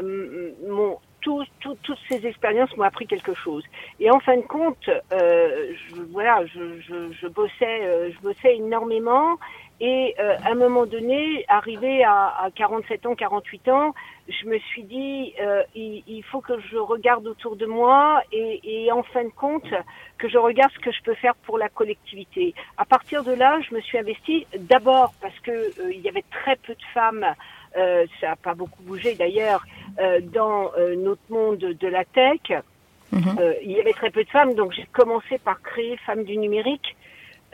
mon 0.66 0.98
tout, 1.20 1.44
tout, 1.60 1.76
toutes 1.82 1.98
ces 2.08 2.24
expériences 2.26 2.74
m'ont 2.76 2.84
appris 2.84 3.06
quelque 3.06 3.34
chose. 3.34 3.64
Et 3.98 4.08
en 4.10 4.20
fin 4.20 4.36
de 4.36 4.42
compte, 4.42 4.88
euh, 5.12 5.72
je, 5.88 6.02
voilà, 6.12 6.46
je, 6.46 6.80
je, 6.80 7.12
je 7.12 7.26
bossais, 7.26 8.12
je 8.12 8.20
bossais 8.20 8.56
énormément 8.56 9.36
et 9.80 10.14
euh, 10.18 10.36
à 10.44 10.50
un 10.50 10.54
moment 10.54 10.86
donné, 10.86 11.44
arrivé 11.46 12.02
à, 12.02 12.34
à, 12.42 12.50
47 12.54 13.06
ans, 13.06 13.14
48 13.14 13.68
ans, 13.68 13.94
je 14.28 14.46
me 14.46 14.58
suis 14.58 14.82
dit, 14.82 15.34
euh, 15.40 15.62
il, 15.76 16.02
il, 16.08 16.22
faut 16.24 16.40
que 16.40 16.58
je 16.60 16.76
regarde 16.76 17.26
autour 17.28 17.54
de 17.54 17.64
moi 17.64 18.20
et, 18.32 18.60
et, 18.64 18.90
en 18.92 19.04
fin 19.04 19.22
de 19.22 19.30
compte, 19.30 19.72
que 20.18 20.28
je 20.28 20.36
regarde 20.36 20.72
ce 20.72 20.80
que 20.80 20.90
je 20.90 21.00
peux 21.02 21.14
faire 21.14 21.36
pour 21.36 21.58
la 21.58 21.68
collectivité. 21.68 22.54
À 22.76 22.84
partir 22.84 23.22
de 23.22 23.32
là, 23.32 23.60
je 23.60 23.72
me 23.72 23.80
suis 23.80 23.96
investie 23.98 24.46
d'abord 24.58 25.14
parce 25.20 25.38
que 25.40 25.50
euh, 25.50 25.92
il 25.92 26.00
y 26.00 26.08
avait 26.08 26.24
très 26.30 26.56
peu 26.56 26.74
de 26.74 26.84
femmes, 26.92 27.24
euh, 27.76 28.04
ça 28.20 28.30
n'a 28.30 28.36
pas 28.36 28.54
beaucoup 28.54 28.82
bougé 28.82 29.14
d'ailleurs, 29.14 29.64
euh, 30.00 30.20
dans 30.20 30.72
notre 30.96 31.22
monde 31.30 31.58
de 31.58 31.88
la 31.88 32.04
tech. 32.04 32.40
Mhm. 33.10 33.38
il 33.62 33.72
y 33.72 33.80
avait 33.80 33.94
très 33.94 34.10
peu 34.10 34.22
de 34.22 34.28
femmes, 34.28 34.52
donc 34.52 34.72
j'ai 34.72 34.86
commencé 34.92 35.38
par 35.38 35.62
créer 35.62 35.96
Femmes 36.04 36.24
du 36.24 36.36
numérique 36.36 36.94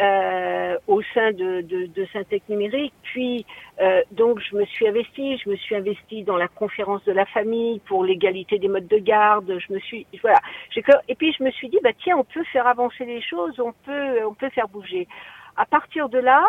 euh, 0.00 0.76
au 0.88 1.02
sein 1.14 1.30
de, 1.32 1.60
de, 1.60 1.86
de 1.86 2.06
Syntec 2.12 2.42
numérique. 2.48 2.92
Puis 3.02 3.46
euh, 3.80 4.02
donc 4.12 4.40
je 4.40 4.56
me 4.56 4.64
suis 4.64 4.88
investie, 4.88 5.38
je 5.38 5.48
me 5.48 5.56
suis 5.56 5.76
investie 5.76 6.24
dans 6.24 6.36
la 6.36 6.48
conférence 6.48 7.04
de 7.04 7.12
la 7.12 7.26
famille 7.26 7.80
pour 7.80 8.04
l'égalité 8.04 8.58
des 8.58 8.68
modes 8.68 8.88
de 8.88 8.98
garde. 8.98 9.56
Je 9.58 9.72
me 9.72 9.78
suis 9.78 10.06
voilà. 10.20 10.40
Et 11.08 11.14
puis 11.14 11.32
je 11.38 11.44
me 11.44 11.50
suis 11.52 11.68
dit 11.68 11.78
bah 11.82 11.92
tiens 12.02 12.16
on 12.18 12.24
peut 12.24 12.44
faire 12.52 12.66
avancer 12.66 13.04
les 13.04 13.22
choses, 13.22 13.58
on 13.60 13.72
peut 13.84 14.24
on 14.26 14.34
peut 14.34 14.50
faire 14.50 14.68
bouger. 14.68 15.06
À 15.56 15.66
partir 15.66 16.08
de 16.08 16.18
là, 16.18 16.44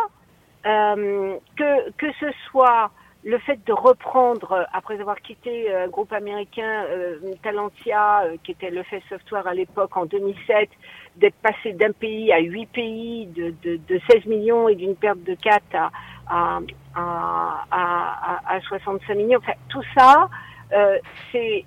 euh, 0.65 1.37
que 1.55 1.91
que 1.91 2.11
ce 2.19 2.31
soit 2.49 2.89
le 3.25 3.39
fait 3.39 3.59
de 3.65 3.73
reprendre, 3.73 4.51
euh, 4.51 4.63
après 4.71 4.99
avoir 5.01 5.19
quitté 5.19 5.71
euh, 5.71 5.85
un 5.85 5.87
groupe 5.87 6.13
américain, 6.13 6.85
euh, 6.89 7.17
Talentia, 7.41 8.23
qui 8.43 8.51
était 8.51 8.69
le 8.69 8.83
fait 8.83 9.01
software 9.09 9.47
à 9.47 9.55
l'époque 9.55 9.97
en 9.97 10.05
2007, 10.05 10.69
d'être 11.17 11.35
passé 11.41 11.73
d'un 11.73 11.91
pays 11.91 12.31
à 12.31 12.39
huit 12.39 12.67
pays, 12.67 13.25
de, 13.25 13.53
de, 13.63 13.77
de 13.77 13.99
16 14.11 14.27
millions 14.27 14.69
et 14.69 14.75
d'une 14.75 14.95
perte 14.95 15.23
de 15.23 15.33
4 15.33 15.63
à, 15.75 15.89
à, 16.27 17.65
à, 17.71 18.55
à, 18.55 18.61
65 18.61 19.15
millions. 19.15 19.39
Enfin, 19.39 19.57
tout 19.69 19.83
ça, 19.97 20.29
euh, 20.73 20.99
c'est, 21.31 21.65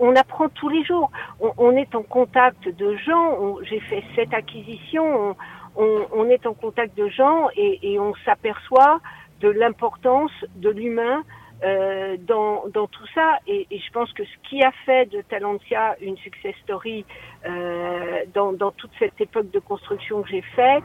on 0.00 0.16
apprend 0.16 0.48
tous 0.48 0.70
les 0.70 0.84
jours. 0.84 1.10
On, 1.38 1.52
on 1.56 1.76
est 1.76 1.94
en 1.94 2.02
contact 2.02 2.68
de 2.68 2.96
gens. 2.96 3.58
J'ai 3.62 3.80
fait 3.80 4.02
cette 4.16 4.34
acquisition. 4.34 5.04
On, 5.04 5.36
on, 5.76 6.06
on, 6.12 6.28
est 6.30 6.46
en 6.46 6.54
contact 6.54 6.96
de 6.96 7.08
gens 7.08 7.48
et, 7.56 7.92
et 7.92 7.98
on 7.98 8.14
s'aperçoit 8.24 9.00
de 9.40 9.48
l'importance 9.48 10.32
de 10.56 10.70
l'humain 10.70 11.22
euh, 11.62 12.16
dans, 12.20 12.64
dans, 12.72 12.86
tout 12.86 13.06
ça. 13.14 13.38
Et, 13.46 13.66
et, 13.70 13.78
je 13.78 13.90
pense 13.92 14.12
que 14.12 14.24
ce 14.24 14.48
qui 14.48 14.62
a 14.62 14.72
fait 14.84 15.06
de 15.06 15.22
Talentia 15.22 15.96
une 16.00 16.16
success 16.18 16.54
story 16.62 17.04
euh, 17.46 18.24
dans, 18.34 18.52
dans, 18.52 18.72
toute 18.72 18.90
cette 18.98 19.18
époque 19.20 19.50
de 19.50 19.60
construction 19.60 20.22
que 20.22 20.28
j'ai 20.28 20.42
faite, 20.42 20.84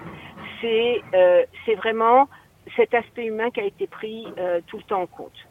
c'est 0.61 1.01
euh, 1.13 1.43
vraiment 1.77 2.29
cet 2.75 2.93
aspect 2.93 3.25
humain 3.25 3.49
qui 3.49 3.59
a 3.59 3.65
été 3.65 3.87
pris 3.87 4.25
euh, 4.37 4.61
tout 4.67 4.77
le 4.77 4.83
temps 4.83 5.01
en 5.01 5.07
compte. 5.07 5.47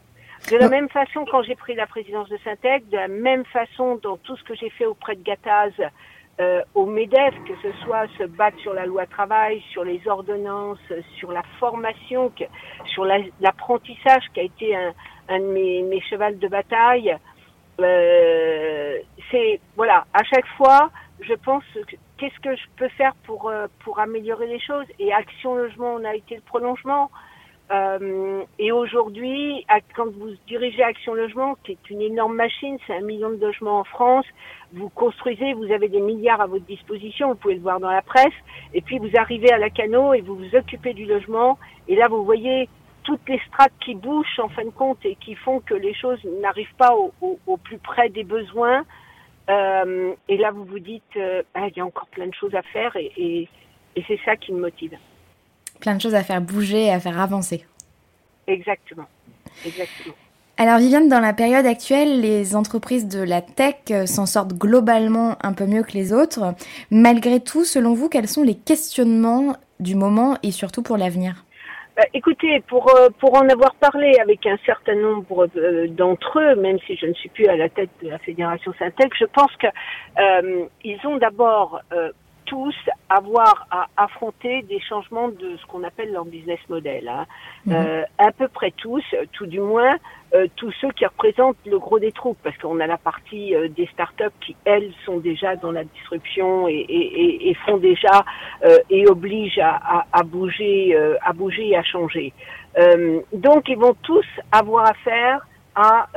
De 0.49 0.55
la 0.55 0.69
même 0.69 0.89
façon, 0.89 1.25
quand 1.29 1.43
j'ai 1.43 1.55
pris 1.55 1.75
la 1.75 1.85
présidence 1.85 2.29
de 2.29 2.37
Syntec, 2.43 2.87
de 2.89 2.95
la 2.95 3.09
même 3.09 3.43
façon 3.45 3.99
dans 4.01 4.17
tout 4.17 4.37
ce 4.37 4.43
que 4.43 4.55
j'ai 4.55 4.69
fait 4.69 4.85
auprès 4.85 5.15
de 5.15 5.21
Gataz, 5.21 5.73
euh, 6.39 6.61
au 6.73 6.85
MEDEF, 6.85 7.35
que 7.47 7.53
ce 7.61 7.71
soit 7.83 8.07
se 8.17 8.23
battre 8.23 8.57
sur 8.59 8.73
la 8.73 8.85
loi 8.85 9.05
travail, 9.05 9.61
sur 9.71 9.83
les 9.83 10.01
ordonnances, 10.07 10.79
sur 11.17 11.31
la 11.31 11.43
formation, 11.59 12.29
que, 12.29 12.45
sur 12.93 13.05
l'apprentissage 13.05 14.23
qui 14.33 14.39
a 14.39 14.43
été 14.43 14.75
un, 14.75 14.93
un 15.29 15.39
de 15.39 15.45
mes, 15.45 15.81
mes 15.83 16.01
chevals 16.01 16.39
de 16.39 16.47
bataille. 16.47 17.17
Euh, 17.81 18.97
c'est 19.31 19.59
voilà, 19.75 20.05
à 20.13 20.23
chaque 20.23 20.47
fois, 20.57 20.89
je 21.21 21.33
pense 21.33 21.63
qu'est-ce 22.17 22.39
que 22.41 22.55
je 22.55 22.65
peux 22.77 22.89
faire 22.89 23.13
pour 23.25 23.49
euh, 23.49 23.67
pour 23.83 23.99
améliorer 23.99 24.47
les 24.47 24.59
choses? 24.59 24.85
Et 24.99 25.13
Action 25.13 25.55
Logement, 25.55 25.93
on 25.95 26.03
a 26.03 26.15
été 26.15 26.35
le 26.35 26.41
prolongement. 26.41 27.11
Euh, 27.71 28.43
et 28.57 28.71
aujourd'hui, 28.71 29.65
quand 29.95 30.09
vous 30.09 30.31
dirigez 30.47 30.83
Action 30.83 31.13
Logement, 31.13 31.55
qui 31.63 31.73
est 31.73 31.89
une 31.89 32.01
énorme 32.01 32.35
machine, 32.35 32.77
c'est 32.87 32.95
un 32.95 33.01
million 33.01 33.29
de 33.29 33.35
logements 33.35 33.79
en 33.79 33.83
France, 33.83 34.25
vous 34.73 34.89
construisez, 34.89 35.53
vous 35.53 35.71
avez 35.71 35.87
des 35.87 36.01
milliards 36.01 36.41
à 36.41 36.47
votre 36.47 36.65
disposition, 36.65 37.29
vous 37.29 37.35
pouvez 37.35 37.55
le 37.55 37.61
voir 37.61 37.79
dans 37.79 37.91
la 37.91 38.01
presse, 38.01 38.33
et 38.73 38.81
puis 38.81 38.97
vous 38.97 39.11
arrivez 39.15 39.51
à 39.51 39.59
la 39.59 39.69
cano 39.69 40.13
et 40.13 40.21
vous 40.21 40.35
vous 40.35 40.55
occupez 40.55 40.93
du 40.93 41.05
logement, 41.05 41.59
et 41.87 41.95
là 41.95 42.07
vous 42.07 42.23
voyez 42.23 42.67
toutes 43.03 43.27
les 43.29 43.39
strates 43.47 43.73
qui 43.85 43.93
bougent 43.93 44.39
en 44.39 44.49
fin 44.49 44.65
de 44.65 44.71
compte 44.71 45.05
et 45.05 45.15
qui 45.15 45.35
font 45.35 45.59
que 45.59 45.75
les 45.75 45.93
choses 45.93 46.23
n'arrivent 46.41 46.75
pas 46.77 46.95
au, 46.95 47.57
plus 47.57 47.77
près 47.77 48.09
des 48.09 48.23
besoins. 48.23 48.83
Euh, 49.49 50.13
et 50.27 50.37
là 50.37 50.51
vous 50.51 50.65
vous 50.65 50.79
dites, 50.79 51.03
euh, 51.17 51.43
ah, 51.53 51.67
il 51.67 51.77
y 51.77 51.81
a 51.81 51.85
encore 51.85 52.07
plein 52.07 52.27
de 52.27 52.33
choses 52.33 52.53
à 52.55 52.61
faire, 52.63 52.95
et 52.95 53.47
c'est 54.07 54.19
ça 54.25 54.35
qui 54.35 54.53
me 54.53 54.59
motive 54.59 54.97
plein 55.79 55.95
de 55.95 56.01
choses 56.01 56.15
à 56.15 56.23
faire 56.23 56.41
bouger, 56.41 56.91
à 56.91 56.99
faire 56.99 57.19
avancer. 57.19 57.65
Exactement. 58.47 59.05
Exactement. 59.65 60.15
Alors 60.61 60.77
Viviane, 60.79 61.07
dans 61.07 61.21
la 61.21 61.31
période 61.31 61.65
actuelle, 61.65 62.19
les 62.19 62.53
entreprises 62.53 63.07
de 63.07 63.23
la 63.23 63.41
tech 63.41 63.75
euh, 63.91 64.05
s'en 64.05 64.25
sortent 64.25 64.53
globalement 64.53 65.37
un 65.41 65.53
peu 65.53 65.65
mieux 65.65 65.83
que 65.83 65.93
les 65.93 66.11
autres. 66.11 66.53
Malgré 66.91 67.39
tout, 67.39 67.63
selon 67.63 67.93
vous, 67.93 68.09
quels 68.09 68.27
sont 68.27 68.43
les 68.43 68.55
questionnements 68.55 69.55
du 69.79 69.95
moment 69.95 70.35
et 70.43 70.51
surtout 70.51 70.83
pour 70.83 70.97
l'avenir? 70.97 71.45
Euh, 71.97 72.01
écoutez, 72.13 72.59
pour 72.67 72.93
euh, 72.93 73.07
pour 73.19 73.35
en 73.35 73.47
avoir 73.47 73.73
parlé 73.75 74.11
avec 74.21 74.45
un 74.47 74.57
certain 74.65 74.95
nombre 74.95 75.47
d'entre 75.95 76.39
eux, 76.41 76.55
même 76.55 76.77
si 76.85 76.97
je 76.97 77.05
ne 77.05 77.13
suis 77.13 77.29
plus 77.29 77.47
à 77.47 77.55
la 77.55 77.69
tête 77.69 77.91
de 78.03 78.09
la 78.09 78.19
fédération 78.19 78.73
Syntec, 78.77 79.13
je 79.17 79.25
pense 79.25 79.55
que 79.55 79.67
ils 80.83 80.99
ont 81.05 81.15
d'abord 81.15 81.79
tous 82.49 82.75
avoir 83.09 83.67
à 83.69 83.87
affronter 83.95 84.63
des 84.63 84.79
changements 84.79 85.29
de 85.29 85.55
ce 85.57 85.65
qu'on 85.67 85.83
appelle 85.83 86.11
leur 86.11 86.25
business 86.25 86.59
model. 86.67 87.07
Hein. 87.07 87.25
Mhm. 87.65 87.73
Euh, 87.75 88.03
à 88.17 88.31
peu 88.31 88.47
près 88.47 88.71
tous, 88.71 89.03
tout 89.33 89.45
du 89.45 89.59
moins, 89.59 89.95
euh, 90.33 90.47
tous 90.55 90.71
ceux 90.81 90.89
qui 90.93 91.05
représentent 91.05 91.63
le 91.67 91.77
gros 91.77 91.99
des 91.99 92.11
troupes, 92.11 92.39
parce 92.43 92.57
qu'on 92.57 92.79
a 92.79 92.87
la 92.87 92.97
partie 92.97 93.55
euh, 93.55 93.67
des 93.69 93.85
startups 93.93 94.37
qui, 94.41 94.55
elles, 94.65 94.91
sont 95.05 95.19
déjà 95.19 95.55
dans 95.57 95.71
la 95.71 95.83
disruption 95.83 96.67
et, 96.67 96.73
et, 96.73 97.49
et 97.49 97.53
font 97.65 97.77
déjà 97.77 98.25
et 98.89 99.07
obligent 99.07 99.59
à, 99.59 100.05
à, 100.11 100.23
bouger, 100.23 100.97
à 101.23 101.33
bouger 101.33 101.69
et 101.69 101.77
à 101.77 101.83
changer. 101.83 102.33
donc, 103.33 103.69
ils 103.69 103.77
vont 103.77 103.95
tous 104.01 104.25
avoir 104.51 104.89
affaire 104.89 105.47
à 105.75 106.07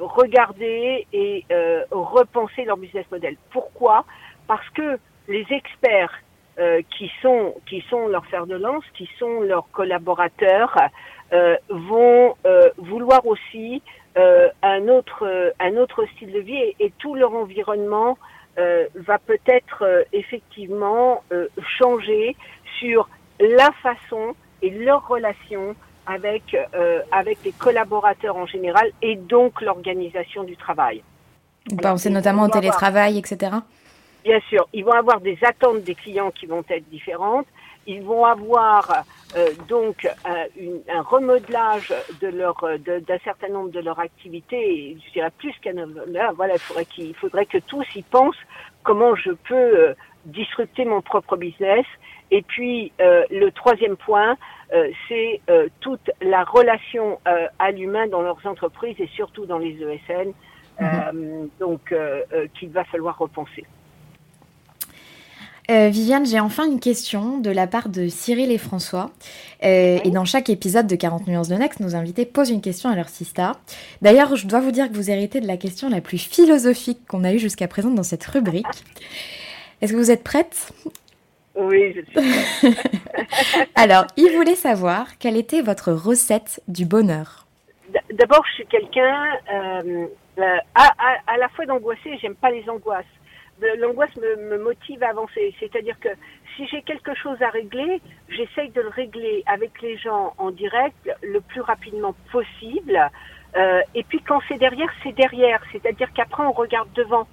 regarder 0.00 1.06
et 1.12 1.44
repenser 1.90 2.64
leur 2.64 2.76
business 2.76 3.06
model. 3.10 3.36
Pourquoi? 3.50 4.04
Parce 4.46 4.68
que 4.70 4.98
les 5.28 5.46
experts 5.50 6.12
euh, 6.58 6.82
qui 6.96 7.10
sont 7.20 7.54
qui 7.66 7.82
sont 7.90 8.06
leurs 8.06 8.26
fers 8.26 8.46
de 8.46 8.54
lance, 8.54 8.84
qui 8.96 9.08
sont 9.18 9.40
leurs 9.40 9.68
collaborateurs, 9.72 10.76
euh, 11.32 11.56
vont 11.68 12.36
euh, 12.46 12.70
vouloir 12.78 13.26
aussi 13.26 13.82
un 14.62 14.86
autre 14.86 15.52
un 15.58 15.76
autre 15.76 16.06
style 16.14 16.30
de 16.30 16.38
vie 16.38 16.74
et, 16.78 16.92
tout 16.98 17.16
leur 17.16 17.34
environnement 17.34 18.16
va 18.56 19.18
peut-être 19.18 20.06
effectivement 20.12 21.24
changer 21.76 22.36
sur 22.78 23.08
la 23.40 23.72
façon 23.82 24.36
et 24.62 24.70
leur 24.70 25.08
relation 25.08 25.74
avec 26.06 26.56
avec 27.10 27.38
les 27.44 27.50
collaborateurs 27.50 28.36
en 28.36 28.46
général 28.46 28.92
et 29.02 29.16
donc 29.16 29.60
l'organisation 29.60 30.44
du 30.44 30.56
travail. 30.56 31.02
On 31.72 31.76
pensez 31.76 32.10
notamment 32.10 32.44
au 32.44 32.48
télétravail, 32.48 33.18
etc. 33.18 33.56
Bien 34.24 34.40
sûr, 34.48 34.66
ils 34.72 34.82
vont 34.82 34.92
avoir 34.92 35.20
des 35.20 35.38
attentes 35.42 35.82
des 35.82 35.94
clients 35.94 36.30
qui 36.30 36.46
vont 36.46 36.64
être 36.70 36.88
différentes. 36.88 37.46
Ils 37.86 38.02
vont 38.02 38.24
avoir 38.24 39.04
euh, 39.36 39.48
donc 39.68 40.06
euh, 40.06 40.78
un 40.88 41.02
remodelage 41.02 41.92
de 42.22 42.28
leur 42.28 42.64
d'un 42.78 43.18
certain 43.22 43.48
nombre 43.48 43.68
de 43.70 43.80
leurs 43.80 44.00
activités. 44.00 44.56
Et 44.56 44.96
je 45.06 45.12
dirais 45.12 45.30
plus 45.36 45.52
qu'un 45.60 45.74
voilà, 46.34 46.54
il 46.54 46.58
faudrait 46.58 46.86
qu'il 46.86 47.14
faudrait 47.14 47.44
que 47.44 47.58
tous 47.58 47.84
y 47.94 48.02
pensent 48.02 48.40
comment 48.82 49.14
je 49.14 49.32
peux 49.32 49.54
euh, 49.54 49.94
disrupter 50.24 50.86
mon 50.86 51.02
propre 51.02 51.36
business. 51.36 51.84
Et 52.30 52.40
puis 52.40 52.90
le 52.98 53.50
troisième 53.50 53.96
point, 53.96 54.36
c'est 55.08 55.40
toute 55.80 56.10
la 56.22 56.42
relation 56.42 57.20
à 57.58 57.70
l'humain 57.70 58.08
dans 58.08 58.22
leurs 58.22 58.44
entreprises 58.46 58.96
et 58.98 59.06
surtout 59.08 59.44
dans 59.44 59.58
les 59.58 59.76
ESN, 59.80 60.32
mm-hmm. 60.80 61.48
donc 61.60 61.94
qu'il 62.54 62.70
va 62.70 62.82
falloir 62.84 63.18
repenser. 63.18 63.64
Euh, 65.70 65.88
Viviane, 65.88 66.26
j'ai 66.26 66.40
enfin 66.40 66.66
une 66.66 66.78
question 66.78 67.38
de 67.38 67.50
la 67.50 67.66
part 67.66 67.88
de 67.88 68.08
Cyril 68.08 68.50
et 68.50 68.58
François. 68.58 69.10
Euh, 69.62 69.98
et 70.04 70.10
dans 70.10 70.26
chaque 70.26 70.50
épisode 70.50 70.86
de 70.86 70.94
40 70.94 71.26
nuances 71.26 71.48
de 71.48 71.54
Next, 71.54 71.80
nos 71.80 71.96
invités 71.96 72.26
posent 72.26 72.50
une 72.50 72.60
question 72.60 72.90
à 72.90 72.96
leur 72.96 73.08
sista. 73.08 73.52
D'ailleurs, 74.02 74.36
je 74.36 74.46
dois 74.46 74.60
vous 74.60 74.72
dire 74.72 74.90
que 74.90 74.94
vous 74.94 75.10
héritez 75.10 75.40
de 75.40 75.46
la 75.46 75.56
question 75.56 75.88
la 75.88 76.02
plus 76.02 76.18
philosophique 76.18 77.00
qu'on 77.08 77.24
a 77.24 77.32
eue 77.32 77.38
jusqu'à 77.38 77.66
présent 77.66 77.90
dans 77.90 78.02
cette 78.02 78.24
rubrique. 78.26 78.66
Est-ce 79.80 79.92
que 79.92 79.96
vous 79.96 80.10
êtes 80.10 80.22
prête? 80.22 80.70
Oui, 81.54 81.94
je 81.94 82.20
suis 82.20 82.76
Alors, 83.74 84.06
il 84.18 84.36
voulait 84.36 84.56
savoir 84.56 85.16
quelle 85.18 85.36
était 85.36 85.62
votre 85.62 85.92
recette 85.92 86.60
du 86.68 86.84
bonheur. 86.84 87.46
D'abord, 88.12 88.44
je 88.50 88.54
suis 88.54 88.66
quelqu'un 88.66 89.24
euh, 89.50 90.06
à, 90.74 90.92
à 91.26 91.36
la 91.38 91.48
fois 91.50 91.64
d'angoissé, 91.64 92.18
j'aime 92.20 92.34
pas 92.34 92.50
les 92.50 92.68
angoisses 92.68 93.04
l'angoisse 93.78 94.14
me, 94.16 94.36
me, 94.50 94.58
motive 94.62 95.02
à 95.02 95.10
avancer. 95.10 95.54
C'est-à-dire 95.60 95.98
que 96.00 96.08
si 96.56 96.66
j'ai 96.66 96.82
quelque 96.82 97.14
chose 97.14 97.40
à 97.42 97.50
régler, 97.50 98.00
j'essaye 98.28 98.70
de 98.70 98.80
le 98.80 98.88
régler 98.88 99.42
avec 99.46 99.80
les 99.82 99.96
gens 99.96 100.34
en 100.38 100.50
direct 100.50 101.10
le 101.22 101.40
plus 101.40 101.60
rapidement 101.60 102.14
possible. 102.32 103.10
Euh, 103.56 103.80
et 103.94 104.02
puis 104.04 104.20
quand 104.20 104.40
c'est 104.48 104.58
derrière, 104.58 104.92
c'est 105.02 105.12
derrière. 105.12 105.62
C'est-à-dire 105.72 106.12
qu'après, 106.12 106.42
on 106.42 106.52
regarde 106.52 106.92
devant. 106.94 107.26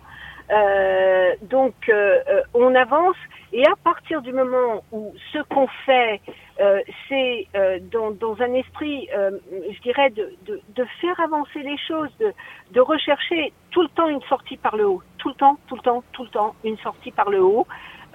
Euh, 0.52 1.34
donc, 1.44 1.74
euh, 1.88 2.20
euh, 2.28 2.42
on 2.54 2.76
avance 2.76 3.16
et 3.54 3.66
à 3.66 3.76
partir 3.84 4.22
du 4.22 4.34
moment 4.34 4.84
où 4.92 5.14
ce 5.32 5.40
qu'on 5.44 5.68
fait, 5.86 6.20
euh, 6.62 6.82
c'est 7.10 7.48
euh, 7.56 7.80
dans, 7.92 8.12
dans, 8.12 8.40
un 8.42 8.54
esprit, 8.54 9.10
euh, 9.16 9.32
je 9.52 9.82
dirais, 9.82 10.10
de, 10.12 10.34
de, 10.46 10.62
de, 10.76 10.86
faire 11.00 11.20
avancer 11.20 11.60
les 11.60 11.78
choses, 11.78 12.10
de, 12.20 12.32
de, 12.72 12.80
rechercher 12.80 13.52
tout 13.72 13.82
le 13.82 13.88
temps 13.90 14.08
une 14.08 14.22
sortie 14.24 14.58
par 14.58 14.76
le 14.76 14.88
haut, 14.88 15.02
tout 15.18 15.30
le 15.30 15.36
temps, 15.36 15.58
tout 15.68 15.76
le 15.76 15.82
temps, 15.82 16.04
tout 16.12 16.24
le 16.24 16.30
temps 16.30 16.56
une 16.64 16.78
sortie 16.78 17.12
par 17.12 17.30
le 17.30 17.42
haut, 17.42 17.66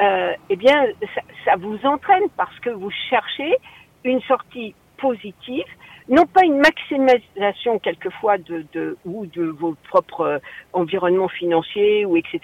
eh 0.00 0.56
bien, 0.56 0.86
ça, 1.14 1.22
ça 1.44 1.56
vous 1.56 1.78
entraîne 1.84 2.28
parce 2.36 2.58
que 2.60 2.70
vous 2.70 2.90
cherchez 3.08 3.56
une 4.04 4.20
sortie 4.22 4.74
positive 4.98 5.64
non 6.08 6.24
pas 6.26 6.44
une 6.44 6.58
maximisation 6.58 7.78
quelquefois 7.78 8.38
de, 8.38 8.64
de 8.72 8.96
ou 9.04 9.26
de 9.26 9.44
vos 9.44 9.74
propres 9.88 10.20
euh, 10.20 10.38
environnements 10.72 11.28
financiers 11.28 12.04
ou 12.04 12.16
etc. 12.16 12.40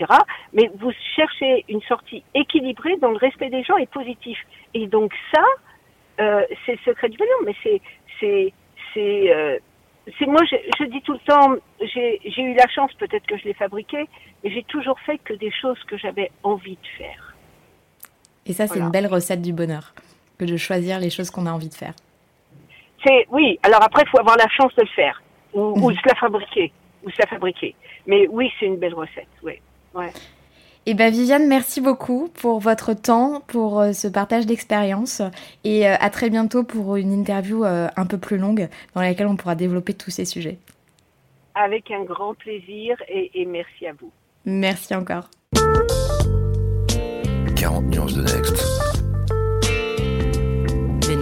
Mais 0.53 0.71
vous 0.79 0.93
cherchez 1.15 1.65
une 1.69 1.83
sortie 1.83 2.25
équilibrée 2.35 2.97
dans 2.97 3.11
le 3.11 3.17
respect 3.17 3.51
des 3.51 3.63
gens 3.63 3.77
et 3.77 3.87
positif. 3.87 4.39
Et 4.75 4.87
donc 4.87 5.13
ça, 5.33 5.45
euh, 6.21 6.43
c'est 6.65 6.73
le 6.73 6.79
secret 6.85 7.09
du 7.09 7.17
bonheur. 7.17 7.39
Mais 7.45 7.55
c'est 7.63 7.81
c'est 8.21 8.53
c'est 8.95 9.35
euh, 9.35 9.59
c'est 10.19 10.27
moi 10.27 10.43
je, 10.51 10.57
je, 10.79 10.85
dis 10.85 11.01
tout 11.03 11.13
le 11.13 11.19
temps 11.21 11.55
j'ai 11.81 12.21
j'ai 12.25 12.43
eu 12.43 12.55
la 12.55 12.69
chance 12.69 12.93
peut-être 12.95 13.27
que 13.27 13.37
je 13.37 13.45
l'ai 13.45 13.55
fabriqué 13.55 14.09
mais 14.43 14.51
j'ai 14.51 14.65
toujours 14.65 14.99
fait 15.01 15.19
que 15.19 15.33
des 15.35 15.51
choses 15.51 15.79
que 15.85 15.97
j'avais 15.97 16.31
envie 16.43 16.77
de 16.77 16.89
faire. 16.99 17.35
Et 18.47 18.53
ça 18.53 18.67
c'est 18.67 18.81
une 18.81 18.91
belle 18.91 19.07
recette 19.07 19.43
du 19.43 19.53
bonheur 19.53 19.95
que 20.39 20.45
de 20.45 20.57
choisir 20.57 20.99
les 20.99 21.11
choses 21.11 21.31
qu'on 21.31 21.47
a 21.47 21.53
envie 21.53 21.69
de 21.69 21.75
faire. 21.75 21.95
C'est 23.05 23.27
oui. 23.31 23.59
Alors 23.63 23.83
après, 23.83 24.03
il 24.07 24.09
faut 24.09 24.19
avoir 24.19 24.37
la 24.37 24.49
chance 24.49 24.75
de 24.77 24.83
le 24.83 24.89
faire 24.89 25.23
ou, 25.53 25.75
ou 25.77 25.93
de 25.93 25.97
se 25.97 26.09
la 26.09 26.15
fabriquer 26.15 26.73
ou 27.05 27.11
se 27.11 27.17
la 27.19 27.27
fabriquer. 27.27 27.75
Mais 28.07 28.27
oui, 28.29 28.51
c'est 28.59 28.67
une 28.67 28.77
belle 28.77 28.95
recette. 28.95 29.29
Oui. 29.43 29.55
Ouais. 29.95 30.13
Eh 30.85 30.95
bien, 30.95 31.11
Viviane, 31.11 31.47
merci 31.47 31.80
beaucoup 31.80 32.28
pour 32.35 32.59
votre 32.59 32.93
temps, 32.93 33.41
pour 33.47 33.80
euh, 33.80 33.93
ce 33.93 34.09
partage 34.09 34.47
d'expérience 34.47 35.22
et 35.62 35.89
euh, 35.89 35.95
à 36.01 36.11
très 36.11 36.28
bientôt 36.28 36.64
pour 36.64 36.97
une 36.97 37.12
interview 37.12 37.64
euh, 37.64 37.87
un 37.97 38.05
peu 38.05 38.18
plus 38.18 38.37
longue 38.37 38.68
dans 38.95 39.01
laquelle 39.01 39.28
on 39.28 39.37
pourra 39.37 39.55
développer 39.55 39.95
tous 39.95 40.11
ces 40.11 40.24
sujets. 40.24 40.59
Avec 41.55 41.91
un 41.93 42.03
grand 42.03 42.35
plaisir 42.35 42.97
et, 43.09 43.30
et 43.35 43.45
merci 43.45 43.87
à 43.87 43.93
vous. 43.93 44.11
Merci 44.45 44.97
encore. 44.97 45.30
40 47.55 47.85
nuances 47.85 48.14
de 48.14 48.22
Next. 48.22 48.93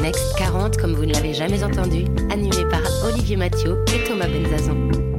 Next 0.03 0.39
40 0.39 0.79
comme 0.79 0.95
vous 0.95 1.05
ne 1.05 1.13
l'avez 1.13 1.35
jamais 1.35 1.63
entendu, 1.63 2.05
animé 2.33 2.65
par 2.71 2.81
Olivier 3.05 3.37
Mathieu 3.37 3.85
et 3.95 4.03
Thomas 4.05 4.29
Benzazon. 4.29 5.10